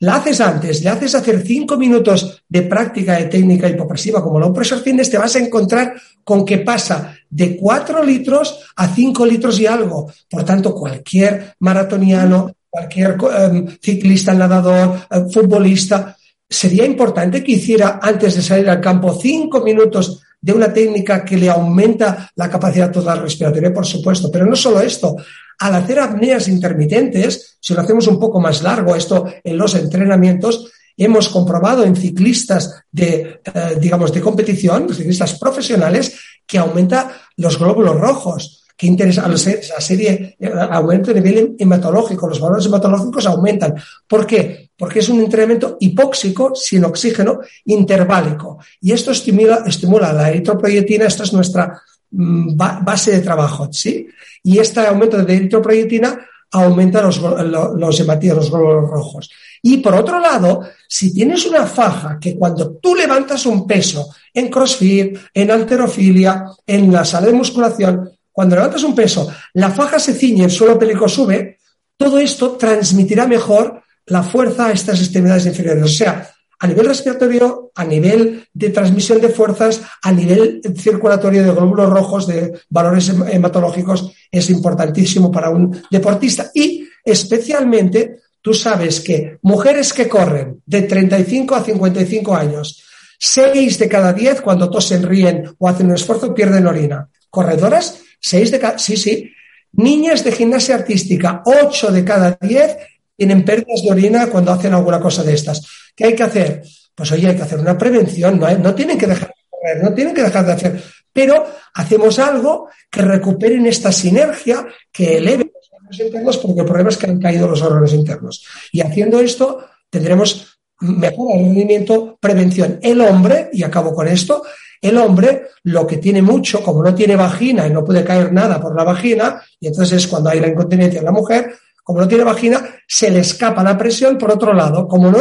La 0.00 0.16
haces 0.16 0.40
antes, 0.40 0.82
le 0.82 0.90
haces 0.90 1.14
hacer 1.14 1.42
cinco 1.46 1.76
minutos 1.76 2.42
de 2.48 2.62
práctica 2.62 3.14
de 3.14 3.26
técnica 3.26 3.68
hipopresiva 3.68 4.22
como 4.22 4.40
la 4.40 4.52
pressure 4.52 4.80
fitness, 4.80 5.08
te 5.08 5.18
vas 5.18 5.36
a 5.36 5.38
encontrar 5.38 5.94
con 6.24 6.44
que 6.44 6.58
pasa 6.58 7.16
de 7.30 7.56
cuatro 7.56 8.02
litros 8.02 8.60
a 8.74 8.88
cinco 8.88 9.24
litros 9.24 9.58
y 9.60 9.66
algo. 9.66 10.12
Por 10.28 10.44
tanto, 10.44 10.74
cualquier 10.74 11.54
maratoniano, 11.60 12.50
cualquier 12.68 13.16
em, 13.38 13.68
ciclista, 13.80 14.34
nadador, 14.34 14.98
eh, 15.10 15.24
futbolista, 15.32 16.16
sería 16.50 16.84
importante 16.84 17.42
que 17.42 17.52
hiciera 17.52 18.00
antes 18.02 18.34
de 18.34 18.42
salir 18.42 18.68
al 18.68 18.80
campo 18.80 19.16
cinco 19.20 19.62
minutos 19.62 20.23
de 20.44 20.52
una 20.52 20.70
técnica 20.70 21.24
que 21.24 21.38
le 21.38 21.48
aumenta 21.48 22.30
la 22.36 22.50
capacidad 22.50 22.92
total 22.92 23.22
respiratoria, 23.22 23.72
por 23.72 23.86
supuesto. 23.86 24.30
Pero 24.30 24.44
no 24.44 24.54
solo 24.54 24.78
esto, 24.82 25.16
al 25.58 25.74
hacer 25.74 25.98
apneas 25.98 26.48
intermitentes, 26.48 27.56
si 27.58 27.72
lo 27.72 27.80
hacemos 27.80 28.06
un 28.08 28.20
poco 28.20 28.40
más 28.40 28.62
largo, 28.62 28.94
esto 28.94 29.24
en 29.42 29.56
los 29.56 29.74
entrenamientos, 29.74 30.70
hemos 30.98 31.30
comprobado 31.30 31.82
en 31.82 31.96
ciclistas 31.96 32.82
de, 32.92 33.40
eh, 33.42 33.76
digamos, 33.80 34.12
de 34.12 34.20
competición, 34.20 34.86
ciclistas 34.92 35.38
profesionales, 35.38 36.14
que 36.46 36.58
aumenta 36.58 37.10
los 37.38 37.58
glóbulos 37.58 37.98
rojos. 37.98 38.64
Qué 38.76 38.86
interesa, 38.86 39.26
la 39.26 39.38
serie 39.38 40.36
eh, 40.38 40.52
aumenta 40.70 41.12
el 41.12 41.22
nivel 41.22 41.56
hematológico, 41.58 42.28
los 42.28 42.38
valores 42.38 42.66
hematológicos 42.66 43.24
aumentan. 43.24 43.76
¿Por 44.06 44.26
qué? 44.26 44.63
Porque 44.76 44.98
es 44.98 45.08
un 45.08 45.20
entrenamiento 45.20 45.76
hipóxico, 45.80 46.54
sin 46.54 46.84
oxígeno, 46.84 47.40
interválico. 47.64 48.58
Y 48.80 48.92
esto 48.92 49.12
estimula, 49.12 49.62
estimula 49.66 50.12
la 50.12 50.30
eritroproyetina, 50.30 51.06
esta 51.06 51.22
es 51.22 51.32
nuestra 51.32 51.80
mm, 52.10 52.56
base 52.56 53.12
de 53.12 53.20
trabajo, 53.20 53.72
¿sí? 53.72 54.08
Y 54.42 54.58
este 54.58 54.80
aumento 54.80 55.16
de 55.16 55.36
eritroproyetina 55.36 56.18
aumenta 56.52 57.02
los, 57.02 57.18
los, 57.18 57.74
los 57.76 58.00
los 58.00 58.50
glóbulos 58.50 58.90
rojos. 58.90 59.30
Y 59.66 59.78
por 59.78 59.94
otro 59.94 60.20
lado, 60.20 60.60
si 60.86 61.12
tienes 61.12 61.46
una 61.46 61.66
faja 61.66 62.18
que 62.20 62.36
cuando 62.36 62.76
tú 62.76 62.94
levantas 62.94 63.46
un 63.46 63.66
peso 63.66 64.14
en 64.32 64.48
crossfit, 64.48 65.18
en 65.32 65.50
alterofilia, 65.50 66.44
en 66.66 66.92
la 66.92 67.04
sala 67.04 67.28
de 67.28 67.32
musculación, 67.32 68.10
cuando 68.30 68.56
levantas 68.56 68.82
un 68.82 68.94
peso, 68.94 69.26
la 69.54 69.70
faja 69.70 69.98
se 69.98 70.12
ciñe, 70.12 70.44
el 70.44 70.50
suelo 70.50 70.78
pélvico 70.78 71.08
sube, 71.08 71.58
todo 71.96 72.18
esto 72.18 72.52
transmitirá 72.52 73.26
mejor 73.26 73.83
la 74.06 74.22
fuerza 74.22 74.66
a 74.66 74.72
estas 74.72 75.00
extremidades 75.00 75.46
inferiores. 75.46 75.84
O 75.84 75.88
sea, 75.88 76.30
a 76.58 76.66
nivel 76.66 76.86
respiratorio, 76.86 77.72
a 77.74 77.84
nivel 77.84 78.46
de 78.52 78.70
transmisión 78.70 79.20
de 79.20 79.28
fuerzas, 79.28 79.82
a 80.02 80.12
nivel 80.12 80.60
circulatorio 80.76 81.42
de 81.42 81.50
glóbulos 81.50 81.90
rojos, 81.90 82.26
de 82.26 82.52
valores 82.70 83.08
hematológicos, 83.08 84.12
es 84.30 84.50
importantísimo 84.50 85.30
para 85.30 85.50
un 85.50 85.82
deportista. 85.90 86.50
Y 86.54 86.86
especialmente, 87.04 88.20
tú 88.40 88.54
sabes 88.54 89.00
que 89.00 89.38
mujeres 89.42 89.92
que 89.92 90.08
corren 90.08 90.62
de 90.64 90.82
35 90.82 91.54
a 91.54 91.62
55 91.62 92.34
años, 92.34 92.82
6 93.18 93.78
de 93.78 93.88
cada 93.88 94.12
10 94.12 94.40
cuando 94.40 94.70
tosen, 94.70 95.02
ríen 95.02 95.54
o 95.58 95.68
hacen 95.68 95.86
un 95.86 95.94
esfuerzo 95.94 96.34
pierden 96.34 96.66
orina. 96.66 97.08
Corredoras 97.30 98.04
Seis 98.24 98.50
de 98.50 98.58
cada, 98.58 98.78
sí, 98.78 98.96
sí. 98.96 99.30
Niñas 99.72 100.24
de 100.24 100.32
gimnasia 100.32 100.76
artística, 100.76 101.42
ocho 101.44 101.92
de 101.92 102.04
cada 102.04 102.38
diez 102.40 102.74
tienen 103.16 103.44
pérdidas 103.44 103.82
de 103.82 103.90
orina 103.90 104.26
cuando 104.28 104.52
hacen 104.52 104.74
alguna 104.74 105.00
cosa 105.00 105.22
de 105.22 105.34
estas. 105.34 105.66
¿Qué 105.94 106.06
hay 106.06 106.14
que 106.14 106.22
hacer? 106.22 106.62
Pues 106.94 107.10
oye, 107.12 107.28
hay 107.28 107.36
que 107.36 107.42
hacer 107.42 107.58
una 107.58 107.76
prevención, 107.76 108.38
no, 108.38 108.50
no 108.58 108.74
tienen 108.74 108.98
que 108.98 109.06
dejar 109.06 109.28
de 109.28 109.34
correr, 109.50 109.82
no 109.82 109.94
tienen 109.94 110.14
que 110.14 110.22
dejar 110.22 110.46
de 110.46 110.52
hacer, 110.52 110.82
pero 111.12 111.44
hacemos 111.74 112.18
algo 112.18 112.68
que 112.90 113.02
recuperen 113.02 113.66
esta 113.66 113.90
sinergia, 113.92 114.66
que 114.92 115.18
eleve 115.18 115.50
los 115.54 115.70
órganos 115.72 116.00
internos, 116.00 116.38
porque 116.38 116.60
el 116.60 116.66
problema 116.66 116.90
es 116.90 116.96
que 116.96 117.06
han 117.06 117.20
caído 117.20 117.48
los 117.48 117.62
órganos 117.62 117.92
internos. 117.92 118.44
Y 118.72 118.80
haciendo 118.80 119.20
esto, 119.20 119.64
tendremos 119.90 120.58
mejora 120.80 121.38
el 121.38 121.44
rendimiento, 121.46 122.18
prevención. 122.20 122.78
El 122.82 123.00
hombre, 123.00 123.50
y 123.52 123.62
acabo 123.62 123.94
con 123.94 124.08
esto, 124.08 124.42
el 124.80 124.98
hombre 124.98 125.48
lo 125.62 125.86
que 125.86 125.96
tiene 125.96 126.20
mucho, 126.20 126.62
como 126.62 126.82
no 126.82 126.94
tiene 126.94 127.16
vagina 127.16 127.66
y 127.66 127.70
no 127.70 127.84
puede 127.84 128.04
caer 128.04 128.32
nada 128.32 128.60
por 128.60 128.76
la 128.76 128.84
vagina, 128.84 129.42
y 129.58 129.68
entonces 129.68 130.04
es 130.04 130.06
cuando 130.08 130.30
hay 130.30 130.40
la 130.40 130.48
incontinencia 130.48 130.98
en 130.98 131.06
la 131.06 131.12
mujer, 131.12 131.54
como 131.84 132.00
no 132.00 132.08
tiene 132.08 132.24
vagina, 132.24 132.64
se 132.88 133.10
le 133.10 133.20
escapa 133.20 133.62
la 133.62 133.76
presión 133.76 134.16
por 134.16 134.32
otro 134.32 134.54
lado. 134.54 134.88
Como 134.88 135.10
no 135.10 135.18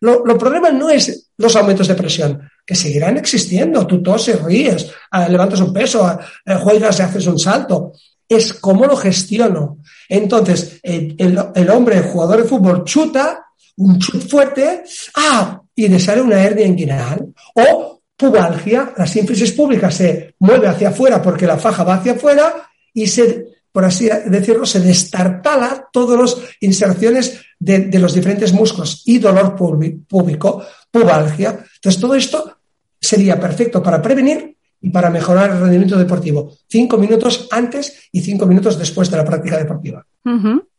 lo, 0.00 0.24
lo 0.24 0.38
problema 0.38 0.70
no 0.70 0.90
es 0.90 1.30
los 1.38 1.56
aumentos 1.56 1.88
de 1.88 1.94
presión, 1.94 2.48
que 2.64 2.74
seguirán 2.74 3.16
existiendo. 3.16 3.86
Tú 3.86 4.02
toses, 4.02 4.40
ríes, 4.42 4.90
ah, 5.10 5.26
levantas 5.26 5.60
un 5.60 5.72
peso, 5.72 6.04
ah, 6.04 6.20
eh, 6.44 6.54
juegas 6.56 6.98
y 6.98 7.02
haces 7.02 7.26
un 7.26 7.38
salto. 7.38 7.92
Es 8.28 8.52
cómo 8.52 8.86
lo 8.86 8.94
gestiono. 8.94 9.78
Entonces, 10.08 10.78
el, 10.82 11.16
el, 11.18 11.70
hombre, 11.70 11.96
el 11.96 12.04
jugador 12.04 12.42
de 12.42 12.48
fútbol, 12.48 12.84
chuta, 12.84 13.46
un 13.76 13.98
chut 13.98 14.28
fuerte, 14.28 14.84
ah, 15.16 15.62
y 15.74 15.88
le 15.88 15.98
sale 15.98 16.20
una 16.20 16.42
hernia 16.42 16.66
inguinal. 16.66 17.32
O 17.54 18.02
pubalgia, 18.16 18.92
la 18.96 19.06
sínfisis 19.06 19.52
pública 19.52 19.90
se 19.90 20.34
mueve 20.40 20.68
hacia 20.68 20.90
afuera 20.90 21.22
porque 21.22 21.46
la 21.46 21.56
faja 21.56 21.84
va 21.84 21.94
hacia 21.94 22.12
afuera 22.12 22.68
y 22.92 23.06
se 23.06 23.55
por 23.76 23.84
así 23.84 24.08
decirlo, 24.24 24.64
se 24.64 24.80
destartala 24.80 25.90
todas 25.92 26.18
las 26.18 26.48
inserciones 26.60 27.44
de, 27.58 27.90
los 27.98 28.14
diferentes 28.14 28.54
músculos 28.54 29.02
y 29.04 29.18
dolor 29.18 29.54
público, 29.54 30.64
pubalgia. 30.90 31.62
Entonces, 31.74 32.00
todo 32.00 32.14
esto 32.14 32.56
sería 32.98 33.38
perfecto 33.38 33.82
para 33.82 34.00
prevenir 34.00 34.56
y 34.80 34.88
para 34.88 35.10
mejorar 35.10 35.50
el 35.50 35.60
rendimiento 35.60 35.98
deportivo. 35.98 36.54
Cinco 36.66 36.96
minutos 36.96 37.48
antes 37.50 38.08
y 38.12 38.22
cinco 38.22 38.46
minutos 38.46 38.78
después 38.78 39.10
de 39.10 39.18
la 39.18 39.26
práctica 39.26 39.58
deportiva. 39.58 40.06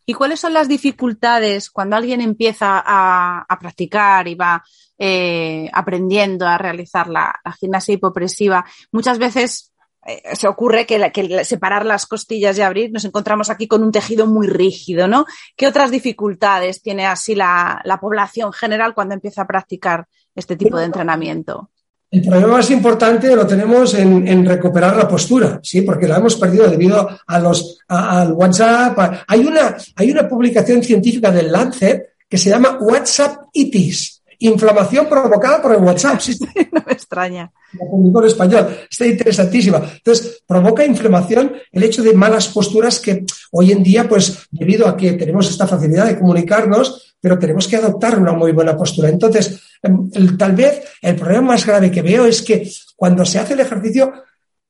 ¿Y 0.04 0.14
cuáles 0.14 0.40
son 0.40 0.54
las 0.54 0.68
dificultades 0.68 1.70
cuando 1.70 1.98
alguien 1.98 2.20
empieza 2.20 2.82
a, 2.84 3.58
practicar 3.60 4.28
y 4.28 4.34
va 4.34 4.64
eh, 4.98 5.70
aprendiendo 5.72 6.48
a 6.48 6.58
realizar 6.58 7.10
la 7.10 7.32
gimnasia 7.60 7.94
hipopresiva? 7.94 8.66
Muchas 8.92 9.20
veces 9.20 9.72
eh, 10.08 10.24
se 10.36 10.48
ocurre 10.48 10.86
que, 10.86 11.44
separar 11.44 11.86
las 11.86 12.06
costillas 12.06 12.58
y 12.58 12.62
abrir, 12.62 12.94
nos 12.94 13.04
encontramos 13.04 13.50
aquí 13.50 13.68
con 13.68 13.84
un 13.84 13.92
tejido 13.92 14.26
muy 14.26 14.48
rígido, 14.48 15.06
¿no? 15.06 15.26
¿Qué 15.58 15.68
otras 15.68 15.92
dificultades 15.92 16.82
tiene 16.82 17.06
así 17.06 17.36
la, 17.36 17.82
población 18.00 18.54
general 18.54 18.94
cuando 18.94 19.16
empieza 19.16 19.42
a 19.42 19.48
practicar 19.48 20.08
este 20.34 20.56
tipo 20.56 20.78
de 20.78 20.86
entrenamiento? 20.86 21.72
El 22.10 22.22
problema 22.22 22.54
más 22.54 22.72
importante 22.72 23.36
lo 23.36 23.46
tenemos 23.46 23.96
en, 23.96 24.46
recuperar 24.46 24.96
la 24.96 25.10
postura, 25.10 25.60
sí, 25.62 25.82
porque 25.82 26.08
la 26.08 26.18
hemos 26.18 26.38
perdido 26.38 26.70
debido 26.70 27.10
a 27.28 27.40
los 27.40 27.80
al 27.90 28.32
WhatsApp. 28.32 29.26
hay 29.28 29.46
una 29.46 29.76
hay 29.94 30.12
una 30.12 30.26
publicación 30.26 30.82
científica 30.82 31.32
del 31.32 31.52
Lancet 31.52 32.16
que 32.30 32.38
se 32.38 32.50
llama 32.50 32.78
WhatsApp 32.80 33.48
Itis 33.52 34.17
Inflamación 34.40 35.08
provocada 35.08 35.62
por 35.62 35.74
el 35.74 35.84
WhatsApp. 35.84 36.22
no 36.72 36.84
me 36.86 36.94
extraña. 36.94 37.52
La 37.74 37.86
publicó 37.90 38.22
en 38.22 38.28
español. 38.28 38.68
Está 38.90 39.06
interesantísima. 39.06 39.78
Entonces, 39.78 40.44
provoca 40.46 40.86
inflamación 40.86 41.54
el 41.72 41.84
hecho 41.84 42.04
de 42.04 42.14
malas 42.14 42.48
posturas 42.50 43.00
que 43.00 43.26
hoy 43.52 43.72
en 43.72 43.84
día, 43.84 44.08
pues, 44.08 44.48
debido 44.52 44.88
a 44.88 44.96
que 44.96 45.14
tenemos 45.14 45.50
esta 45.50 45.68
facilidad 45.68 46.06
de 46.06 46.20
comunicarnos, 46.20 47.16
pero 47.20 47.40
tenemos 47.40 47.68
que 47.68 47.78
adoptar 47.78 48.20
una 48.20 48.34
muy 48.34 48.52
buena 48.52 48.78
postura. 48.78 49.10
Entonces, 49.10 49.60
em, 49.82 50.10
tal 50.38 50.54
vez 50.54 50.84
el 51.02 51.16
problema 51.16 51.54
más 51.54 51.66
grave 51.66 51.92
que 51.92 52.02
veo 52.02 52.26
es 52.26 52.42
que 52.42 52.70
cuando 52.96 53.26
se 53.26 53.40
hace 53.40 53.54
el 53.54 53.62
ejercicio 53.62 54.14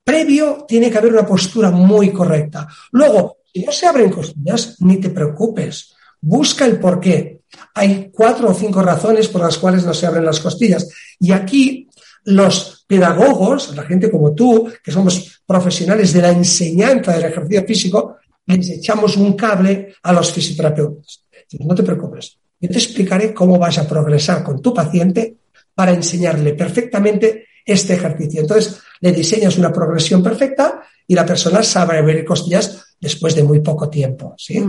previo, 0.03 0.65
tiene 0.65 0.89
que 0.89 0.97
haber 0.97 1.11
una 1.11 1.25
postura 1.25 1.69
muy 1.69 2.11
correcta. 2.11 2.65
Luego, 2.91 3.39
si 3.53 3.65
no 3.65 3.71
se 3.73 3.87
abren 3.87 4.09
costillas, 4.09 4.77
ni 4.79 4.97
te 4.97 5.09
preocupes. 5.09 5.93
Busca 6.21 6.65
el 6.65 6.79
porqué 6.79 7.36
hay 7.73 8.09
cuatro 8.11 8.49
o 8.49 8.53
cinco 8.53 8.81
razones 8.81 9.27
por 9.27 9.41
las 9.41 9.57
cuales 9.57 9.85
no 9.85 9.93
se 9.93 10.05
abren 10.05 10.25
las 10.25 10.39
costillas. 10.39 10.89
Y 11.19 11.31
aquí 11.31 11.87
los 12.25 12.85
pedagogos, 12.87 13.75
la 13.75 13.83
gente 13.83 14.11
como 14.11 14.33
tú, 14.33 14.69
que 14.83 14.91
somos 14.91 15.41
profesionales 15.45 16.13
de 16.13 16.21
la 16.21 16.31
enseñanza 16.31 17.13
del 17.13 17.31
ejercicio 17.31 17.65
físico, 17.65 18.17
les 18.45 18.69
echamos 18.69 19.17
un 19.17 19.33
cable 19.33 19.95
a 20.03 20.13
los 20.13 20.31
fisioterapeutas. 20.31 21.23
No 21.59 21.75
te 21.75 21.83
preocupes, 21.83 22.37
yo 22.59 22.69
te 22.69 22.77
explicaré 22.77 23.33
cómo 23.33 23.57
vas 23.57 23.77
a 23.77 23.87
progresar 23.87 24.43
con 24.43 24.61
tu 24.61 24.73
paciente 24.73 25.37
para 25.73 25.93
enseñarle 25.93 26.53
perfectamente 26.53 27.46
este 27.67 27.93
ejercicio. 27.93 28.41
Entonces, 28.41 28.81
le 29.01 29.11
diseñas 29.11 29.57
una 29.57 29.71
progresión 29.71 30.23
perfecta 30.23 30.81
y 31.05 31.13
la 31.13 31.25
persona 31.25 31.61
sabe 31.61 31.99
abrir 31.99 32.25
costillas 32.25 32.95
después 32.99 33.35
de 33.35 33.43
muy 33.43 33.59
poco 33.59 33.89
tiempo. 33.89 34.33
¿sí? 34.37 34.63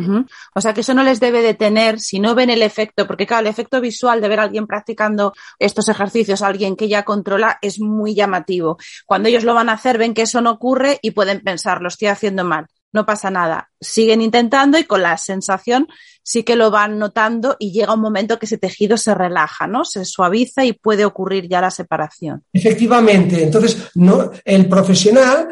O 0.55 0.61
sea 0.61 0.74
que 0.74 0.82
eso 0.82 0.92
no 0.92 1.03
les 1.03 1.20
debe 1.20 1.40
detener 1.40 1.99
si 1.99 2.20
no 2.20 2.34
ven 2.34 2.51
el 2.51 2.62
efecto, 2.62 3.07
porque 3.07 3.26
claro, 3.26 3.42
el 3.42 3.51
efecto 3.51 3.80
visual 3.80 4.20
de 4.20 4.28
ver 4.28 4.40
a 4.40 4.42
alguien 4.42 4.66
practicando 4.66 5.32
estos 5.59 5.88
ejercicios, 5.88 6.42
alguien 6.42 6.76
que 6.76 6.88
ya 6.88 7.05
controla, 7.05 7.59
es 7.62 7.80
muy 7.80 8.14
llamativo. 8.14 8.76
Cuando 9.07 9.28
ellos 9.28 9.44
lo 9.44 9.55
van 9.55 9.70
a 9.70 9.74
hacer, 9.74 9.96
ven 9.96 10.12
que 10.12 10.22
eso 10.22 10.40
no 10.40 10.51
ocurre 10.51 10.99
y 11.01 11.12
pueden 11.12 11.40
pensar, 11.40 11.80
lo 11.80 11.88
estoy 11.88 12.09
haciendo 12.09 12.44
mal 12.44 12.66
no 12.93 13.07
pasa 13.07 13.30
nada. 13.30 13.70
Siguen 13.80 14.22
intentando 14.22 14.78
y 14.78 14.84
con 14.84 15.03
la 15.03 15.16
sensación 15.18 15.89
sí 16.22 16.43
que 16.43 16.57
lo 16.57 16.70
van 16.70 16.99
notando 16.99 17.57
y 17.59 17.72
llega 17.72 17.95
un 17.95 18.01
momento 18.01 18.39
que 18.39 18.45
ese 18.45 18.59
tejido 18.59 18.99
se 18.99 19.14
relaja, 19.14 19.66
¿no? 19.66 19.86
Se 19.86 20.05
suaviza 20.05 20.64
y 20.64 20.74
puede 20.74 21.07
ocurrir 21.07 21.49
ya 21.49 21.62
la 21.62 21.70
separación. 21.70 22.45
Efectivamente. 22.53 23.43
Entonces, 23.43 23.91
no, 23.95 24.30
el 24.45 24.68
profesional, 24.68 25.49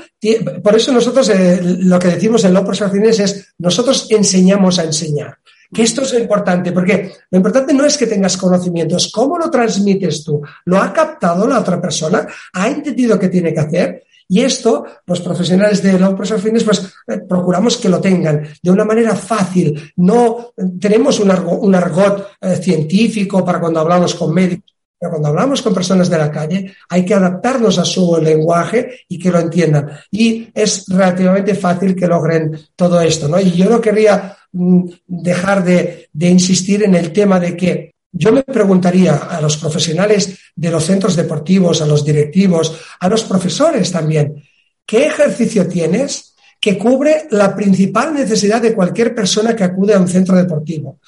por 0.63 0.77
eso 0.77 0.93
nosotros 0.93 1.31
eh, 1.31 1.61
lo 1.63 1.99
que 1.99 2.09
decimos 2.09 2.45
en 2.45 2.53
Lopros 2.53 2.81
Jardines 2.81 3.19
es, 3.21 3.55
nosotros 3.59 4.09
enseñamos 4.11 4.79
a 4.79 4.85
enseñar. 4.85 5.39
Que 5.73 5.83
esto 5.83 6.03
es 6.03 6.13
lo 6.13 6.21
importante, 6.21 6.71
porque 6.71 7.13
lo 7.31 7.39
importante 7.39 7.75
no 7.75 7.85
es 7.85 7.97
que 7.97 8.07
tengas 8.07 8.37
conocimientos, 8.37 9.11
cómo 9.13 9.37
lo 9.37 9.51
transmites 9.51 10.23
tú. 10.23 10.41
¿Lo 10.67 10.79
ha 10.79 10.93
captado 10.93 11.47
la 11.47 11.59
otra 11.59 11.81
persona? 11.81 12.27
¿Ha 12.53 12.69
entendido 12.69 13.19
qué 13.19 13.29
tiene 13.29 13.53
que 13.53 13.61
hacer? 13.61 14.06
Y 14.29 14.41
esto, 14.41 14.85
los 15.07 15.21
profesionales 15.21 15.83
de 15.83 15.99
los 15.99 16.15
profesores 16.15 16.43
fines, 16.43 16.65
pues 16.65 16.93
eh, 17.07 17.19
procuramos 17.29 17.77
que 17.77 17.89
lo 17.89 18.01
tengan 18.01 18.47
de 18.63 18.71
una 18.71 18.85
manera 18.85 19.15
fácil. 19.15 19.93
No 19.97 20.53
tenemos 20.81 21.21
un, 21.21 21.31
argot, 21.31 22.29
eh, 22.41 22.57
científico 22.57 23.45
para 23.45 23.61
cuando 23.61 23.81
hablamos 23.81 24.15
con 24.15 24.35
médicos, 24.35 24.75
pero 24.99 25.13
cuando 25.13 25.29
hablamos 25.29 25.63
con 25.63 25.75
personas 25.75 26.09
de 26.09 26.19
la 26.19 26.31
calle 26.31 26.75
hay 26.89 27.05
que 27.05 27.15
adaptarnos 27.15 27.79
a 27.79 27.85
su 27.85 28.19
lenguaje 28.21 29.01
y 29.09 29.19
que 29.19 29.31
lo 29.31 29.39
entiendan. 29.39 29.91
Y 30.11 30.49
es 30.53 30.87
relativamente 30.89 31.55
fácil 31.55 31.95
que 31.95 32.09
logren 32.09 32.59
todo 32.75 33.01
esto, 33.01 33.29
¿no? 33.29 33.41
Y 33.41 33.53
yo 33.53 33.71
no 33.71 33.81
querría 33.81 34.37
mm, 34.53 34.85
dejar 35.07 35.65
de 35.65 36.09
insistir 36.19 36.83
en 36.83 36.95
el 36.95 37.13
tema 37.13 37.39
de 37.39 37.57
que 37.57 37.96
yo 38.19 38.33
me 38.33 38.43
preguntaría 38.43 39.15
a 39.15 39.41
los 39.41 39.59
profesionales 39.59 40.39
de 40.55 40.71
los 40.71 40.85
centros 40.85 41.17
deportivos, 41.17 41.83
a 41.83 41.87
los 41.87 42.05
directivos, 42.05 42.81
a 42.99 43.09
los 43.09 43.25
profesores 43.25 43.93
también, 43.93 44.43
¿qué 44.87 45.07
ejercicio 45.07 45.69
tienes 45.69 46.35
que 46.59 46.79
cubre 46.79 47.27
la 47.31 47.55
principal 47.55 48.15
necesidad 48.15 48.63
de 48.63 48.75
cualquier 48.75 49.15
persona 49.15 49.55
que 49.55 49.65
acude 49.65 49.95
a 49.95 50.01
un 50.01 50.09
centro 50.09 50.35
deportivo? 50.35 50.99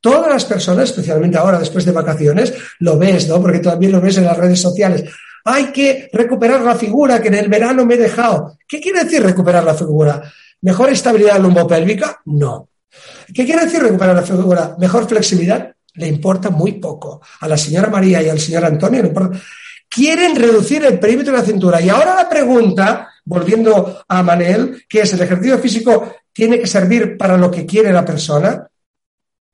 Todas 0.00 0.30
las 0.30 0.44
personas, 0.46 0.90
especialmente 0.90 1.36
ahora 1.36 1.58
después 1.58 1.84
de 1.84 1.92
vacaciones, 1.92 2.54
lo 2.78 2.96
ves, 2.96 3.28
¿no? 3.28 3.42
Porque 3.42 3.58
también 3.58 3.92
lo 3.92 4.00
ves 4.00 4.16
en 4.16 4.24
las 4.24 4.36
redes 4.36 4.60
sociales. 4.60 5.04
Hay 5.44 5.66
que 5.66 6.08
recuperar 6.12 6.62
la 6.62 6.76
figura 6.76 7.20
que 7.20 7.28
en 7.28 7.34
el 7.34 7.48
verano 7.48 7.84
me 7.84 7.94
he 7.94 7.98
dejado. 7.98 8.56
¿Qué 8.66 8.80
quiere 8.80 9.04
decir 9.04 9.22
recuperar 9.22 9.64
la 9.64 9.74
figura? 9.74 10.22
¿Mejor 10.62 10.90
estabilidad 10.90 11.40
lumbopélvica? 11.40 12.20
No. 12.26 12.68
¿Qué 13.34 13.44
quiere 13.44 13.64
decir 13.64 13.82
recuperar 13.82 14.16
la 14.16 14.22
figura? 14.22 14.76
¿Mejor 14.78 15.06
flexibilidad? 15.06 15.74
Le 15.98 16.08
importa 16.08 16.50
muy 16.50 16.72
poco. 16.72 17.20
A 17.40 17.48
la 17.48 17.56
señora 17.56 17.88
María 17.88 18.22
y 18.22 18.28
al 18.28 18.40
señor 18.40 18.64
Antonio 18.64 19.02
le 19.02 19.08
importa. 19.08 19.38
Quieren 19.88 20.36
reducir 20.36 20.84
el 20.84 20.98
perímetro 20.98 21.32
de 21.32 21.38
la 21.38 21.44
cintura. 21.44 21.80
Y 21.80 21.88
ahora 21.88 22.14
la 22.14 22.28
pregunta, 22.28 23.08
volviendo 23.24 24.02
a 24.06 24.22
Manel, 24.22 24.84
que 24.88 25.00
es 25.00 25.12
el 25.12 25.22
ejercicio 25.22 25.58
físico 25.58 26.14
tiene 26.32 26.60
que 26.60 26.66
servir 26.66 27.16
para 27.16 27.36
lo 27.36 27.50
que 27.50 27.66
quiere 27.66 27.92
la 27.92 28.04
persona. 28.04 28.68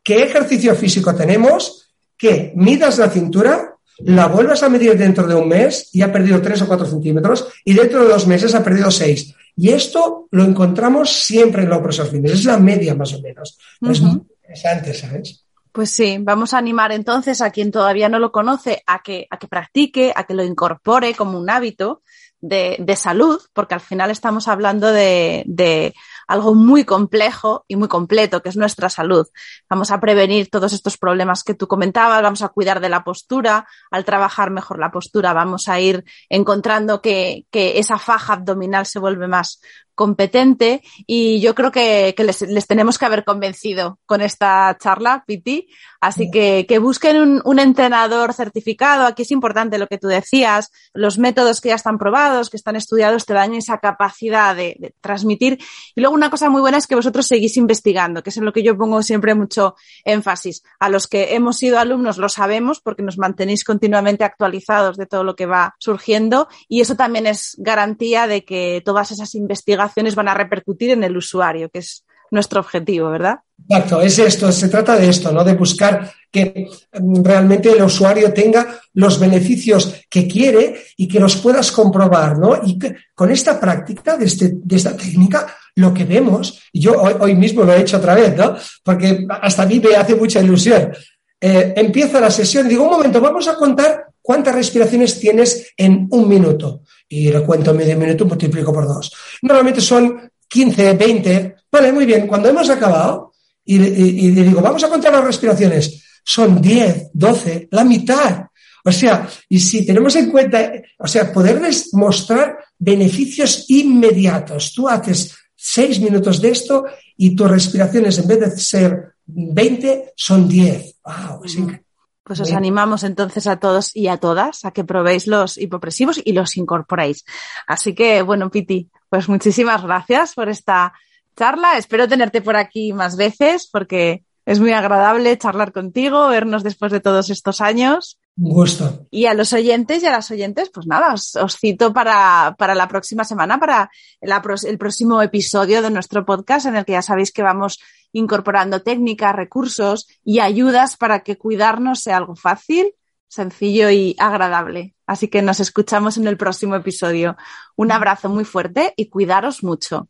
¿Qué 0.02 0.22
ejercicio 0.22 0.74
físico 0.74 1.14
tenemos? 1.14 1.88
Que 2.16 2.52
midas 2.56 2.98
la 2.98 3.08
cintura, 3.08 3.76
la 3.98 4.26
vuelvas 4.26 4.62
a 4.62 4.68
medir 4.68 4.96
dentro 4.98 5.26
de 5.26 5.34
un 5.34 5.48
mes 5.48 5.88
y 5.92 6.02
ha 6.02 6.12
perdido 6.12 6.42
3 6.42 6.62
o 6.62 6.66
4 6.66 6.86
centímetros 6.86 7.46
y 7.64 7.74
dentro 7.74 8.02
de 8.02 8.10
dos 8.10 8.26
meses 8.26 8.54
ha 8.54 8.62
perdido 8.62 8.90
6. 8.90 9.34
Y 9.56 9.70
esto 9.70 10.28
lo 10.30 10.44
encontramos 10.44 11.10
siempre 11.10 11.62
en 11.62 11.70
los 11.70 12.10
fines. 12.10 12.32
Es 12.32 12.44
la 12.44 12.58
media 12.58 12.94
más 12.94 13.14
o 13.14 13.20
menos. 13.20 13.58
Es 13.80 14.00
muy 14.00 14.20
interesante, 14.42 14.94
¿sabes? 14.94 15.43
Pues 15.74 15.90
sí, 15.90 16.18
vamos 16.20 16.54
a 16.54 16.58
animar 16.58 16.92
entonces 16.92 17.40
a 17.40 17.50
quien 17.50 17.72
todavía 17.72 18.08
no 18.08 18.20
lo 18.20 18.30
conoce 18.30 18.84
a 18.86 19.02
que, 19.02 19.26
a 19.28 19.38
que 19.38 19.48
practique, 19.48 20.12
a 20.14 20.22
que 20.22 20.32
lo 20.32 20.44
incorpore 20.44 21.16
como 21.16 21.36
un 21.36 21.50
hábito 21.50 22.04
de, 22.40 22.76
de 22.78 22.94
salud, 22.94 23.40
porque 23.52 23.74
al 23.74 23.80
final 23.80 24.12
estamos 24.12 24.46
hablando 24.46 24.92
de, 24.92 25.42
de 25.46 25.92
algo 26.28 26.54
muy 26.54 26.84
complejo 26.84 27.64
y 27.66 27.74
muy 27.74 27.88
completo, 27.88 28.40
que 28.40 28.50
es 28.50 28.56
nuestra 28.56 28.88
salud. 28.88 29.26
Vamos 29.68 29.90
a 29.90 29.98
prevenir 29.98 30.48
todos 30.48 30.72
estos 30.72 30.96
problemas 30.96 31.42
que 31.42 31.54
tú 31.54 31.66
comentabas, 31.66 32.22
vamos 32.22 32.42
a 32.42 32.50
cuidar 32.50 32.80
de 32.80 32.88
la 32.88 33.02
postura, 33.02 33.66
al 33.90 34.04
trabajar 34.04 34.50
mejor 34.50 34.78
la 34.78 34.92
postura 34.92 35.32
vamos 35.32 35.68
a 35.68 35.80
ir 35.80 36.04
encontrando 36.28 37.02
que, 37.02 37.46
que 37.50 37.80
esa 37.80 37.98
faja 37.98 38.34
abdominal 38.34 38.86
se 38.86 39.00
vuelve 39.00 39.26
más, 39.26 39.60
competente 39.94 40.82
y 41.06 41.40
yo 41.40 41.54
creo 41.54 41.70
que, 41.70 42.14
les, 42.18 42.42
les, 42.42 42.66
tenemos 42.66 42.98
que 42.98 43.04
haber 43.04 43.24
convencido 43.24 43.98
con 44.06 44.20
esta 44.20 44.76
charla, 44.80 45.24
Piti. 45.26 45.68
Así 46.04 46.30
que, 46.30 46.66
que 46.68 46.78
busquen 46.78 47.16
un, 47.16 47.42
un, 47.46 47.58
entrenador 47.58 48.34
certificado. 48.34 49.06
Aquí 49.06 49.22
es 49.22 49.30
importante 49.30 49.78
lo 49.78 49.86
que 49.86 49.96
tú 49.96 50.06
decías, 50.06 50.70
los 50.92 51.18
métodos 51.18 51.62
que 51.62 51.70
ya 51.70 51.76
están 51.76 51.96
probados, 51.96 52.50
que 52.50 52.58
están 52.58 52.76
estudiados, 52.76 53.24
te 53.24 53.32
dan 53.32 53.54
esa 53.54 53.78
capacidad 53.78 54.54
de, 54.54 54.76
de 54.78 54.94
transmitir. 55.00 55.58
Y 55.94 56.02
luego 56.02 56.14
una 56.14 56.28
cosa 56.28 56.50
muy 56.50 56.60
buena 56.60 56.76
es 56.76 56.86
que 56.86 56.94
vosotros 56.94 57.26
seguís 57.26 57.56
investigando, 57.56 58.22
que 58.22 58.28
es 58.28 58.36
en 58.36 58.44
lo 58.44 58.52
que 58.52 58.62
yo 58.62 58.76
pongo 58.76 59.02
siempre 59.02 59.34
mucho 59.34 59.76
énfasis. 60.04 60.62
A 60.78 60.90
los 60.90 61.06
que 61.06 61.34
hemos 61.36 61.56
sido 61.56 61.78
alumnos 61.78 62.18
lo 62.18 62.28
sabemos 62.28 62.82
porque 62.82 63.02
nos 63.02 63.16
mantenéis 63.16 63.64
continuamente 63.64 64.24
actualizados 64.24 64.98
de 64.98 65.06
todo 65.06 65.24
lo 65.24 65.34
que 65.34 65.46
va 65.46 65.74
surgiendo 65.78 66.48
y 66.68 66.82
eso 66.82 66.96
también 66.96 67.26
es 67.26 67.56
garantía 67.56 68.26
de 68.26 68.44
que 68.44 68.82
todas 68.84 69.10
esas 69.10 69.34
investigaciones 69.34 70.16
van 70.16 70.28
a 70.28 70.34
repercutir 70.34 70.90
en 70.90 71.02
el 71.02 71.16
usuario, 71.16 71.70
que 71.70 71.78
es 71.78 72.04
nuestro 72.30 72.60
objetivo, 72.60 73.10
¿verdad? 73.10 73.40
Exacto, 73.68 74.00
es 74.00 74.18
esto, 74.18 74.50
se 74.52 74.68
trata 74.68 74.96
de 74.96 75.08
esto, 75.08 75.32
¿no? 75.32 75.44
De 75.44 75.54
buscar 75.54 76.12
que 76.30 76.68
mm, 76.92 77.22
realmente 77.22 77.70
el 77.70 77.82
usuario 77.82 78.32
tenga 78.32 78.80
los 78.94 79.18
beneficios 79.20 79.94
que 80.10 80.26
quiere 80.26 80.82
y 80.96 81.06
que 81.06 81.20
los 81.20 81.36
puedas 81.36 81.70
comprobar, 81.70 82.38
¿no? 82.38 82.60
Y 82.64 82.78
que, 82.78 82.96
con 83.14 83.30
esta 83.30 83.58
práctica 83.58 84.16
de, 84.16 84.26
este, 84.26 84.52
de, 84.54 84.76
esta 84.76 84.96
técnica, 84.96 85.46
lo 85.76 85.94
que 85.94 86.04
vemos, 86.04 86.60
y 86.72 86.80
yo 86.80 87.00
hoy, 87.00 87.34
mismo 87.36 87.62
lo 87.62 87.72
he 87.72 87.80
hecho 87.80 87.98
otra 87.98 88.14
vez, 88.14 88.36
¿no? 88.36 88.56
Porque 88.82 89.26
hasta 89.40 89.62
a 89.62 89.66
mí 89.66 89.80
me 89.80 89.94
hace 89.94 90.16
mucha 90.16 90.40
ilusión. 90.40 90.92
Eh, 91.40 91.74
empieza 91.76 92.20
la 92.20 92.30
sesión 92.30 92.66
y 92.66 92.70
digo, 92.70 92.84
un 92.84 92.90
momento, 92.90 93.20
vamos 93.20 93.46
a 93.48 93.54
contar 93.54 94.06
cuántas 94.20 94.54
respiraciones 94.54 95.20
tienes 95.20 95.72
en 95.76 96.08
un 96.10 96.28
minuto. 96.28 96.82
Y 97.08 97.30
lo 97.30 97.44
cuento 97.44 97.74
medio 97.74 97.96
minuto, 97.96 98.24
multiplico 98.24 98.72
por 98.72 98.88
dos. 98.88 99.12
Normalmente 99.42 99.80
son 99.80 100.30
15, 100.54 100.92
20. 100.94 101.56
Vale, 101.72 101.92
muy 101.92 102.06
bien. 102.06 102.28
Cuando 102.28 102.48
hemos 102.48 102.70
acabado 102.70 103.32
y, 103.64 103.76
y, 103.76 104.26
y 104.26 104.30
digo, 104.30 104.60
vamos 104.60 104.84
a 104.84 104.88
contar 104.88 105.12
las 105.12 105.24
respiraciones, 105.24 106.04
son 106.24 106.60
10, 106.60 107.10
12, 107.12 107.68
la 107.72 107.82
mitad. 107.82 108.46
O 108.84 108.92
sea, 108.92 109.28
y 109.48 109.58
si 109.58 109.84
tenemos 109.84 110.14
en 110.14 110.30
cuenta, 110.30 110.72
o 110.98 111.08
sea, 111.08 111.32
poderles 111.32 111.92
mostrar 111.94 112.58
beneficios 112.78 113.64
inmediatos. 113.68 114.72
Tú 114.72 114.88
haces 114.88 115.34
seis 115.56 115.98
minutos 115.98 116.40
de 116.40 116.50
esto 116.50 116.84
y 117.16 117.34
tus 117.34 117.50
respiraciones, 117.50 118.18
en 118.18 118.28
vez 118.28 118.40
de 118.40 118.50
ser 118.52 119.14
20, 119.26 120.12
son 120.14 120.46
10. 120.48 120.96
¡Wow! 121.04 121.44
Es 121.44 121.54
increíble. 121.56 121.83
Pues 122.24 122.40
os 122.40 122.52
animamos 122.52 123.04
entonces 123.04 123.46
a 123.46 123.60
todos 123.60 123.94
y 123.94 124.08
a 124.08 124.16
todas 124.16 124.64
a 124.64 124.70
que 124.70 124.82
probéis 124.82 125.26
los 125.26 125.58
hipopresivos 125.58 126.20
y 126.24 126.32
los 126.32 126.56
incorporéis. 126.56 127.24
Así 127.66 127.94
que, 127.94 128.22
bueno, 128.22 128.50
Piti, 128.50 128.88
pues 129.10 129.28
muchísimas 129.28 129.82
gracias 129.82 130.34
por 130.34 130.48
esta 130.48 130.94
charla. 131.36 131.76
Espero 131.76 132.08
tenerte 132.08 132.40
por 132.40 132.56
aquí 132.56 132.94
más 132.94 133.16
veces 133.16 133.68
porque 133.70 134.24
es 134.46 134.58
muy 134.58 134.72
agradable 134.72 135.36
charlar 135.36 135.72
contigo, 135.72 136.28
vernos 136.28 136.62
después 136.62 136.92
de 136.92 137.00
todos 137.00 137.28
estos 137.28 137.60
años. 137.60 138.18
Un 138.36 138.52
gusto. 138.52 139.06
Y 139.10 139.26
a 139.26 139.34
los 139.34 139.52
oyentes 139.52 140.02
y 140.02 140.06
a 140.06 140.10
las 140.10 140.30
oyentes, 140.30 140.70
pues 140.70 140.86
nada, 140.86 141.14
os, 141.14 141.56
cito 141.58 141.92
para, 141.92 142.56
para, 142.58 142.74
la 142.74 142.88
próxima 142.88 143.24
semana, 143.24 143.60
para 143.60 143.90
el 144.20 144.78
próximo 144.78 145.22
episodio 145.22 145.82
de 145.82 145.90
nuestro 145.90 146.24
podcast, 146.24 146.66
en 146.66 146.76
el 146.76 146.84
que 146.84 146.92
ya 146.92 147.02
sabéis 147.02 147.30
que 147.30 147.42
vamos 147.42 147.78
incorporando 148.12 148.82
técnicas, 148.82 149.36
recursos 149.36 150.08
y 150.24 150.40
ayudas 150.40 150.96
para 150.96 151.20
que 151.20 151.38
cuidarnos 151.38 152.00
sea 152.00 152.16
algo 152.16 152.34
fácil, 152.34 152.94
sencillo 153.28 153.90
y 153.90 154.16
agradable. 154.18 154.94
Así 155.06 155.28
que 155.28 155.42
nos 155.42 155.60
escuchamos 155.60 156.16
en 156.16 156.26
el 156.26 156.36
próximo 156.36 156.74
episodio. 156.74 157.36
Un 157.76 157.92
abrazo 157.92 158.28
muy 158.28 158.44
fuerte 158.44 158.94
y 158.96 159.08
cuidaros 159.08 159.62
mucho. 159.62 160.08